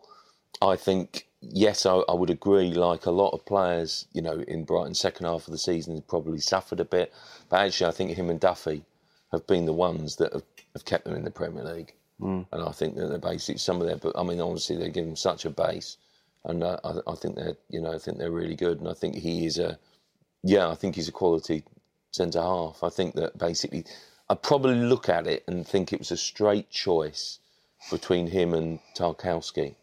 I 0.62 0.78
think 0.78 1.28
yes, 1.42 1.86
I, 1.86 1.98
I 2.08 2.14
would 2.14 2.30
agree. 2.30 2.72
Like 2.72 3.06
a 3.06 3.12
lot 3.12 3.32
of 3.32 3.46
players, 3.46 4.08
you 4.14 4.22
know, 4.22 4.44
in 4.48 4.64
Brighton, 4.64 4.96
second 4.96 5.26
half 5.26 5.48
of 5.48 5.52
the 5.52 5.58
season, 5.58 5.94
has 5.94 6.04
probably 6.04 6.40
suffered 6.40 6.80
a 6.80 6.86
bit. 6.86 7.14
But 7.50 7.62
actually, 7.62 7.88
I 7.88 7.92
think 7.92 8.12
him 8.12 8.30
and 8.30 8.40
Duffy 8.40 8.84
have 9.32 9.46
been 9.46 9.66
the 9.66 9.74
ones 9.74 10.16
that 10.16 10.32
have, 10.34 10.44
have 10.74 10.86
kept 10.86 11.04
them 11.04 11.16
in 11.16 11.26
the 11.26 11.32
Premier 11.32 11.64
League. 11.64 11.94
And 12.52 12.64
I 12.64 12.72
think 12.72 12.96
that 12.96 13.08
they're 13.08 13.20
basically 13.20 13.60
some 13.60 13.80
of 13.80 13.88
their. 13.88 13.98
But 13.98 14.18
I 14.18 14.24
mean, 14.24 14.42
obviously, 14.42 14.78
they 14.78 14.90
give 14.90 15.06
him 15.06 15.16
such 15.16 15.46
a 15.46 15.50
base, 15.50 15.98
and 16.46 16.64
uh, 16.64 16.80
I, 16.84 17.12
I 17.12 17.16
think 17.16 17.36
they're, 17.36 17.58
you 17.70 17.82
know, 17.82 17.94
I 17.94 18.00
think 18.00 18.18
they're 18.18 18.32
really 18.32 18.56
good. 18.56 18.80
And 18.80 18.90
I 18.90 18.94
think 18.94 19.16
he 19.16 19.46
is 19.46 19.60
a, 19.60 19.78
yeah, 20.44 20.68
I 20.70 20.76
think 20.76 20.96
he's 20.96 21.08
a 21.10 21.12
quality 21.12 21.64
centre 22.12 22.42
half. 22.42 22.84
I 22.84 22.90
think 22.90 23.16
that 23.16 23.38
basically, 23.38 23.86
I 24.30 24.36
probably 24.36 24.76
look 24.76 25.10
at 25.10 25.28
it 25.28 25.44
and 25.48 25.68
think 25.68 25.94
it 25.94 26.00
was 26.00 26.12
a 26.12 26.18
straight 26.18 26.70
choice 26.70 27.40
between 27.92 28.28
him 28.28 28.54
and 28.54 28.80
Tarkowski. 28.96 29.76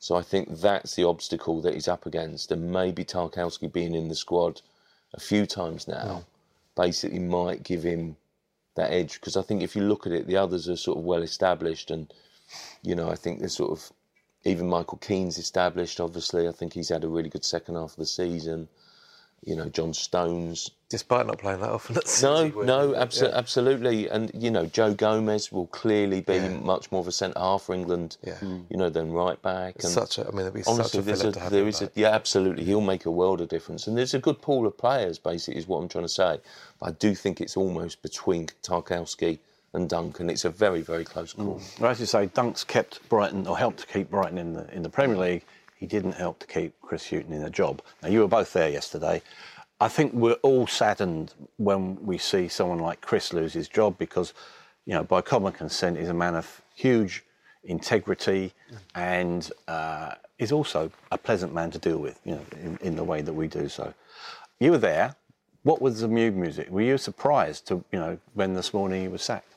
So 0.00 0.16
I 0.16 0.22
think 0.22 0.60
that's 0.60 0.94
the 0.94 1.04
obstacle 1.04 1.60
that 1.62 1.74
he's 1.74 1.88
up 1.88 2.06
against, 2.06 2.52
and 2.52 2.72
maybe 2.72 3.04
Tarkowski 3.04 3.72
being 3.72 3.94
in 3.94 4.08
the 4.08 4.14
squad 4.14 4.62
a 5.14 5.20
few 5.20 5.46
times 5.46 5.88
now, 5.88 6.24
basically 6.76 7.18
might 7.18 7.62
give 7.62 7.82
him 7.82 8.16
that 8.78 8.92
edge. 8.92 9.14
Because 9.14 9.36
I 9.36 9.42
think 9.42 9.62
if 9.62 9.76
you 9.76 9.82
look 9.82 10.06
at 10.06 10.12
it, 10.12 10.26
the 10.26 10.36
others 10.36 10.68
are 10.68 10.76
sort 10.76 10.98
of 10.98 11.04
well 11.04 11.22
established, 11.22 11.90
and 11.90 12.12
you 12.82 12.94
know 12.94 13.10
I 13.10 13.14
think 13.14 13.40
they're 13.40 13.48
sort 13.48 13.72
of 13.72 13.92
even 14.44 14.68
Michael 14.68 14.98
Keane's 14.98 15.38
established. 15.38 16.00
Obviously, 16.00 16.48
I 16.48 16.52
think 16.52 16.72
he's 16.72 16.88
had 16.88 17.04
a 17.04 17.08
really 17.08 17.28
good 17.28 17.44
second 17.44 17.74
half 17.74 17.92
of 17.92 17.96
the 17.96 18.06
season. 18.06 18.68
You 19.44 19.56
know, 19.56 19.68
John 19.68 19.94
Stones 19.94 20.70
Despite 20.90 21.26
not 21.26 21.38
playing 21.38 21.60
that 21.60 21.68
often. 21.68 21.98
At 21.98 22.04
no, 22.22 22.48
City, 22.48 22.64
no, 22.64 22.94
yeah. 22.94 23.30
absolutely, 23.34 24.08
and 24.08 24.30
you 24.32 24.50
know 24.50 24.64
Joe 24.64 24.94
Gomez 24.94 25.52
will 25.52 25.66
clearly 25.66 26.22
be 26.22 26.38
much 26.48 26.90
more 26.90 27.02
of 27.02 27.08
a 27.08 27.12
centre 27.12 27.38
half 27.38 27.64
for 27.64 27.74
England, 27.74 28.16
Yeah. 28.24 28.36
Hmm. 28.36 28.60
you 28.70 28.78
know, 28.78 28.88
than 28.88 29.12
right 29.12 29.40
back. 29.42 29.74
And 29.82 29.92
Such 29.92 30.16
a, 30.16 30.26
I 30.26 30.30
mean, 30.30 30.40
it'd 30.40 30.54
be 30.54 30.62
such 30.62 30.72
honestly, 30.72 31.00
a 31.00 31.02
there's 31.02 31.20
fillip 31.20 31.36
a, 31.36 31.38
to 31.38 31.42
have 31.42 31.52
there 31.52 31.68
a, 31.68 31.90
yeah, 31.94 32.08
absolutely, 32.08 32.64
he'll 32.64 32.80
make 32.80 33.04
a 33.04 33.10
world 33.10 33.42
of 33.42 33.50
difference, 33.50 33.86
and 33.86 33.98
there's 33.98 34.14
a 34.14 34.18
good 34.18 34.40
pool 34.40 34.66
of 34.66 34.78
players. 34.78 35.18
Basically, 35.18 35.58
is 35.58 35.68
what 35.68 35.76
I'm 35.76 35.88
trying 35.90 36.04
to 36.04 36.08
say. 36.08 36.40
But 36.80 36.86
I 36.86 36.92
do 36.92 37.14
think 37.14 37.42
it's 37.42 37.58
almost 37.58 38.00
between 38.00 38.46
Tarkowski 38.62 39.40
and 39.74 39.90
Duncan. 39.90 40.30
It's 40.30 40.46
a 40.46 40.50
very, 40.50 40.80
very 40.80 41.04
close 41.04 41.32
hmm. 41.32 41.44
call. 41.44 41.62
Well, 41.78 41.90
as 41.90 42.00
you 42.00 42.06
say, 42.06 42.28
Dunk's 42.28 42.64
kept 42.64 43.06
Brighton 43.10 43.46
or 43.46 43.58
helped 43.58 43.80
to 43.80 43.86
keep 43.86 44.08
Brighton 44.08 44.38
in 44.38 44.54
the 44.54 44.74
in 44.74 44.82
the 44.82 44.88
Premier 44.88 45.18
League. 45.18 45.44
He 45.78 45.86
didn't 45.86 46.12
help 46.12 46.40
to 46.40 46.46
keep 46.46 46.74
Chris 46.82 47.08
Hughton 47.08 47.32
in 47.32 47.42
a 47.44 47.50
job. 47.50 47.82
Now 48.02 48.08
you 48.08 48.20
were 48.20 48.28
both 48.28 48.52
there 48.52 48.68
yesterday. 48.68 49.22
I 49.80 49.88
think 49.88 50.12
we're 50.12 50.32
all 50.42 50.66
saddened 50.66 51.34
when 51.56 52.04
we 52.04 52.18
see 52.18 52.48
someone 52.48 52.80
like 52.80 53.00
Chris 53.00 53.32
lose 53.32 53.52
his 53.52 53.68
job 53.68 53.96
because, 53.96 54.34
you 54.86 54.94
know, 54.94 55.04
by 55.04 55.20
common 55.20 55.52
consent, 55.52 55.96
he's 55.98 56.08
a 56.08 56.14
man 56.14 56.34
of 56.34 56.62
huge 56.74 57.24
integrity 57.62 58.52
and 58.96 59.50
uh, 59.68 60.14
is 60.38 60.50
also 60.50 60.90
a 61.12 61.18
pleasant 61.18 61.54
man 61.54 61.70
to 61.70 61.78
deal 61.78 61.98
with, 61.98 62.18
you 62.24 62.32
know, 62.32 62.44
in, 62.60 62.78
in 62.82 62.96
the 62.96 63.04
way 63.04 63.22
that 63.22 63.32
we 63.32 63.46
do 63.46 63.68
so. 63.68 63.94
You 64.58 64.72
were 64.72 64.78
there. 64.78 65.14
What 65.62 65.80
was 65.80 66.00
the 66.00 66.08
mood 66.08 66.34
music? 66.34 66.70
Were 66.70 66.82
you 66.82 66.98
surprised 66.98 67.66
to, 67.68 67.84
you 67.92 68.00
know, 68.00 68.18
when 68.34 68.54
this 68.54 68.74
morning 68.74 69.02
he 69.02 69.08
was 69.08 69.22
sacked? 69.22 69.54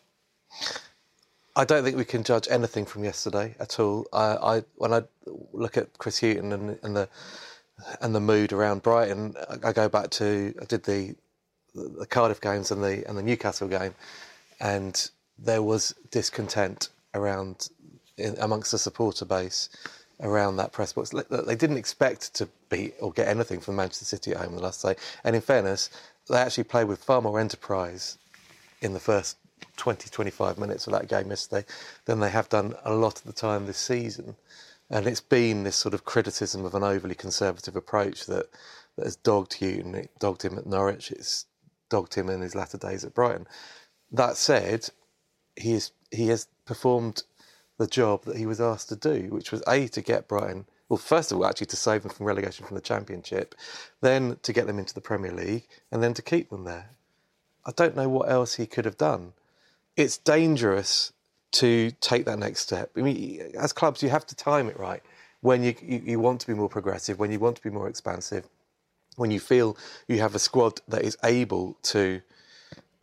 I 1.55 1.65
don't 1.65 1.83
think 1.83 1.97
we 1.97 2.05
can 2.05 2.23
judge 2.23 2.47
anything 2.49 2.85
from 2.85 3.03
yesterday 3.03 3.55
at 3.59 3.79
all. 3.79 4.07
I, 4.13 4.57
I 4.57 4.63
when 4.75 4.93
I 4.93 5.03
look 5.51 5.77
at 5.77 5.97
Chris 5.97 6.19
Hughton 6.19 6.53
and, 6.53 6.79
and 6.83 6.95
the 6.95 7.09
and 7.99 8.15
the 8.15 8.19
mood 8.21 8.53
around 8.53 8.83
Brighton, 8.83 9.35
I, 9.49 9.69
I 9.69 9.73
go 9.73 9.89
back 9.89 10.09
to 10.11 10.53
I 10.61 10.65
did 10.65 10.83
the 10.83 11.15
the 11.73 12.05
Cardiff 12.05 12.39
games 12.41 12.71
and 12.71 12.83
the 12.83 13.07
and 13.07 13.17
the 13.17 13.23
Newcastle 13.23 13.67
game, 13.67 13.95
and 14.59 15.09
there 15.37 15.61
was 15.61 15.93
discontent 16.09 16.89
around 17.13 17.69
in, 18.17 18.37
amongst 18.39 18.71
the 18.71 18.77
supporter 18.77 19.25
base 19.25 19.69
around 20.21 20.57
that 20.57 20.71
press 20.71 20.93
box. 20.93 21.09
They 21.09 21.55
didn't 21.55 21.77
expect 21.77 22.33
to 22.35 22.47
beat 22.69 22.93
or 23.01 23.11
get 23.11 23.27
anything 23.27 23.59
from 23.59 23.75
Manchester 23.75 24.05
City 24.05 24.31
at 24.31 24.37
home 24.37 24.55
the 24.55 24.61
last 24.61 24.83
day, 24.83 24.95
and 25.23 25.35
in 25.35 25.41
fairness, 25.41 25.89
they 26.29 26.37
actually 26.37 26.63
played 26.65 26.87
with 26.87 27.03
far 27.03 27.21
more 27.21 27.39
enterprise 27.39 28.17
in 28.81 28.93
the 28.93 28.99
first 28.99 29.37
20, 29.81 30.11
25 30.11 30.59
minutes 30.59 30.85
of 30.85 30.93
that 30.93 31.07
game 31.07 31.31
yesterday 31.31 31.65
than 32.05 32.19
they 32.19 32.29
have 32.29 32.47
done 32.49 32.75
a 32.85 32.93
lot 32.93 33.17
of 33.17 33.23
the 33.23 33.33
time 33.33 33.65
this 33.65 33.79
season. 33.79 34.35
And 34.91 35.07
it's 35.07 35.21
been 35.21 35.63
this 35.63 35.75
sort 35.75 35.95
of 35.95 36.05
criticism 36.05 36.65
of 36.65 36.75
an 36.75 36.83
overly 36.83 37.15
conservative 37.15 37.75
approach 37.75 38.27
that, 38.27 38.45
that 38.95 39.05
has 39.05 39.15
dogged 39.15 39.55
Hughton. 39.55 39.95
It 39.95 40.11
dogged 40.19 40.43
him 40.43 40.55
at 40.55 40.67
Norwich. 40.67 41.11
It's 41.11 41.47
dogged 41.89 42.13
him 42.13 42.29
in 42.29 42.41
his 42.41 42.53
latter 42.53 42.77
days 42.77 43.03
at 43.03 43.15
Brighton. 43.15 43.47
That 44.11 44.37
said, 44.37 44.87
he 45.55 45.73
is 45.73 45.91
he 46.11 46.27
has 46.27 46.47
performed 46.65 47.23
the 47.79 47.87
job 47.87 48.25
that 48.25 48.37
he 48.37 48.45
was 48.45 48.61
asked 48.61 48.89
to 48.89 48.95
do, 48.95 49.29
which 49.31 49.51
was 49.51 49.63
a 49.67 49.87
to 49.87 50.01
get 50.01 50.27
Brighton. 50.27 50.67
Well, 50.89 50.99
first 50.99 51.31
of 51.31 51.39
all, 51.39 51.47
actually 51.47 51.67
to 51.67 51.75
save 51.75 52.03
them 52.03 52.11
from 52.11 52.27
relegation 52.27 52.67
from 52.67 52.75
the 52.75 52.81
Championship, 52.81 53.55
then 54.01 54.37
to 54.43 54.53
get 54.53 54.67
them 54.67 54.77
into 54.77 54.93
the 54.93 55.01
Premier 55.01 55.31
League, 55.31 55.67
and 55.91 56.03
then 56.03 56.13
to 56.13 56.21
keep 56.21 56.51
them 56.51 56.65
there. 56.65 56.91
I 57.65 57.71
don't 57.71 57.95
know 57.95 58.09
what 58.09 58.29
else 58.29 58.55
he 58.55 58.67
could 58.67 58.85
have 58.85 58.99
done. 58.99 59.33
It's 59.97 60.17
dangerous 60.17 61.13
to 61.53 61.91
take 61.99 62.25
that 62.25 62.39
next 62.39 62.61
step. 62.61 62.91
I 62.95 63.01
mean, 63.01 63.51
as 63.57 63.73
clubs, 63.73 64.01
you 64.01 64.09
have 64.09 64.25
to 64.27 64.35
time 64.35 64.67
it 64.67 64.79
right. 64.79 65.01
When 65.41 65.63
you, 65.63 65.75
you, 65.81 66.01
you 66.05 66.19
want 66.19 66.39
to 66.41 66.47
be 66.47 66.53
more 66.53 66.69
progressive, 66.69 67.19
when 67.19 67.31
you 67.31 67.39
want 67.39 67.57
to 67.57 67.63
be 67.63 67.69
more 67.69 67.89
expansive, 67.89 68.47
when 69.17 69.31
you 69.31 69.39
feel 69.39 69.75
you 70.07 70.19
have 70.19 70.35
a 70.35 70.39
squad 70.39 70.79
that 70.87 71.03
is 71.03 71.17
able 71.23 71.77
to 71.83 72.21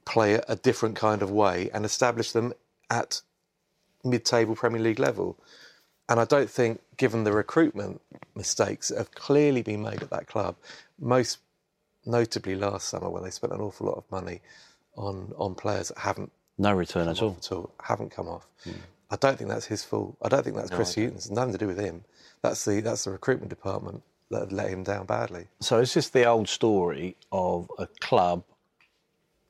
play 0.04 0.34
a 0.48 0.56
different 0.56 0.96
kind 0.96 1.20
of 1.20 1.30
way 1.30 1.68
and 1.74 1.84
establish 1.84 2.32
them 2.32 2.54
at 2.88 3.20
mid-table 4.04 4.56
Premier 4.56 4.80
League 4.80 4.98
level. 4.98 5.36
And 6.08 6.18
I 6.18 6.24
don't 6.24 6.48
think, 6.48 6.80
given 6.96 7.24
the 7.24 7.32
recruitment 7.32 8.00
mistakes 8.34 8.88
that 8.88 8.96
have 8.96 9.12
clearly 9.12 9.60
been 9.60 9.82
made 9.82 10.02
at 10.02 10.08
that 10.10 10.26
club, 10.26 10.56
most 10.98 11.40
notably 12.06 12.54
last 12.54 12.88
summer 12.88 13.10
when 13.10 13.22
they 13.22 13.30
spent 13.30 13.52
an 13.52 13.60
awful 13.60 13.88
lot 13.88 13.98
of 13.98 14.10
money 14.10 14.40
on 14.96 15.32
on 15.36 15.54
players 15.54 15.88
that 15.88 15.98
haven't 15.98 16.32
No 16.58 16.72
return 16.72 17.08
at 17.08 17.22
all. 17.22 17.36
at 17.38 17.52
all, 17.52 17.72
haven't 17.82 18.10
come 18.10 18.28
off. 18.28 18.46
I 19.10 19.16
don't 19.16 19.38
think 19.38 19.48
that's 19.48 19.66
his 19.66 19.84
fault. 19.84 20.16
I 20.20 20.28
don't 20.28 20.42
think 20.44 20.56
that's 20.56 20.70
Chris 20.70 20.94
Hughton's. 20.94 21.26
It's 21.26 21.30
nothing 21.30 21.52
to 21.52 21.58
do 21.58 21.66
with 21.66 21.78
him. 21.78 22.04
That's 22.42 22.64
the 22.64 22.80
that's 22.80 23.04
the 23.04 23.12
recruitment 23.12 23.48
department 23.48 24.02
that 24.30 24.40
have 24.40 24.52
let 24.52 24.68
him 24.68 24.82
down 24.82 25.06
badly. 25.06 25.46
So 25.60 25.78
it's 25.78 25.94
just 25.94 26.12
the 26.12 26.26
old 26.26 26.48
story 26.48 27.16
of 27.32 27.70
a 27.78 27.86
club 27.86 28.44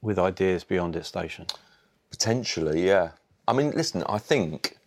with 0.01 0.19
ideas 0.19 0.65
beyond 0.65 0.95
its 0.97 1.09
station. 1.09 1.47
Potentially, 2.11 2.87
yeah. 2.87 3.11
I 3.49 3.53
mean, 3.53 3.73
listen, 3.73 4.05
I 4.09 4.19
think 4.19 4.79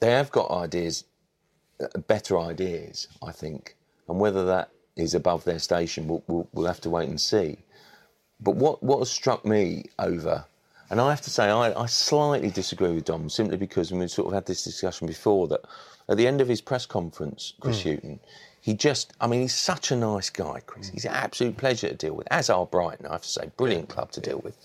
they 0.00 0.10
have 0.12 0.30
got 0.30 0.50
ideas, 0.50 1.04
uh, 1.82 1.98
better 1.98 2.38
ideas, 2.38 3.08
I 3.22 3.32
think. 3.32 3.76
And 4.08 4.20
whether 4.20 4.44
that 4.46 4.70
is 4.96 5.14
above 5.14 5.44
their 5.44 5.58
station, 5.58 6.06
we'll, 6.06 6.22
we'll, 6.26 6.48
we'll 6.52 6.66
have 6.66 6.80
to 6.82 6.90
wait 6.90 7.08
and 7.08 7.20
see. 7.20 7.58
But 8.40 8.54
what, 8.54 8.82
what 8.82 9.00
has 9.00 9.10
struck 9.10 9.44
me 9.44 9.86
over, 9.98 10.44
and 10.90 11.00
I 11.00 11.10
have 11.10 11.20
to 11.22 11.30
say, 11.30 11.48
I, 11.50 11.78
I 11.80 11.86
slightly 11.86 12.50
disagree 12.50 12.92
with 12.92 13.04
Dom 13.04 13.28
simply 13.28 13.56
because 13.56 13.92
we've 13.92 14.10
sort 14.10 14.28
of 14.28 14.34
had 14.34 14.46
this 14.46 14.64
discussion 14.64 15.06
before 15.06 15.48
that 15.48 15.60
at 16.08 16.16
the 16.16 16.26
end 16.26 16.40
of 16.40 16.48
his 16.48 16.60
press 16.60 16.86
conference, 16.86 17.54
Chris 17.60 17.82
hmm. 17.82 17.90
Hughton, 17.90 18.20
he 18.60 18.74
just, 18.74 19.12
I 19.20 19.26
mean, 19.26 19.42
he's 19.42 19.54
such 19.54 19.90
a 19.90 19.96
nice 19.96 20.30
guy, 20.30 20.60
Chris. 20.66 20.88
He's 20.88 21.04
an 21.04 21.12
absolute 21.12 21.56
pleasure 21.56 21.88
to 21.88 21.94
deal 21.94 22.14
with, 22.14 22.26
as 22.30 22.50
are 22.50 22.66
Brighton, 22.66 23.06
I 23.06 23.12
have 23.12 23.22
to 23.22 23.28
say. 23.28 23.50
Brilliant 23.56 23.88
club 23.88 24.10
to 24.12 24.20
deal 24.20 24.40
with. 24.44 24.56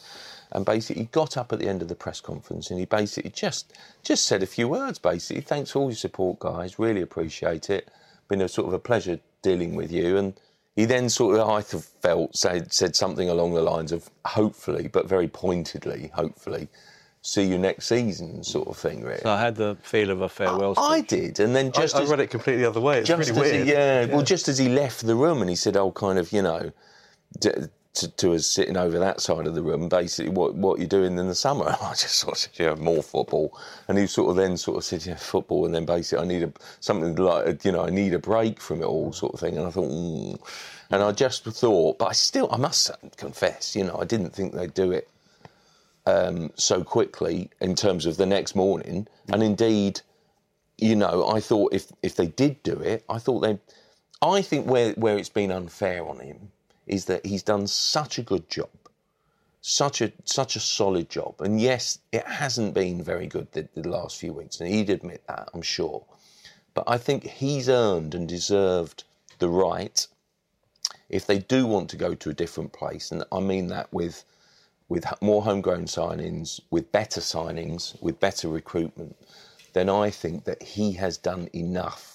And 0.52 0.66
basically, 0.66 1.04
he 1.04 1.10
got 1.12 1.38
up 1.38 1.52
at 1.52 1.60
the 1.60 1.68
end 1.68 1.82
of 1.82 1.88
the 1.88 1.96
press 1.96 2.22
conference 2.22 2.70
and 2.70 2.80
he 2.80 2.86
basically 2.86 3.32
just 3.32 3.74
just 4.04 4.26
said 4.26 4.44
a 4.44 4.48
few 4.48 4.68
words. 4.68 5.00
Basically, 5.00 5.42
thanks 5.42 5.72
for 5.72 5.80
all 5.80 5.90
your 5.90 5.96
support, 5.96 6.40
guys. 6.40 6.78
Really 6.78 7.02
appreciate 7.02 7.70
it. 7.70 7.90
Been 8.28 8.42
a 8.42 8.48
sort 8.48 8.68
of 8.68 8.74
a 8.74 8.80
pleasure 8.80 9.20
dealing 9.42 9.76
with 9.76 9.92
you. 9.92 10.18
And 10.18 10.34
he 10.76 10.86
then 10.86 11.10
sort 11.10 11.40
of, 11.40 11.50
I 11.50 11.62
felt, 11.62 12.36
said 12.36 12.74
said 12.74 12.96
something 12.96 13.30
along 13.30 13.54
the 13.54 13.62
lines 13.62 13.92
of 13.92 14.10
hopefully, 14.26 14.88
but 14.88 15.08
very 15.08 15.28
pointedly, 15.28 16.12
hopefully, 16.14 16.68
see 17.22 17.44
you 17.44 17.58
next 17.58 17.88
season, 17.88 18.44
sort 18.44 18.68
of 18.68 18.78
thing. 18.78 19.04
Really, 19.04 19.22
So 19.22 19.30
I 19.30 19.40
had 19.40 19.56
the 19.56 19.78
feel 19.84 20.10
of 20.10 20.22
a 20.22 20.30
farewell 20.30 20.74
I 20.78 21.00
speech. 21.00 21.10
did, 21.10 21.40
and 21.40 21.56
then 21.56 21.72
just 21.72 21.96
I, 21.96 22.02
I 22.04 22.06
read 22.06 22.20
it 22.20 22.30
completely 22.32 22.64
the 22.64 22.70
other 22.70 22.82
way. 22.82 23.00
It's 23.00 23.08
just 23.08 23.30
really 23.30 23.42
weird. 23.42 23.66
He, 23.66 23.72
yeah, 23.72 24.06
well, 24.06 24.24
just 24.24 24.48
as 24.48 24.58
he 24.58 24.68
left 24.70 25.06
the 25.06 25.16
room 25.16 25.42
and 25.42 25.50
he 25.50 25.56
said, 25.56 25.78
"Oh, 25.78 25.92
kind 25.92 26.18
of, 26.20 26.32
you 26.32 26.42
know." 26.42 26.72
To, 27.96 28.08
to 28.08 28.34
us 28.34 28.48
sitting 28.48 28.76
over 28.76 28.98
that 28.98 29.22
side 29.22 29.46
of 29.46 29.54
the 29.54 29.62
room, 29.62 29.88
basically, 29.88 30.32
what 30.32 30.56
what 30.56 30.80
you're 30.80 30.88
doing 30.88 31.18
in 31.20 31.28
the 31.28 31.36
summer? 31.36 31.68
And 31.68 31.78
I 31.82 31.92
just 31.92 32.16
sort 32.16 32.34
of 32.34 32.38
said, 32.40 32.52
yeah, 32.56 32.76
more 32.76 33.04
football. 33.04 33.56
And 33.88 34.00
he 34.00 34.08
sort 34.08 34.32
of 34.32 34.36
then 34.36 34.58
sort 34.58 34.78
of 34.78 34.84
said, 34.84 35.06
yeah, 35.06 35.16
football. 35.16 35.66
And 35.66 35.76
then 35.76 35.86
basically, 35.86 36.26
I 36.26 36.28
need 36.28 36.44
a 36.44 36.52
something 36.80 37.16
like, 37.16 37.64
you 37.64 37.72
know, 37.72 37.86
I 37.86 37.92
need 37.92 38.16
a 38.16 38.20
break 38.20 38.60
from 38.60 38.82
it 38.82 38.86
all, 38.86 39.14
sort 39.14 39.36
of 39.36 39.40
thing. 39.40 39.58
And 39.58 39.68
I 39.68 39.70
thought, 39.70 39.90
mm. 39.92 40.40
and 40.90 41.04
I 41.04 41.12
just 41.12 41.44
thought, 41.44 42.00
but 42.00 42.06
I 42.06 42.14
still, 42.14 42.50
I 42.52 42.58
must 42.58 42.90
confess, 43.18 43.76
you 43.76 43.84
know, 43.84 43.98
I 44.02 44.06
didn't 44.06 44.32
think 44.32 44.54
they'd 44.54 44.74
do 44.74 44.92
it 44.92 45.08
um, 46.06 46.52
so 46.56 46.84
quickly 46.84 47.50
in 47.62 47.76
terms 47.76 48.06
of 48.06 48.18
the 48.18 48.26
next 48.26 48.56
morning. 48.56 49.08
And 49.32 49.44
indeed, 49.44 50.02
you 50.78 50.96
know, 50.96 51.28
I 51.28 51.40
thought 51.40 51.74
if 51.74 51.92
if 52.02 52.16
they 52.16 52.28
did 52.28 52.62
do 52.64 52.74
it, 52.80 53.04
I 53.10 53.20
thought 53.20 53.42
they. 53.42 53.60
I 54.22 54.42
think 54.42 54.68
where 54.68 54.94
where 54.94 55.18
it's 55.18 55.30
been 55.30 55.52
unfair 55.52 56.08
on 56.08 56.20
him 56.20 56.52
is 56.88 57.06
that 57.06 57.26
he's 57.26 57.44
done 57.44 57.68
such 57.68 58.18
a 58.18 58.24
good 58.24 58.50
job, 58.50 58.70
such 59.62 60.02
a 60.02 60.12
such 60.26 60.56
a 60.56 60.60
solid 60.60 61.10
job, 61.10 61.36
and 61.42 61.60
yes, 61.62 62.00
it 62.12 62.26
hasn't 62.28 62.74
been 62.74 63.04
very 63.04 63.28
good 63.28 63.52
the, 63.52 63.68
the 63.76 63.88
last 63.88 64.18
few 64.18 64.34
weeks, 64.34 64.60
and 64.60 64.70
he'd 64.70 64.90
admit 64.90 65.24
that, 65.28 65.50
I'm 65.54 65.62
sure. 65.62 66.06
But 66.74 66.86
I 66.88 66.98
think 66.98 67.24
he's 67.24 67.70
earned 67.70 68.16
and 68.16 68.28
deserved 68.28 69.04
the 69.40 69.50
right, 69.50 70.06
if 71.10 71.26
they 71.28 71.40
do 71.40 71.66
want 71.68 71.90
to 71.92 71.98
go 71.98 72.16
to 72.16 72.30
a 72.30 72.34
different 72.34 72.74
place, 72.74 73.12
and 73.12 73.24
I 73.32 73.40
mean 73.40 73.68
that 73.68 73.92
with 73.94 74.26
with 74.90 75.06
more 75.22 75.44
homegrown 75.44 75.86
signings, 75.86 76.60
with 76.70 76.92
better 76.92 77.22
signings, 77.22 78.00
with 78.02 78.20
better 78.20 78.48
recruitment, 78.48 79.16
then 79.74 79.90
I 79.90 80.10
think 80.10 80.44
that 80.44 80.62
he 80.62 80.94
has 80.94 81.18
done 81.18 81.50
enough 81.54 82.13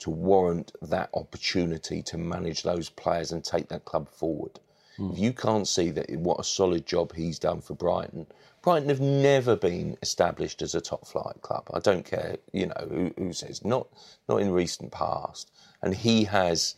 to 0.00 0.10
warrant 0.10 0.72
that 0.82 1.10
opportunity 1.14 2.02
to 2.02 2.18
manage 2.18 2.62
those 2.62 2.88
players 2.88 3.32
and 3.32 3.44
take 3.44 3.68
that 3.68 3.84
club 3.84 4.08
forward. 4.08 4.60
Hmm. 4.96 5.10
If 5.12 5.18
you 5.18 5.32
can't 5.32 5.66
see 5.66 5.90
that 5.90 6.10
what 6.10 6.40
a 6.40 6.44
solid 6.44 6.86
job 6.86 7.14
he's 7.14 7.38
done 7.38 7.60
for 7.60 7.74
Brighton, 7.74 8.26
Brighton 8.62 8.88
have 8.88 9.00
never 9.00 9.56
been 9.56 9.96
established 10.02 10.62
as 10.62 10.74
a 10.74 10.80
top 10.80 11.06
flight 11.06 11.40
club. 11.42 11.68
I 11.72 11.78
don't 11.78 12.04
care, 12.04 12.36
you 12.52 12.66
know, 12.66 12.86
who, 12.88 13.14
who 13.16 13.32
says 13.32 13.64
not 13.64 13.88
not 14.28 14.40
in 14.42 14.50
recent 14.50 14.92
past. 14.92 15.50
And 15.80 15.94
he 15.94 16.24
has 16.24 16.74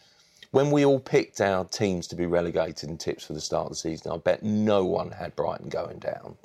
when 0.50 0.70
we 0.70 0.84
all 0.84 1.00
picked 1.00 1.40
our 1.40 1.64
teams 1.64 2.06
to 2.08 2.16
be 2.16 2.26
relegated 2.26 2.88
and 2.88 2.98
tips 2.98 3.24
for 3.24 3.32
the 3.32 3.40
start 3.40 3.66
of 3.66 3.70
the 3.70 3.76
season, 3.76 4.12
I 4.12 4.16
bet 4.16 4.42
no 4.42 4.84
one 4.84 5.12
had 5.12 5.36
Brighton 5.36 5.68
going 5.68 5.98
down. 5.98 6.36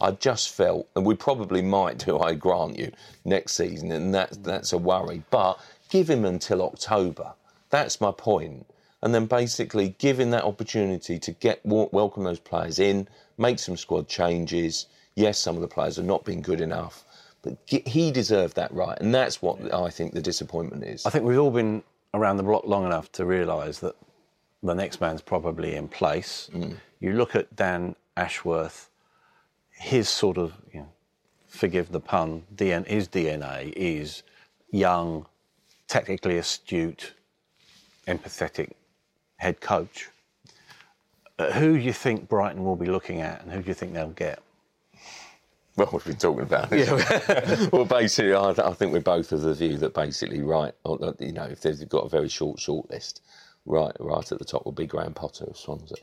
I 0.00 0.10
just 0.10 0.50
felt, 0.50 0.88
and 0.94 1.06
we 1.06 1.14
probably 1.14 1.62
might 1.62 1.98
do, 1.98 2.18
I 2.18 2.34
grant 2.34 2.78
you, 2.78 2.92
next 3.24 3.54
season, 3.54 3.90
and 3.92 4.14
that's 4.14 4.36
hmm. 4.36 4.42
that's 4.42 4.72
a 4.72 4.78
worry. 4.78 5.22
But 5.30 5.58
give 5.90 6.08
him 6.08 6.24
until 6.24 6.62
October. 6.62 7.34
That's 7.70 8.00
my 8.00 8.12
point. 8.12 8.66
And 9.02 9.14
then 9.14 9.26
basically 9.26 9.94
give 9.98 10.18
him 10.18 10.30
that 10.30 10.44
opportunity 10.44 11.18
to 11.18 11.32
get 11.32 11.60
welcome 11.64 12.24
those 12.24 12.40
players 12.40 12.78
in, 12.78 13.08
make 13.36 13.58
some 13.58 13.76
squad 13.76 14.08
changes. 14.08 14.86
Yes, 15.14 15.38
some 15.38 15.56
of 15.56 15.60
the 15.60 15.68
players 15.68 15.96
have 15.96 16.06
not 16.06 16.24
been 16.24 16.40
good 16.40 16.60
enough, 16.60 17.04
but 17.42 17.58
he 17.68 18.10
deserved 18.10 18.56
that 18.56 18.72
right, 18.72 18.98
and 19.00 19.14
that's 19.14 19.42
what 19.42 19.72
I 19.72 19.90
think 19.90 20.14
the 20.14 20.22
disappointment 20.22 20.84
is. 20.84 21.04
I 21.04 21.10
think 21.10 21.24
we've 21.24 21.38
all 21.38 21.50
been 21.50 21.82
around 22.14 22.38
the 22.38 22.42
block 22.42 22.64
long 22.64 22.86
enough 22.86 23.12
to 23.12 23.26
realise 23.26 23.80
that 23.80 23.94
the 24.62 24.74
next 24.74 25.00
man's 25.00 25.20
probably 25.20 25.74
in 25.74 25.88
place. 25.88 26.48
Mm. 26.54 26.76
You 27.00 27.12
look 27.12 27.36
at 27.36 27.54
Dan 27.54 27.96
Ashworth, 28.16 28.88
his 29.70 30.08
sort 30.08 30.38
of, 30.38 30.54
you 30.72 30.80
know, 30.80 30.88
forgive 31.46 31.92
the 31.92 32.00
pun, 32.00 32.44
DN, 32.54 32.86
his 32.86 33.08
DNA 33.08 33.72
is 33.76 34.22
young, 34.70 35.26
technically 35.94 36.38
astute, 36.38 37.12
empathetic 38.08 38.72
head 39.36 39.60
coach. 39.60 40.08
Uh, 41.38 41.52
who 41.52 41.74
do 41.74 41.84
you 41.84 41.92
think 41.92 42.28
Brighton 42.28 42.64
will 42.64 42.74
be 42.74 42.86
looking 42.86 43.20
at, 43.20 43.42
and 43.42 43.52
who 43.52 43.62
do 43.62 43.68
you 43.68 43.74
think 43.74 43.92
they'll 43.92 44.08
get? 44.08 44.40
Well, 45.76 45.86
what 45.86 46.04
are 46.04 46.08
we 46.08 46.16
talking 46.16 46.42
about? 46.42 46.68
well, 47.72 47.84
basically, 47.84 48.34
I, 48.34 48.50
I 48.50 48.72
think 48.72 48.92
we're 48.92 49.00
both 49.00 49.30
of 49.30 49.42
the 49.42 49.54
view 49.54 49.76
that 49.78 49.94
basically, 49.94 50.42
right, 50.42 50.72
you 51.20 51.30
know, 51.32 51.44
if 51.44 51.60
they've 51.60 51.88
got 51.88 52.06
a 52.06 52.08
very 52.08 52.28
short 52.28 52.58
short 52.58 52.90
list, 52.90 53.22
right, 53.64 53.94
right 54.00 54.32
at 54.32 54.38
the 54.40 54.44
top 54.44 54.64
will 54.64 54.72
be 54.72 54.86
Graham 54.86 55.14
Potter 55.14 55.44
of 55.44 55.56
Swansea, 55.56 55.98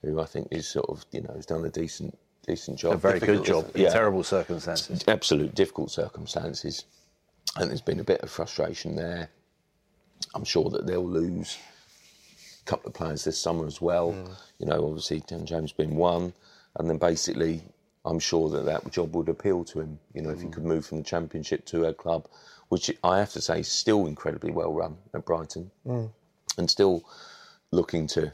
who 0.00 0.22
I 0.22 0.24
think 0.24 0.48
is 0.52 0.66
sort 0.66 0.88
of, 0.88 1.04
you 1.12 1.20
know, 1.20 1.34
has 1.34 1.44
done 1.44 1.66
a 1.66 1.70
decent, 1.70 2.18
decent 2.46 2.78
job. 2.78 2.94
A 2.94 2.96
very 2.96 3.20
good 3.20 3.44
Difficult- 3.44 3.74
job 3.74 3.76
in 3.76 3.92
terrible 3.92 4.24
circumstances. 4.24 5.04
absolute 5.06 5.54
difficult 5.54 5.90
circumstances, 5.90 6.86
and 7.56 7.70
there's 7.70 7.80
been 7.80 8.00
a 8.00 8.04
bit 8.04 8.20
of 8.20 8.30
frustration 8.30 8.96
there. 8.96 9.28
I'm 10.34 10.44
sure 10.44 10.70
that 10.70 10.86
they'll 10.86 11.06
lose 11.06 11.58
a 12.60 12.64
couple 12.64 12.88
of 12.88 12.94
players 12.94 13.24
this 13.24 13.40
summer 13.40 13.66
as 13.66 13.80
well. 13.80 14.12
Mm. 14.12 14.30
You 14.58 14.66
know, 14.66 14.86
obviously 14.86 15.20
Dan 15.20 15.46
James 15.46 15.72
being 15.72 15.96
one, 15.96 16.32
and 16.76 16.88
then 16.88 16.98
basically, 16.98 17.62
I'm 18.04 18.18
sure 18.18 18.48
that 18.50 18.64
that 18.64 18.90
job 18.90 19.14
would 19.14 19.28
appeal 19.28 19.64
to 19.64 19.80
him. 19.80 19.98
You 20.12 20.22
know, 20.22 20.30
if 20.30 20.40
he 20.40 20.46
mm. 20.46 20.52
could 20.52 20.64
move 20.64 20.86
from 20.86 20.98
the 20.98 21.04
Championship 21.04 21.64
to 21.66 21.84
a 21.84 21.94
club, 21.94 22.26
which 22.68 22.90
I 23.04 23.18
have 23.18 23.32
to 23.32 23.40
say 23.40 23.60
is 23.60 23.68
still 23.68 24.06
incredibly 24.06 24.50
well 24.50 24.72
run 24.72 24.96
at 25.14 25.24
Brighton, 25.24 25.70
mm. 25.86 26.10
and 26.58 26.70
still 26.70 27.04
looking 27.70 28.06
to 28.08 28.32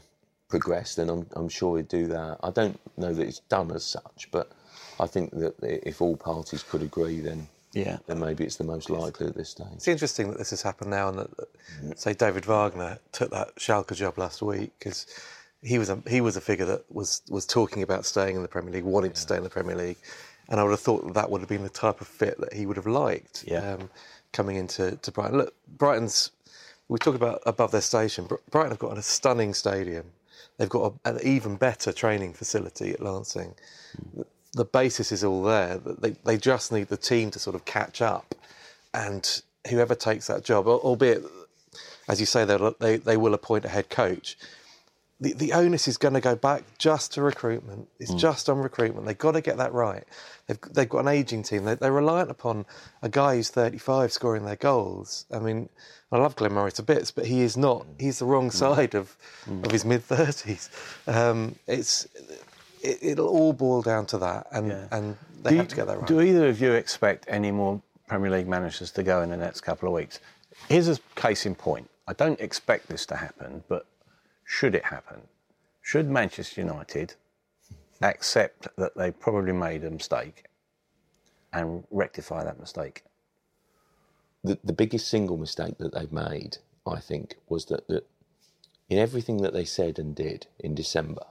progress, 0.49 0.95
then 0.95 1.09
I'm, 1.09 1.27
I'm 1.33 1.49
sure 1.49 1.77
he'd 1.77 1.87
do 1.87 2.07
that. 2.07 2.39
I 2.43 2.51
don't 2.51 2.79
know 2.97 3.13
that 3.13 3.27
it's 3.27 3.39
done 3.39 3.71
as 3.71 3.83
such, 3.83 4.29
but 4.31 4.51
I 4.99 5.07
think 5.07 5.31
that 5.31 5.55
if 5.61 6.01
all 6.01 6.15
parties 6.17 6.63
could 6.63 6.81
agree, 6.81 7.19
then 7.19 7.47
Yeah. 7.73 7.99
then 8.07 8.19
maybe 8.19 8.43
it's 8.43 8.57
the 8.57 8.63
most 8.63 8.89
likely 8.89 9.27
at 9.27 9.35
this 9.35 9.49
stage. 9.49 9.67
It's 9.73 9.87
interesting 9.87 10.29
that 10.29 10.37
this 10.37 10.49
has 10.49 10.61
happened 10.61 10.89
now, 10.89 11.09
and 11.09 11.19
that, 11.19 11.37
that, 11.37 11.99
say 11.99 12.13
David 12.13 12.45
Wagner 12.45 12.99
took 13.11 13.31
that 13.31 13.55
Schalke 13.55 13.95
job 13.95 14.17
last 14.17 14.41
week 14.41 14.71
because 14.77 15.05
he 15.61 15.77
was 15.77 15.89
a 15.89 16.01
he 16.07 16.21
was 16.21 16.35
a 16.35 16.41
figure 16.41 16.65
that 16.65 16.83
was 16.91 17.21
was 17.29 17.45
talking 17.45 17.83
about 17.83 18.05
staying 18.05 18.35
in 18.35 18.41
the 18.41 18.47
Premier 18.47 18.73
League, 18.73 18.83
wanting 18.83 19.11
to 19.11 19.19
stay 19.19 19.37
in 19.37 19.43
the 19.43 19.49
Premier 19.49 19.75
League, 19.75 19.97
and 20.49 20.59
I 20.59 20.63
would 20.63 20.71
have 20.71 20.79
thought 20.79 21.05
that, 21.05 21.13
that 21.13 21.29
would 21.31 21.41
have 21.41 21.49
been 21.49 21.63
the 21.63 21.69
type 21.69 22.01
of 22.01 22.07
fit 22.07 22.39
that 22.39 22.53
he 22.53 22.65
would 22.65 22.77
have 22.77 22.87
liked. 22.87 23.45
Yeah. 23.47 23.73
Um, 23.73 23.89
coming 24.33 24.55
into 24.55 24.95
to 24.97 25.11
Brighton. 25.11 25.37
Look, 25.37 25.53
Brighton's. 25.77 26.31
We 26.87 26.97
talk 26.97 27.15
about 27.15 27.41
above 27.45 27.71
their 27.71 27.81
station. 27.81 28.25
Br- 28.25 28.35
Brighton 28.49 28.71
have 28.71 28.79
got 28.79 28.97
a 28.97 29.01
stunning 29.01 29.53
stadium. 29.53 30.11
They've 30.57 30.67
got 30.67 30.93
a, 31.05 31.09
an 31.09 31.19
even 31.23 31.55
better 31.55 31.93
training 31.93 32.33
facility 32.33 32.91
at 32.91 32.99
Lancing. 32.99 33.55
The, 34.13 34.25
the 34.53 34.65
basis 34.65 35.11
is 35.11 35.23
all 35.23 35.43
there. 35.43 35.77
They, 35.77 36.11
they 36.25 36.37
just 36.37 36.71
need 36.71 36.87
the 36.87 36.97
team 36.97 37.31
to 37.31 37.39
sort 37.39 37.55
of 37.55 37.65
catch 37.65 38.01
up, 38.01 38.35
and 38.93 39.41
whoever 39.69 39.95
takes 39.95 40.27
that 40.27 40.43
job, 40.43 40.67
albeit, 40.67 41.23
as 42.07 42.19
you 42.19 42.25
say, 42.25 42.45
they 42.79 42.97
they 42.97 43.17
will 43.17 43.33
appoint 43.33 43.65
a 43.65 43.69
head 43.69 43.89
coach. 43.89 44.37
The, 45.19 45.33
the 45.33 45.53
onus 45.53 45.87
is 45.87 45.97
going 45.97 46.15
to 46.15 46.19
go 46.19 46.35
back 46.35 46.63
just 46.79 47.13
to 47.13 47.21
recruitment. 47.21 47.87
It's 47.99 48.11
mm. 48.11 48.17
just 48.17 48.49
on 48.49 48.57
recruitment. 48.57 49.05
They've 49.05 49.15
got 49.15 49.33
to 49.33 49.41
get 49.41 49.57
that 49.57 49.71
right. 49.71 50.03
They've, 50.47 50.59
they've 50.71 50.89
got 50.89 51.01
an 51.01 51.09
ageing 51.09 51.43
team. 51.43 51.63
They, 51.63 51.75
they're 51.75 51.91
reliant 51.91 52.31
upon 52.31 52.65
a 53.03 53.09
guy 53.09 53.35
who's 53.35 53.51
35 53.51 54.11
scoring 54.11 54.45
their 54.45 54.55
goals. 54.55 55.25
I 55.31 55.37
mean, 55.37 55.69
I 56.11 56.17
love 56.17 56.35
Glenn 56.35 56.53
Murray 56.53 56.71
to 56.71 56.81
bits, 56.81 57.11
but 57.11 57.27
he 57.27 57.41
is 57.41 57.55
not. 57.55 57.85
He's 57.99 58.17
the 58.17 58.25
wrong 58.25 58.49
mm. 58.49 58.53
side 58.53 58.95
of, 58.95 59.15
mm. 59.45 59.63
of 59.63 59.71
his 59.71 59.85
mid 59.85 60.01
30s. 60.07 60.69
Um, 61.07 61.53
it's 61.67 62.07
it, 62.83 62.99
it'll 63.01 63.27
all 63.27 63.53
boil 63.53 63.81
down 63.81 64.05
to 64.07 64.17
that, 64.19 64.47
and 64.51 64.67
Yeah. 64.67 64.87
and 64.91 65.17
they 65.43 65.51
do, 65.51 65.57
have 65.57 65.67
to 65.69 65.75
get 65.75 65.87
that 65.87 65.97
right. 65.99 66.07
do 66.07 66.21
either 66.21 66.47
of 66.49 66.61
you 66.61 66.73
expect 66.73 67.25
any 67.27 67.51
more 67.51 67.81
Premier 68.07 68.31
League 68.31 68.47
managers 68.47 68.91
to 68.91 69.03
go 69.03 69.21
in 69.21 69.29
the 69.29 69.37
next 69.37 69.61
couple 69.61 69.87
of 69.87 69.93
weeks? 69.93 70.19
Here's 70.69 70.87
a 70.87 70.97
case 71.15 71.45
in 71.45 71.55
point. 71.55 71.89
I 72.07 72.13
don't 72.13 72.39
expect 72.39 72.87
this 72.87 73.05
to 73.07 73.15
happen, 73.15 73.63
but 73.67 73.85
should 74.43 74.75
it 74.75 74.85
happen? 74.85 75.21
Should 75.81 76.09
Manchester 76.09 76.61
United 76.61 77.15
accept 78.01 78.67
that 78.77 78.95
they 78.95 79.11
probably 79.11 79.53
made 79.53 79.83
a 79.83 79.89
mistake 79.89 80.45
and 81.53 81.83
rectify 81.91 82.43
that 82.43 82.59
mistake? 82.59 83.03
the, 84.43 84.57
the 84.63 84.73
biggest 84.73 85.07
single 85.07 85.37
mistake 85.37 85.77
that 85.77 85.93
they've 85.93 86.11
made, 86.11 86.57
I 86.87 86.99
think, 86.99 87.35
was 87.47 87.65
that, 87.65 87.87
that 87.87 88.07
in 88.89 88.97
everything 88.97 89.37
that 89.43 89.53
they 89.53 89.65
said 89.65 89.99
and 89.99 90.15
did 90.15 90.47
in 90.59 90.73
December, 90.73 91.25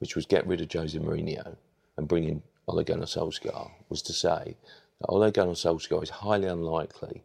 which 0.00 0.16
was 0.16 0.26
get 0.26 0.46
rid 0.46 0.60
of 0.60 0.72
Jose 0.72 0.98
Mourinho 0.98 1.56
and 1.96 2.08
bring 2.08 2.24
in 2.24 2.42
Ole 2.66 2.82
Gunnar 2.82 3.06
Solskjaer, 3.06 3.70
was 3.88 4.02
to 4.02 4.12
say 4.12 4.56
that 5.00 5.06
Ole 5.08 5.30
Gunnar 5.30 5.52
Solskjaer 5.52 6.02
is 6.02 6.10
highly 6.10 6.48
unlikely 6.48 7.22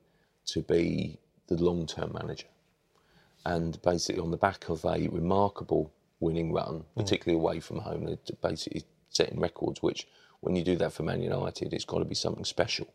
to 0.47 0.61
be 0.61 1.17
the 1.47 1.55
long-term 1.55 2.11
manager. 2.13 2.47
And 3.45 3.81
basically, 3.81 4.21
on 4.21 4.31
the 4.31 4.37
back 4.37 4.69
of 4.69 4.83
a 4.85 5.07
remarkable 5.07 5.91
winning 6.19 6.51
run, 6.51 6.83
hmm. 6.93 7.01
particularly 7.01 7.39
away 7.39 7.59
from 7.59 7.79
home, 7.79 8.05
they're 8.05 8.17
basically 8.41 8.83
setting 9.09 9.39
records. 9.39 9.81
Which, 9.81 10.07
when 10.41 10.55
you 10.55 10.63
do 10.63 10.75
that 10.77 10.93
for 10.93 11.03
Man 11.03 11.21
United, 11.21 11.73
it's 11.73 11.85
got 11.85 11.99
to 11.99 12.05
be 12.05 12.15
something 12.15 12.45
special. 12.45 12.87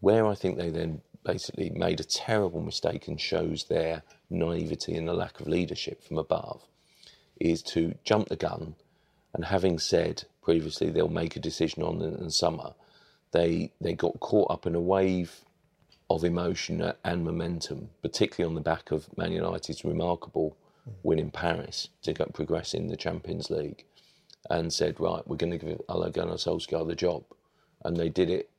Where 0.00 0.26
I 0.26 0.34
think 0.34 0.58
they 0.58 0.70
then 0.70 1.00
basically 1.24 1.70
made 1.70 2.00
a 2.00 2.04
terrible 2.04 2.60
mistake 2.60 3.06
and 3.06 3.20
shows 3.20 3.64
their 3.64 4.02
naivety 4.28 4.96
and 4.96 5.06
the 5.06 5.14
lack 5.14 5.38
of 5.38 5.46
leadership 5.46 6.02
from 6.02 6.18
above 6.18 6.66
is 7.40 7.62
to 7.62 7.94
jump 8.04 8.28
the 8.28 8.36
gun 8.36 8.74
and 9.34 9.44
having 9.46 9.78
said 9.78 10.24
previously 10.42 10.90
they'll 10.90 11.08
make 11.08 11.36
a 11.36 11.40
decision 11.40 11.82
on 11.82 12.02
in, 12.02 12.30
summer, 12.30 12.74
they 13.32 13.72
they 13.80 13.94
got 13.94 14.20
caught 14.20 14.50
up 14.50 14.66
in 14.66 14.74
a 14.74 14.80
wave 14.80 15.40
of 16.10 16.24
emotion 16.24 16.92
and 17.04 17.24
momentum, 17.24 17.88
particularly 18.02 18.48
on 18.48 18.54
the 18.54 18.60
back 18.60 18.90
of 18.90 19.16
Man 19.16 19.32
United's 19.32 19.84
remarkable 19.84 20.56
win 21.02 21.18
in 21.18 21.30
Paris 21.30 21.88
to 22.02 22.12
go 22.12 22.26
progress 22.26 22.74
in 22.74 22.88
the 22.88 22.96
Champions 22.96 23.50
League, 23.50 23.84
and 24.50 24.72
said, 24.72 25.00
right, 25.00 25.26
we're 25.26 25.36
going 25.36 25.52
to 25.52 25.58
give 25.58 25.80
Ole 25.88 26.10
Gunnar 26.10 26.34
Solskjaer 26.34 26.86
the 26.86 26.94
job, 26.94 27.24
and 27.84 27.96
they 27.96 28.08
did 28.08 28.28
it 28.28 28.50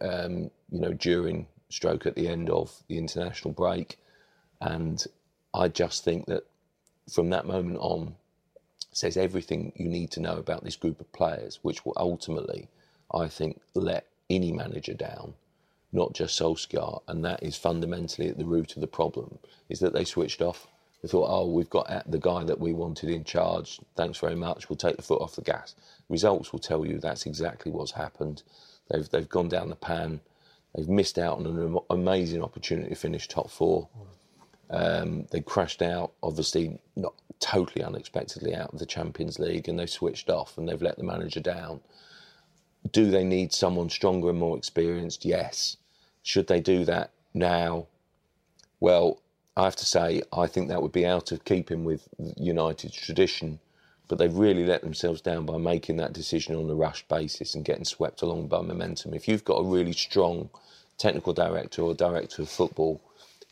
um, 0.00 0.50
you 0.70 0.80
know, 0.80 0.92
during 0.92 1.46
stroke 1.68 2.06
at 2.06 2.14
the 2.14 2.28
end 2.28 2.50
of 2.50 2.82
the 2.88 2.98
international 2.98 3.52
break. 3.52 3.98
And 4.60 5.04
I 5.54 5.68
just 5.68 6.04
think 6.04 6.26
that 6.26 6.44
from 7.12 7.30
that 7.30 7.46
moment 7.46 7.78
on, 7.80 8.16
says 8.92 9.16
everything 9.16 9.72
you 9.76 9.88
need 9.88 10.10
to 10.12 10.20
know 10.20 10.36
about 10.36 10.64
this 10.64 10.76
group 10.76 11.00
of 11.00 11.12
players, 11.12 11.58
which 11.62 11.84
will 11.84 11.94
ultimately, 11.96 12.68
I 13.12 13.28
think, 13.28 13.60
let 13.74 14.06
any 14.28 14.52
manager 14.52 14.94
down, 14.94 15.34
not 15.92 16.12
just 16.12 16.38
Solskjaer. 16.38 17.02
And 17.08 17.24
that 17.24 17.42
is 17.42 17.56
fundamentally 17.56 18.28
at 18.28 18.38
the 18.38 18.44
root 18.44 18.74
of 18.74 18.80
the 18.80 18.86
problem, 18.86 19.38
is 19.68 19.80
that 19.80 19.92
they 19.92 20.04
switched 20.04 20.42
off. 20.42 20.66
They 21.02 21.08
thought, 21.08 21.28
oh, 21.30 21.46
we've 21.50 21.70
got 21.70 22.10
the 22.10 22.18
guy 22.18 22.44
that 22.44 22.60
we 22.60 22.72
wanted 22.72 23.08
in 23.08 23.24
charge. 23.24 23.80
Thanks 23.96 24.18
very 24.18 24.34
much. 24.34 24.68
We'll 24.68 24.76
take 24.76 24.96
the 24.96 25.02
foot 25.02 25.22
off 25.22 25.36
the 25.36 25.42
gas. 25.42 25.74
Results 26.08 26.52
will 26.52 26.58
tell 26.58 26.84
you 26.84 26.98
that's 26.98 27.24
exactly 27.26 27.72
what's 27.72 27.92
happened. 27.92 28.42
They've 28.90 29.08
they've 29.08 29.28
gone 29.28 29.48
down 29.48 29.70
the 29.70 29.76
pan. 29.76 30.20
They've 30.74 30.88
missed 30.88 31.18
out 31.18 31.38
on 31.38 31.46
an 31.46 31.78
amazing 31.88 32.42
opportunity 32.42 32.90
to 32.90 32.94
finish 32.94 33.28
top 33.28 33.50
four. 33.50 33.88
Um, 34.68 35.26
they 35.30 35.40
crashed 35.40 35.82
out, 35.82 36.12
obviously 36.22 36.78
not 36.96 37.14
totally 37.40 37.84
unexpectedly 37.84 38.54
out 38.54 38.72
of 38.72 38.78
the 38.78 38.86
Champions 38.86 39.38
League, 39.38 39.68
and 39.68 39.78
they've 39.78 39.90
switched 39.90 40.30
off 40.30 40.56
and 40.56 40.68
they've 40.68 40.82
let 40.82 40.96
the 40.96 41.04
manager 41.04 41.40
down. 41.40 41.80
Do 42.92 43.10
they 43.10 43.24
need 43.24 43.52
someone 43.52 43.90
stronger 43.90 44.30
and 44.30 44.38
more 44.38 44.56
experienced? 44.56 45.24
Yes. 45.24 45.76
Should 46.22 46.46
they 46.46 46.60
do 46.60 46.84
that 46.84 47.10
now? 47.34 47.86
Well, 48.78 49.20
I 49.56 49.64
have 49.64 49.76
to 49.76 49.86
say, 49.86 50.22
I 50.32 50.46
think 50.46 50.68
that 50.68 50.80
would 50.80 50.92
be 50.92 51.04
out 51.06 51.32
of 51.32 51.44
keeping 51.44 51.84
with 51.84 52.08
United's 52.36 52.94
tradition. 52.94 53.58
But 54.08 54.18
they've 54.18 54.34
really 54.34 54.66
let 54.66 54.82
themselves 54.82 55.20
down 55.20 55.46
by 55.46 55.56
making 55.58 55.98
that 55.98 56.12
decision 56.12 56.56
on 56.56 56.68
a 56.68 56.74
rushed 56.74 57.08
basis 57.08 57.54
and 57.54 57.64
getting 57.64 57.84
swept 57.84 58.22
along 58.22 58.48
by 58.48 58.60
momentum. 58.60 59.14
If 59.14 59.28
you've 59.28 59.44
got 59.44 59.60
a 59.60 59.64
really 59.64 59.92
strong 59.92 60.50
technical 60.98 61.32
director 61.32 61.82
or 61.82 61.94
director 61.94 62.42
of 62.42 62.48
football, 62.48 63.00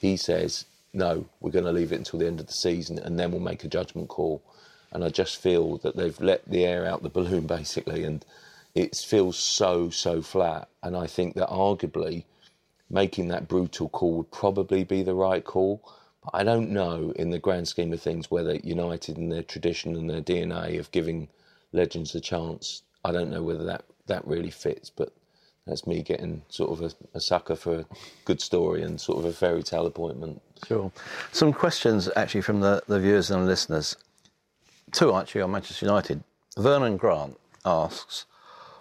he 0.01 0.17
says, 0.17 0.65
no, 0.99 1.27
we're 1.41 1.53
going 1.53 1.65
to 1.65 1.73
leave 1.73 1.93
it 1.93 1.97
until 1.99 2.19
the 2.19 2.27
end 2.27 2.41
of 2.41 2.47
the 2.47 2.53
season 2.53 2.99
and 2.99 3.19
then 3.19 3.31
we'll 3.31 3.41
make 3.41 3.65
a 3.65 3.69
judgment 3.69 4.09
call. 4.09 4.43
And 4.91 5.05
I 5.05 5.09
just 5.09 5.41
feel 5.41 5.79
that 5.79 5.97
they've 5.97 6.21
let 6.21 6.49
the 6.49 6.65
air 6.65 6.85
out 6.85 7.03
the 7.03 7.09
balloon 7.19 7.47
basically, 7.47 8.05
and 8.05 8.25
it 8.75 8.97
feels 8.97 9.39
so, 9.39 9.91
so 9.91 10.21
flat. 10.21 10.69
And 10.83 10.97
I 10.97 11.07
think 11.07 11.35
that 11.37 11.49
arguably 11.49 12.25
making 12.91 13.29
that 13.29 13.49
brutal 13.49 13.89
call 13.89 14.17
would 14.19 14.31
probably 14.31 14.85
be 14.85 15.03
the 15.03 15.15
right 15.15 15.45
call. 15.45 15.83
But 16.25 16.35
I 16.35 16.43
don't 16.43 16.71
know, 16.71 17.13
in 17.17 17.31
the 17.31 17.39
grand 17.39 17.69
scheme 17.69 17.93
of 17.93 18.03
things, 18.03 18.31
whether 18.31 18.57
United 18.57 19.17
and 19.17 19.31
their 19.31 19.43
tradition 19.43 19.95
and 19.95 20.11
their 20.11 20.21
DNA 20.21 20.79
of 20.79 20.91
giving 20.91 21.29
legends 21.73 22.15
a 22.15 22.21
chance, 22.21 22.83
I 23.05 23.13
don't 23.13 23.31
know 23.31 23.43
whether 23.43 23.65
that, 23.65 23.85
that 24.07 24.27
really 24.27 24.51
fits. 24.51 24.91
But 24.91 25.13
that's 25.69 25.87
me 25.87 26.03
getting 26.03 26.43
sort 26.49 26.71
of 26.71 26.81
a, 26.83 27.17
a 27.17 27.21
sucker 27.21 27.55
for 27.55 27.81
a 27.81 27.87
good 28.25 28.41
story 28.41 28.83
and 28.83 29.01
sort 29.01 29.19
of 29.19 29.25
a 29.27 29.33
fairy 29.33 29.63
tale 29.63 29.87
appointment. 29.87 30.41
Sure. 30.67 30.91
Some 31.31 31.53
questions 31.53 32.09
actually 32.17 32.41
from 32.41 32.61
the, 32.61 32.83
the 32.89 32.99
viewers 32.99 33.31
and 33.31 33.47
listeners. 33.47 33.97
Two 34.93 35.15
actually 35.15 35.43
on 35.43 35.53
Manchester 35.53 35.87
United. 35.87 36.25
Vernon 36.57 36.97
Grant 36.97 37.39
asks, 37.65 38.25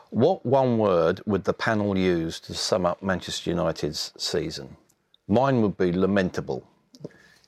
what 0.10 0.46
one 0.46 0.78
word 0.78 1.22
would 1.26 1.44
the 1.44 1.54
panel 1.54 1.98
use 1.98 2.40
to 2.40 2.54
sum 2.54 2.86
up 2.86 3.04
Manchester 3.04 3.50
United's 3.50 4.14
season? 4.18 4.78
Mine 5.28 5.62
would 5.62 5.78
be 5.78 5.92
lamentable. 5.92 6.66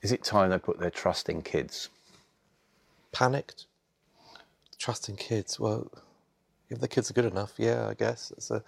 Is 0.02 0.12
it 0.12 0.22
time 0.22 0.50
they 0.50 0.58
put 0.58 0.78
their 0.78 0.90
trust 0.90 1.30
in 1.30 1.40
kids? 1.40 1.88
Panicked, 3.12 3.64
trusting 4.78 5.16
kids. 5.16 5.58
Well, 5.58 5.90
if 6.68 6.80
the 6.80 6.88
kids 6.88 7.10
are 7.10 7.14
good 7.14 7.24
enough, 7.24 7.54
yeah, 7.56 7.88
I 7.88 7.94
guess 7.94 8.32
it's 8.36 8.50
a. 8.50 8.62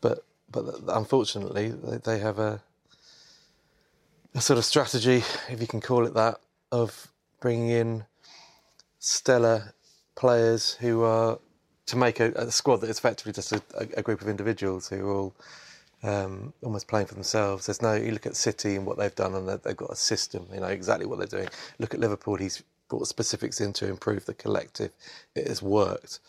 But 0.00 0.24
but 0.50 0.64
unfortunately, 0.88 1.70
they, 1.70 1.98
they 1.98 2.18
have 2.18 2.38
a 2.38 2.62
a 4.34 4.40
sort 4.40 4.58
of 4.58 4.64
strategy, 4.66 5.22
if 5.48 5.60
you 5.60 5.66
can 5.66 5.80
call 5.80 6.06
it 6.06 6.12
that, 6.12 6.40
of 6.70 7.08
bringing 7.40 7.70
in 7.70 8.04
stellar 8.98 9.72
players 10.14 10.74
who 10.74 11.02
are 11.02 11.38
to 11.86 11.96
make 11.96 12.20
a, 12.20 12.32
a 12.32 12.50
squad 12.50 12.76
that 12.78 12.90
is 12.90 12.98
effectively 12.98 13.32
just 13.32 13.52
a, 13.52 13.62
a, 13.96 14.02
group 14.02 14.20
of 14.20 14.28
individuals 14.28 14.88
who 14.88 15.08
are 15.08 15.12
all 15.12 15.34
um, 16.02 16.52
almost 16.62 16.86
playing 16.88 17.06
for 17.06 17.14
themselves. 17.14 17.66
There's 17.66 17.80
no. 17.80 17.94
You 17.94 18.12
look 18.12 18.26
at 18.26 18.36
City 18.36 18.76
and 18.76 18.84
what 18.84 18.98
they've 18.98 19.14
done, 19.14 19.34
and 19.34 19.48
they've 19.48 19.76
got 19.76 19.90
a 19.90 19.96
system. 19.96 20.46
You 20.52 20.60
know 20.60 20.66
exactly 20.66 21.06
what 21.06 21.18
they're 21.18 21.40
doing. 21.40 21.48
Look 21.78 21.94
at 21.94 22.00
Liverpool. 22.00 22.36
He's 22.36 22.62
brought 22.88 23.06
specifics 23.06 23.60
in 23.60 23.72
to 23.74 23.88
improve 23.88 24.26
the 24.26 24.34
collective. 24.34 24.92
It 25.34 25.48
has 25.48 25.62
worked. 25.62 26.20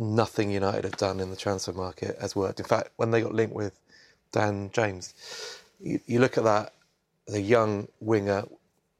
Nothing 0.00 0.50
United 0.50 0.84
have 0.84 0.96
done 0.96 1.20
in 1.20 1.28
the 1.28 1.36
transfer 1.36 1.74
market 1.74 2.16
has 2.22 2.34
worked. 2.34 2.58
In 2.58 2.64
fact, 2.64 2.88
when 2.96 3.10
they 3.10 3.20
got 3.20 3.34
linked 3.34 3.54
with 3.54 3.78
Dan 4.32 4.70
James, 4.72 5.12
you, 5.78 6.00
you 6.06 6.20
look 6.20 6.38
at 6.38 6.44
that, 6.44 6.72
the 7.26 7.42
young 7.42 7.86
winger 8.00 8.44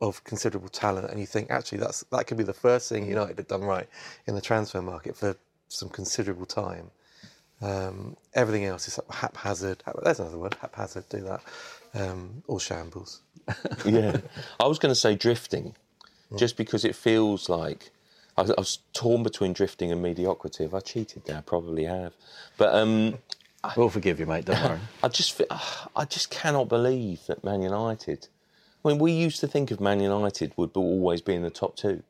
of 0.03 0.22
considerable 0.24 0.68
talent, 0.68 1.11
and 1.11 1.18
you 1.18 1.24
think 1.24 1.51
actually 1.51 1.78
that's 1.78 2.05
that 2.12 2.26
could 2.26 2.36
be 2.36 2.44
the 2.44 2.53
first 2.53 2.90
thing 2.90 3.07
United 3.07 3.38
have 3.38 3.48
done 3.48 3.62
right 3.62 3.88
in 4.26 4.34
the 4.34 4.42
transfer 4.42 4.82
market 4.82 5.16
for 5.16 5.36
some 5.68 5.88
considerable 5.88 6.44
time. 6.44 6.90
Um, 7.62 8.18
everything 8.34 8.66
else 8.66 8.86
is 8.86 9.01
haphazard. 9.11 9.82
There's 10.03 10.20
another 10.20 10.38
word, 10.38 10.57
haphazard. 10.61 11.09
Do 11.09 11.20
that, 11.22 11.42
um, 11.94 12.42
or 12.46 12.61
shambles. 12.61 13.22
yeah. 13.86 14.18
I 14.59 14.66
was 14.66 14.78
going 14.78 14.90
to 14.90 15.01
say 15.01 15.14
drifting, 15.14 15.76
just 16.36 16.59
because 16.59 16.84
it 16.84 16.94
feels 16.94 17.48
like 17.48 17.90
I, 18.36 18.42
I 18.42 18.54
was 18.58 18.78
torn 18.92 19.22
between 19.22 19.52
drifting 19.52 19.90
and 19.92 20.02
mediocrity. 20.02 20.64
Have 20.64 20.74
I 20.74 20.80
cheated 20.80 21.24
there? 21.26 21.38
I 21.38 21.40
probably 21.40 21.84
have. 21.84 22.12
But 22.56 22.74
um, 22.74 23.18
We'll 23.76 23.90
forgive 23.90 24.18
you, 24.20 24.26
mate. 24.26 24.46
Don't 24.46 24.62
worry. 24.70 24.78
I 25.02 25.08
just, 25.08 25.40
I 25.94 26.04
just 26.06 26.30
cannot 26.30 26.68
believe 26.68 27.26
that 27.26 27.44
Man 27.44 27.60
United. 27.62 28.28
I 28.84 28.88
mean, 28.88 28.98
we 28.98 29.12
used 29.12 29.40
to 29.40 29.46
think 29.46 29.70
of 29.70 29.80
Man 29.80 30.00
United 30.00 30.52
would 30.56 30.72
be- 30.72 30.80
always 30.80 31.20
be 31.20 31.34
in 31.34 31.42
the 31.42 31.50
top 31.50 31.76
two, 31.76 32.02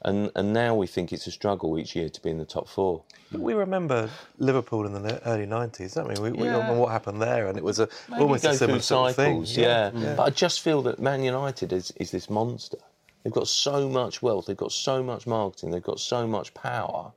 and 0.00 0.30
and 0.34 0.54
now 0.54 0.74
we 0.74 0.86
think 0.86 1.12
it's 1.12 1.26
a 1.26 1.30
struggle 1.30 1.78
each 1.78 1.94
year 1.94 2.08
to 2.08 2.20
be 2.22 2.30
in 2.30 2.38
the 2.38 2.46
top 2.46 2.66
four. 2.68 3.02
We 3.32 3.52
remember 3.52 4.08
Liverpool 4.38 4.86
in 4.86 4.94
the 4.94 5.22
early 5.28 5.44
90s, 5.44 5.94
don't 5.96 6.08
we? 6.08 6.14
We, 6.18 6.30
we 6.38 6.46
Yeah. 6.48 6.56
remember 6.56 6.80
what 6.80 6.92
happened 6.92 7.20
there, 7.20 7.46
and 7.48 7.58
it 7.58 7.64
was 7.64 7.78
a, 7.80 7.88
Maybe 8.08 8.22
almost 8.22 8.46
a 8.46 8.54
similar 8.54 8.78
through 8.78 8.82
sort 8.82 9.10
of 9.10 9.16
thing. 9.16 9.44
cycles, 9.44 9.56
yeah. 9.58 9.90
But 10.16 10.22
I 10.22 10.30
just 10.30 10.62
feel 10.62 10.80
that 10.84 10.98
Man 10.98 11.22
United 11.22 11.74
is, 11.74 11.90
is 11.96 12.10
this 12.10 12.30
monster. 12.30 12.78
They've 13.22 13.32
got 13.32 13.48
so 13.48 13.88
much 13.88 14.22
wealth, 14.22 14.46
they've 14.46 14.56
got 14.56 14.72
so 14.72 15.02
much 15.02 15.26
marketing, 15.26 15.70
they've 15.70 15.82
got 15.82 16.00
so 16.00 16.26
much 16.26 16.54
power 16.54 17.12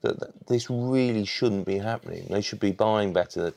that, 0.00 0.18
that 0.20 0.46
this 0.46 0.68
really 0.70 1.24
shouldn't 1.24 1.66
be 1.66 1.78
happening. 1.78 2.26
They 2.28 2.40
should 2.40 2.60
be 2.60 2.72
buying 2.72 3.12
better. 3.12 3.52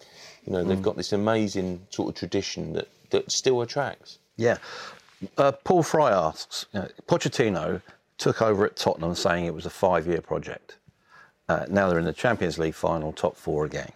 You 0.45 0.53
know, 0.53 0.63
they've 0.63 0.81
got 0.81 0.97
this 0.97 1.13
amazing 1.13 1.81
sort 1.89 2.09
of 2.09 2.15
tradition 2.15 2.73
that, 2.73 2.87
that 3.09 3.31
still 3.31 3.61
attracts. 3.61 4.19
Yeah. 4.37 4.57
Uh, 5.37 5.51
Paul 5.51 5.81
Fry 5.83 6.11
asks, 6.11 6.65
you 6.73 6.81
know, 6.81 6.89
Pochettino 7.07 7.81
took 8.17 8.41
over 8.41 8.65
at 8.65 8.75
Tottenham 8.75 9.15
saying 9.15 9.45
it 9.45 9.53
was 9.53 9.65
a 9.65 9.69
five-year 9.69 10.21
project. 10.21 10.77
Uh, 11.47 11.65
now 11.69 11.89
they're 11.89 11.99
in 11.99 12.05
the 12.05 12.13
Champions 12.13 12.57
League 12.57 12.75
final, 12.75 13.11
top 13.13 13.35
four 13.35 13.65
again. 13.65 13.91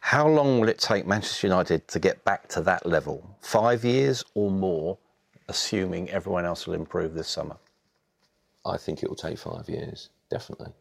How 0.00 0.28
long 0.28 0.60
will 0.60 0.68
it 0.68 0.78
take 0.78 1.06
Manchester 1.06 1.46
United 1.46 1.88
to 1.88 1.98
get 1.98 2.24
back 2.24 2.48
to 2.48 2.60
that 2.62 2.84
level? 2.84 3.36
Five 3.40 3.84
years 3.84 4.24
or 4.34 4.50
more, 4.50 4.98
assuming 5.48 6.10
everyone 6.10 6.44
else 6.44 6.66
will 6.66 6.74
improve 6.74 7.14
this 7.14 7.28
summer? 7.28 7.56
I 8.66 8.76
think 8.76 9.02
it 9.02 9.08
will 9.08 9.16
take 9.16 9.38
five 9.38 9.68
years, 9.68 10.08
definitely. 10.30 10.72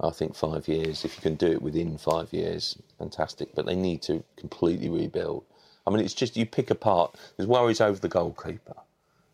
I 0.00 0.10
think 0.10 0.34
five 0.34 0.66
years, 0.66 1.04
if 1.04 1.16
you 1.16 1.22
can 1.22 1.34
do 1.34 1.52
it 1.52 1.62
within 1.62 1.98
five 1.98 2.32
years, 2.32 2.76
fantastic. 2.98 3.54
But 3.54 3.66
they 3.66 3.76
need 3.76 4.02
to 4.02 4.24
completely 4.36 4.88
rebuild. 4.88 5.44
I 5.86 5.90
mean, 5.90 6.04
it's 6.04 6.14
just 6.14 6.36
you 6.36 6.46
pick 6.46 6.70
apart. 6.70 7.16
There's 7.36 7.46
worries 7.46 7.80
over 7.80 7.98
the 7.98 8.08
goalkeeper. 8.08 8.76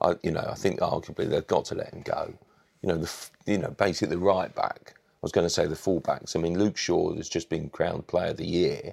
I, 0.01 0.17
you 0.23 0.31
know, 0.31 0.47
I 0.49 0.55
think 0.55 0.81
arguably 0.81 1.29
they've 1.29 1.47
got 1.47 1.65
to 1.67 1.75
let 1.75 1.93
him 1.93 2.03
go. 2.03 2.35
You 2.83 2.89
know, 2.89 2.99
the 2.99 3.29
you 3.47 3.59
know 3.59 3.71
basically 3.71 4.15
the 4.15 4.23
right 4.23 4.55
back. 4.55 4.95
I 4.97 5.19
was 5.23 5.33
going 5.33 5.47
to 5.47 5.51
say 5.51 5.67
the 5.67 5.75
fullbacks. 5.75 6.37
I 6.37 6.41
mean, 6.41 6.59
Luke 6.59 6.77
Shaw 6.77 7.15
has 7.15 7.29
just 7.29 7.49
been 7.49 7.71
crowned 7.71 8.07
Player 8.07 8.31
of 8.31 8.37
the 8.37 8.47
Year. 8.47 8.93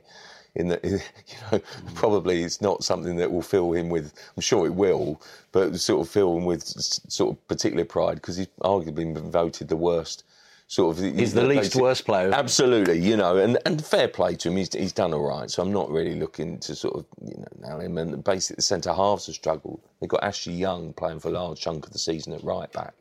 In 0.56 0.68
that, 0.68 0.84
you 0.84 0.92
know, 0.92 1.60
mm. 1.60 1.96
probably 1.96 2.44
it's 2.44 2.62
not 2.62 2.84
something 2.84 3.16
that 3.18 3.32
will 3.32 3.42
fill 3.42 3.74
him 3.74 3.90
with. 3.90 4.14
I'm 4.36 4.42
sure 4.42 4.66
it 4.66 4.76
will, 4.76 5.22
but 5.52 5.80
sort 5.80 6.06
of 6.06 6.12
fill 6.12 6.38
him 6.38 6.46
with 6.46 6.64
sort 6.64 7.32
of 7.32 7.48
particular 7.48 7.86
pride 7.86 8.16
because 8.16 8.38
he's 8.38 8.48
arguably 8.62 9.14
been 9.14 9.32
voted 9.32 9.68
the 9.68 9.76
worst. 9.76 10.24
Sort 10.68 10.98
of, 10.98 11.04
He's 11.04 11.34
the 11.34 11.44
least 11.44 11.76
worst 11.76 12.06
player. 12.06 12.32
Absolutely, 12.34 12.98
you 12.98 13.16
know, 13.16 13.38
and, 13.38 13.60
and 13.66 13.86
fair 13.86 14.08
play 14.08 14.36
to 14.38 14.50
him. 14.50 14.58
He's, 14.58 14.74
he's 14.74 14.94
done 14.94 15.14
all 15.14 15.28
right. 15.28 15.52
So 15.52 15.62
I'm 15.62 15.74
not 15.74 15.92
really 15.92 16.16
looking 16.16 16.58
to 16.60 16.74
sort 16.74 16.96
of, 16.96 17.06
you 17.22 17.36
know, 17.38 17.68
nail 17.68 17.80
him. 17.80 17.98
And 17.98 18.24
basically, 18.24 18.56
the 18.56 18.64
centre 18.64 18.94
halves 18.94 19.28
have 19.28 19.36
struggled. 19.36 19.82
They've 20.00 20.10
got 20.10 20.24
Ashley 20.24 20.54
Young 20.54 20.94
playing 20.94 21.20
for 21.20 21.28
a 21.28 21.32
large 21.32 21.60
chunk 21.60 21.86
of 21.86 21.94
the 21.94 22.00
season 22.00 22.34
at 22.34 22.44
right 22.44 22.72
back. 22.72 22.96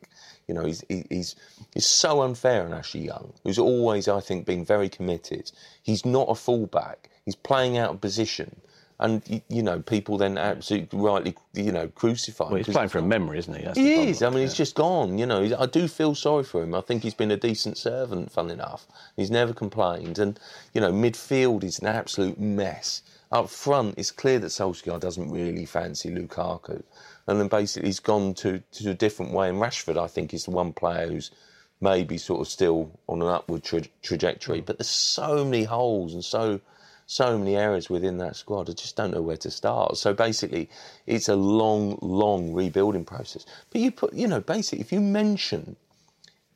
You 0.47 0.53
know, 0.55 0.65
he's 0.65 0.83
he's 0.89 1.35
he's 1.73 1.85
so 1.87 2.21
unfair 2.21 2.65
on 2.65 2.73
Ashley 2.73 3.01
Young, 3.05 3.33
who's 3.43 3.59
always, 3.59 4.07
I 4.07 4.19
think, 4.19 4.45
been 4.45 4.65
very 4.65 4.89
committed. 4.89 5.51
He's 5.81 6.05
not 6.05 6.27
a 6.29 6.35
fullback. 6.35 7.09
He's 7.25 7.35
playing 7.35 7.77
out 7.77 7.91
of 7.91 8.01
position. 8.01 8.59
And, 8.99 9.41
you, 9.49 9.63
know, 9.63 9.79
people 9.81 10.17
then 10.17 10.37
absolutely 10.37 10.97
rightly, 10.97 11.35
you 11.53 11.71
know, 11.73 11.89
crucify 11.89 12.45
him. 12.45 12.51
Well, 12.51 12.63
he's 12.63 12.73
playing 12.73 12.87
from 12.89 13.09
memory, 13.09 13.39
isn't 13.39 13.53
he? 13.53 13.63
That's 13.63 13.77
he 13.77 14.09
is. 14.09 14.23
I 14.23 14.29
mean, 14.29 14.41
he's 14.41 14.53
just 14.53 14.75
gone. 14.75 15.17
You 15.17 15.25
know, 15.25 15.41
He's- 15.41 15.59
I 15.59 15.65
do 15.65 15.89
feel 15.89 16.15
sorry 16.15 16.43
for 16.45 16.63
him. 16.63 16.73
I 16.73 16.79
think 16.79 17.03
he's 17.03 17.15
been 17.15 17.31
a 17.31 17.35
decent 17.35 17.77
servant, 17.77 18.31
fun 18.31 18.49
enough. 18.49 18.85
He's 19.17 19.31
never 19.31 19.51
complained. 19.51 20.19
And, 20.19 20.39
you 20.73 20.79
know, 20.79 20.93
midfield 20.93 21.63
is 21.65 21.79
an 21.79 21.87
absolute 21.87 22.39
mess. 22.39 23.01
Up 23.29 23.49
front, 23.49 23.95
it's 23.97 24.11
clear 24.11 24.39
that 24.39 24.47
Solskjaer 24.47 24.99
doesn't 24.99 25.29
really 25.31 25.65
fancy 25.65 26.09
Lukaku. 26.09 26.83
And 27.27 27.39
then 27.39 27.47
basically 27.47 27.89
he's 27.89 27.99
gone 27.99 28.33
to, 28.35 28.61
to 28.73 28.91
a 28.91 28.93
different 28.93 29.31
way. 29.31 29.49
And 29.49 29.59
Rashford, 29.59 29.97
I 29.97 30.07
think, 30.07 30.33
is 30.33 30.45
the 30.45 30.51
one 30.51 30.73
player 30.73 31.07
who's 31.07 31.31
maybe 31.79 32.17
sort 32.17 32.41
of 32.41 32.47
still 32.47 32.91
on 33.07 33.21
an 33.21 33.27
upward 33.27 33.63
tra- 33.63 33.81
trajectory. 34.01 34.61
Mm. 34.61 34.65
But 34.65 34.77
there's 34.77 34.89
so 34.89 35.45
many 35.45 35.63
holes 35.63 36.13
and 36.13 36.23
so 36.23 36.61
so 37.05 37.37
many 37.37 37.55
errors 37.55 37.89
within 37.89 38.17
that 38.19 38.35
squad. 38.35 38.69
I 38.69 38.73
just 38.73 38.95
don't 38.95 39.11
know 39.11 39.21
where 39.21 39.37
to 39.37 39.51
start. 39.51 39.97
So 39.97 40.13
basically, 40.13 40.69
it's 41.05 41.27
a 41.27 41.35
long, 41.35 41.99
long 42.01 42.53
rebuilding 42.53 43.03
process. 43.03 43.45
But 43.69 43.81
you 43.81 43.91
put, 43.91 44.13
you 44.13 44.27
know, 44.27 44.39
basically, 44.39 44.79
if 44.79 44.91
you 44.91 45.01
mention 45.01 45.75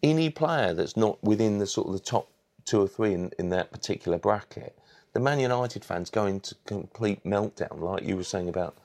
any 0.01 0.29
player 0.29 0.73
that's 0.73 0.95
not 0.95 1.21
within 1.23 1.57
the 1.57 1.67
sort 1.67 1.87
of 1.87 1.93
the 1.93 1.99
top 1.99 2.29
two 2.65 2.81
or 2.81 2.87
three 2.87 3.13
in, 3.13 3.31
in 3.37 3.49
that 3.49 3.71
particular 3.71 4.17
bracket, 4.17 4.77
the 5.13 5.19
Man 5.19 5.39
United 5.39 5.83
fans 5.83 6.09
go 6.09 6.25
into 6.25 6.55
complete 6.65 7.23
meltdown, 7.23 7.79
like 7.81 8.03
you 8.03 8.15
were 8.15 8.23
saying 8.23 8.49
about, 8.49 8.77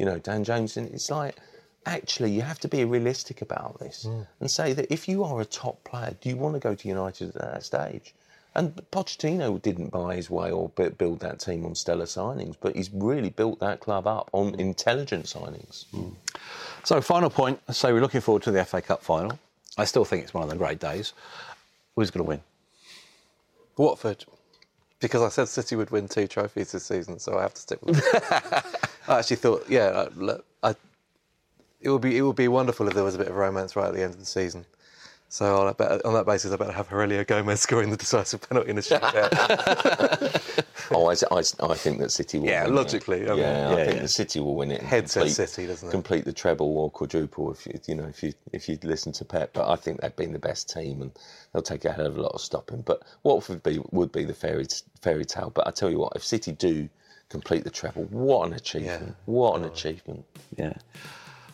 you 0.00 0.06
know, 0.06 0.18
Dan 0.18 0.42
James. 0.44 0.78
And 0.78 0.92
it's 0.92 1.10
like, 1.10 1.36
actually, 1.84 2.30
you 2.30 2.40
have 2.40 2.58
to 2.60 2.68
be 2.68 2.84
realistic 2.86 3.42
about 3.42 3.78
this 3.78 4.06
and 4.40 4.50
say 4.50 4.72
that 4.72 4.90
if 4.90 5.06
you 5.06 5.22
are 5.22 5.40
a 5.42 5.44
top 5.44 5.84
player, 5.84 6.16
do 6.22 6.30
you 6.30 6.36
want 6.36 6.54
to 6.54 6.60
go 6.60 6.74
to 6.74 6.88
United 6.88 7.36
at 7.36 7.42
that 7.52 7.62
stage? 7.62 8.14
And 8.54 8.74
Pochettino 8.90 9.60
didn't 9.60 9.90
buy 9.90 10.16
his 10.16 10.28
way 10.28 10.50
or 10.50 10.70
build 10.70 11.20
that 11.20 11.38
team 11.38 11.64
on 11.66 11.74
stellar 11.74 12.06
signings, 12.06 12.56
but 12.58 12.74
he's 12.74 12.90
really 12.92 13.28
built 13.28 13.60
that 13.60 13.78
club 13.80 14.06
up 14.06 14.28
on 14.32 14.56
intelligent 14.56 15.26
signings. 15.26 15.84
Mm. 15.92 16.16
So, 16.82 17.00
final 17.00 17.30
point. 17.30 17.60
So, 17.70 17.92
we're 17.92 18.00
looking 18.00 18.22
forward 18.22 18.42
to 18.44 18.50
the 18.50 18.64
FA 18.64 18.80
Cup 18.82 19.04
final. 19.04 19.38
I 19.78 19.84
still 19.84 20.04
think 20.04 20.24
it's 20.24 20.34
one 20.34 20.42
of 20.42 20.50
the 20.50 20.56
great 20.56 20.80
days. 20.80 21.12
Who's 21.94 22.10
going 22.10 22.24
to 22.24 22.28
win? 22.28 22.40
Watford, 23.76 24.24
because 25.00 25.22
I 25.22 25.28
said 25.28 25.48
City 25.48 25.76
would 25.76 25.90
win 25.90 26.08
two 26.08 26.26
trophies 26.26 26.72
this 26.72 26.84
season, 26.84 27.18
so 27.18 27.38
I 27.38 27.42
have 27.42 27.54
to 27.54 27.60
stick 27.60 27.84
with 27.84 27.98
it. 27.98 28.22
I 29.08 29.18
actually 29.18 29.36
thought, 29.36 29.64
yeah, 29.68 30.08
look, 30.14 30.44
I, 30.62 30.74
it 31.80 31.90
would 31.90 32.02
be 32.02 32.16
it 32.16 32.22
would 32.22 32.36
be 32.36 32.48
wonderful 32.48 32.86
if 32.88 32.94
there 32.94 33.04
was 33.04 33.14
a 33.14 33.18
bit 33.18 33.28
of 33.28 33.34
romance 33.34 33.74
right 33.76 33.88
at 33.88 33.94
the 33.94 34.02
end 34.02 34.14
of 34.14 34.20
the 34.20 34.26
season. 34.26 34.64
So 35.30 35.58
on 35.58 35.74
that, 35.78 36.04
on 36.04 36.12
that 36.14 36.26
basis, 36.26 36.52
I 36.52 36.56
better 36.56 36.72
have 36.72 36.88
Heurelho 36.88 37.24
Gomes 37.24 37.60
scoring 37.60 37.90
the 37.90 37.96
decisive 37.96 38.40
penalty 38.48 38.70
in 38.70 38.78
a 38.78 38.80
shootout. 38.80 40.56
Oh, 40.92 41.06
I, 41.06 41.12
I, 41.30 41.70
I 41.70 41.74
think 41.76 42.00
that 42.00 42.10
City 42.10 42.38
will 42.38 42.48
Yeah, 42.48 42.64
win 42.64 42.72
it. 42.72 42.76
logically, 42.76 43.26
I 43.26 43.30
mean, 43.30 43.38
yeah, 43.38 43.70
I 43.70 43.76
think 43.76 43.96
yeah. 43.96 44.02
the 44.02 44.08
City 44.08 44.40
will 44.40 44.56
win 44.56 44.72
it. 44.72 44.80
and 44.80 44.88
Head 44.88 45.08
says 45.08 45.36
complete- 45.36 45.48
City, 45.48 45.66
doesn't 45.68 45.88
it? 45.88 45.92
Complete 45.92 46.24
the 46.24 46.32
treble 46.32 46.76
or 46.76 46.90
quadruple 46.90 47.52
if 47.52 47.64
you, 47.64 47.78
you 47.86 47.94
know 47.94 48.06
if 48.08 48.24
you 48.24 48.32
if 48.52 48.68
you 48.68 48.76
listen 48.82 49.12
to 49.12 49.24
Pep. 49.24 49.52
But 49.52 49.70
I 49.70 49.76
think 49.76 50.00
they've 50.00 50.16
been 50.16 50.32
the 50.32 50.40
best 50.40 50.68
team 50.68 51.00
and 51.00 51.12
they'll 51.52 51.62
take 51.62 51.84
a 51.84 51.92
hell 51.92 52.06
of 52.06 52.16
a 52.16 52.20
lot 52.20 52.32
of 52.32 52.40
stopping. 52.40 52.82
But 52.82 53.02
Watford 53.22 53.62
be, 53.62 53.80
would 53.92 54.10
be 54.10 54.24
the 54.24 54.34
fairy 54.34 54.66
fairy 55.00 55.24
tale. 55.24 55.50
But 55.50 55.68
I 55.68 55.70
tell 55.70 55.90
you 55.90 56.00
what, 56.00 56.14
if 56.16 56.24
City 56.24 56.52
do 56.52 56.88
complete 57.28 57.62
the 57.62 57.70
treble, 57.70 58.04
what 58.06 58.48
an 58.48 58.54
achievement! 58.54 59.02
Yeah. 59.06 59.14
What 59.26 59.60
an 59.60 59.64
oh. 59.64 59.68
achievement! 59.68 60.24
Yeah. 60.56 60.74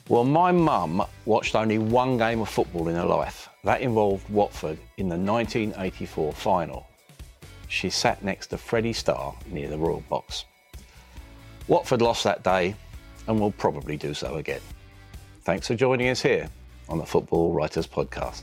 Well, 0.09 0.23
my 0.23 0.53
mum 0.53 1.05
watched 1.25 1.57
only 1.57 1.79
one 1.79 2.17
game 2.17 2.41
of 2.41 2.49
football 2.49 2.89
in 2.89 2.95
her 2.95 3.05
life. 3.05 3.49
That 3.65 3.81
involved 3.81 4.29
Watford 4.31 4.79
in 4.99 5.09
the 5.09 5.17
1984 5.17 6.33
final. 6.33 6.87
She 7.67 7.91
sat 7.91 8.23
next 8.23 8.49
to 8.49 8.59
Freddie 8.59 8.93
Starr 8.93 9.35
near 9.51 9.69
the 9.69 9.77
Royal 9.77 10.05
Box. 10.09 10.45
Watford 11.67 12.03
lost 12.03 12.23
that 12.23 12.45
day 12.45 12.77
and 13.27 13.41
will 13.41 13.51
probably 13.51 13.97
do 13.97 14.15
so 14.15 14.37
again. 14.37 14.61
Thanks 15.43 15.67
for 15.67 15.75
joining 15.75 16.09
us 16.09 16.23
here 16.23 16.49
on 16.89 16.99
the 16.99 17.07
Football 17.07 17.53
Writers 17.53 17.89
Podcast. 17.89 18.43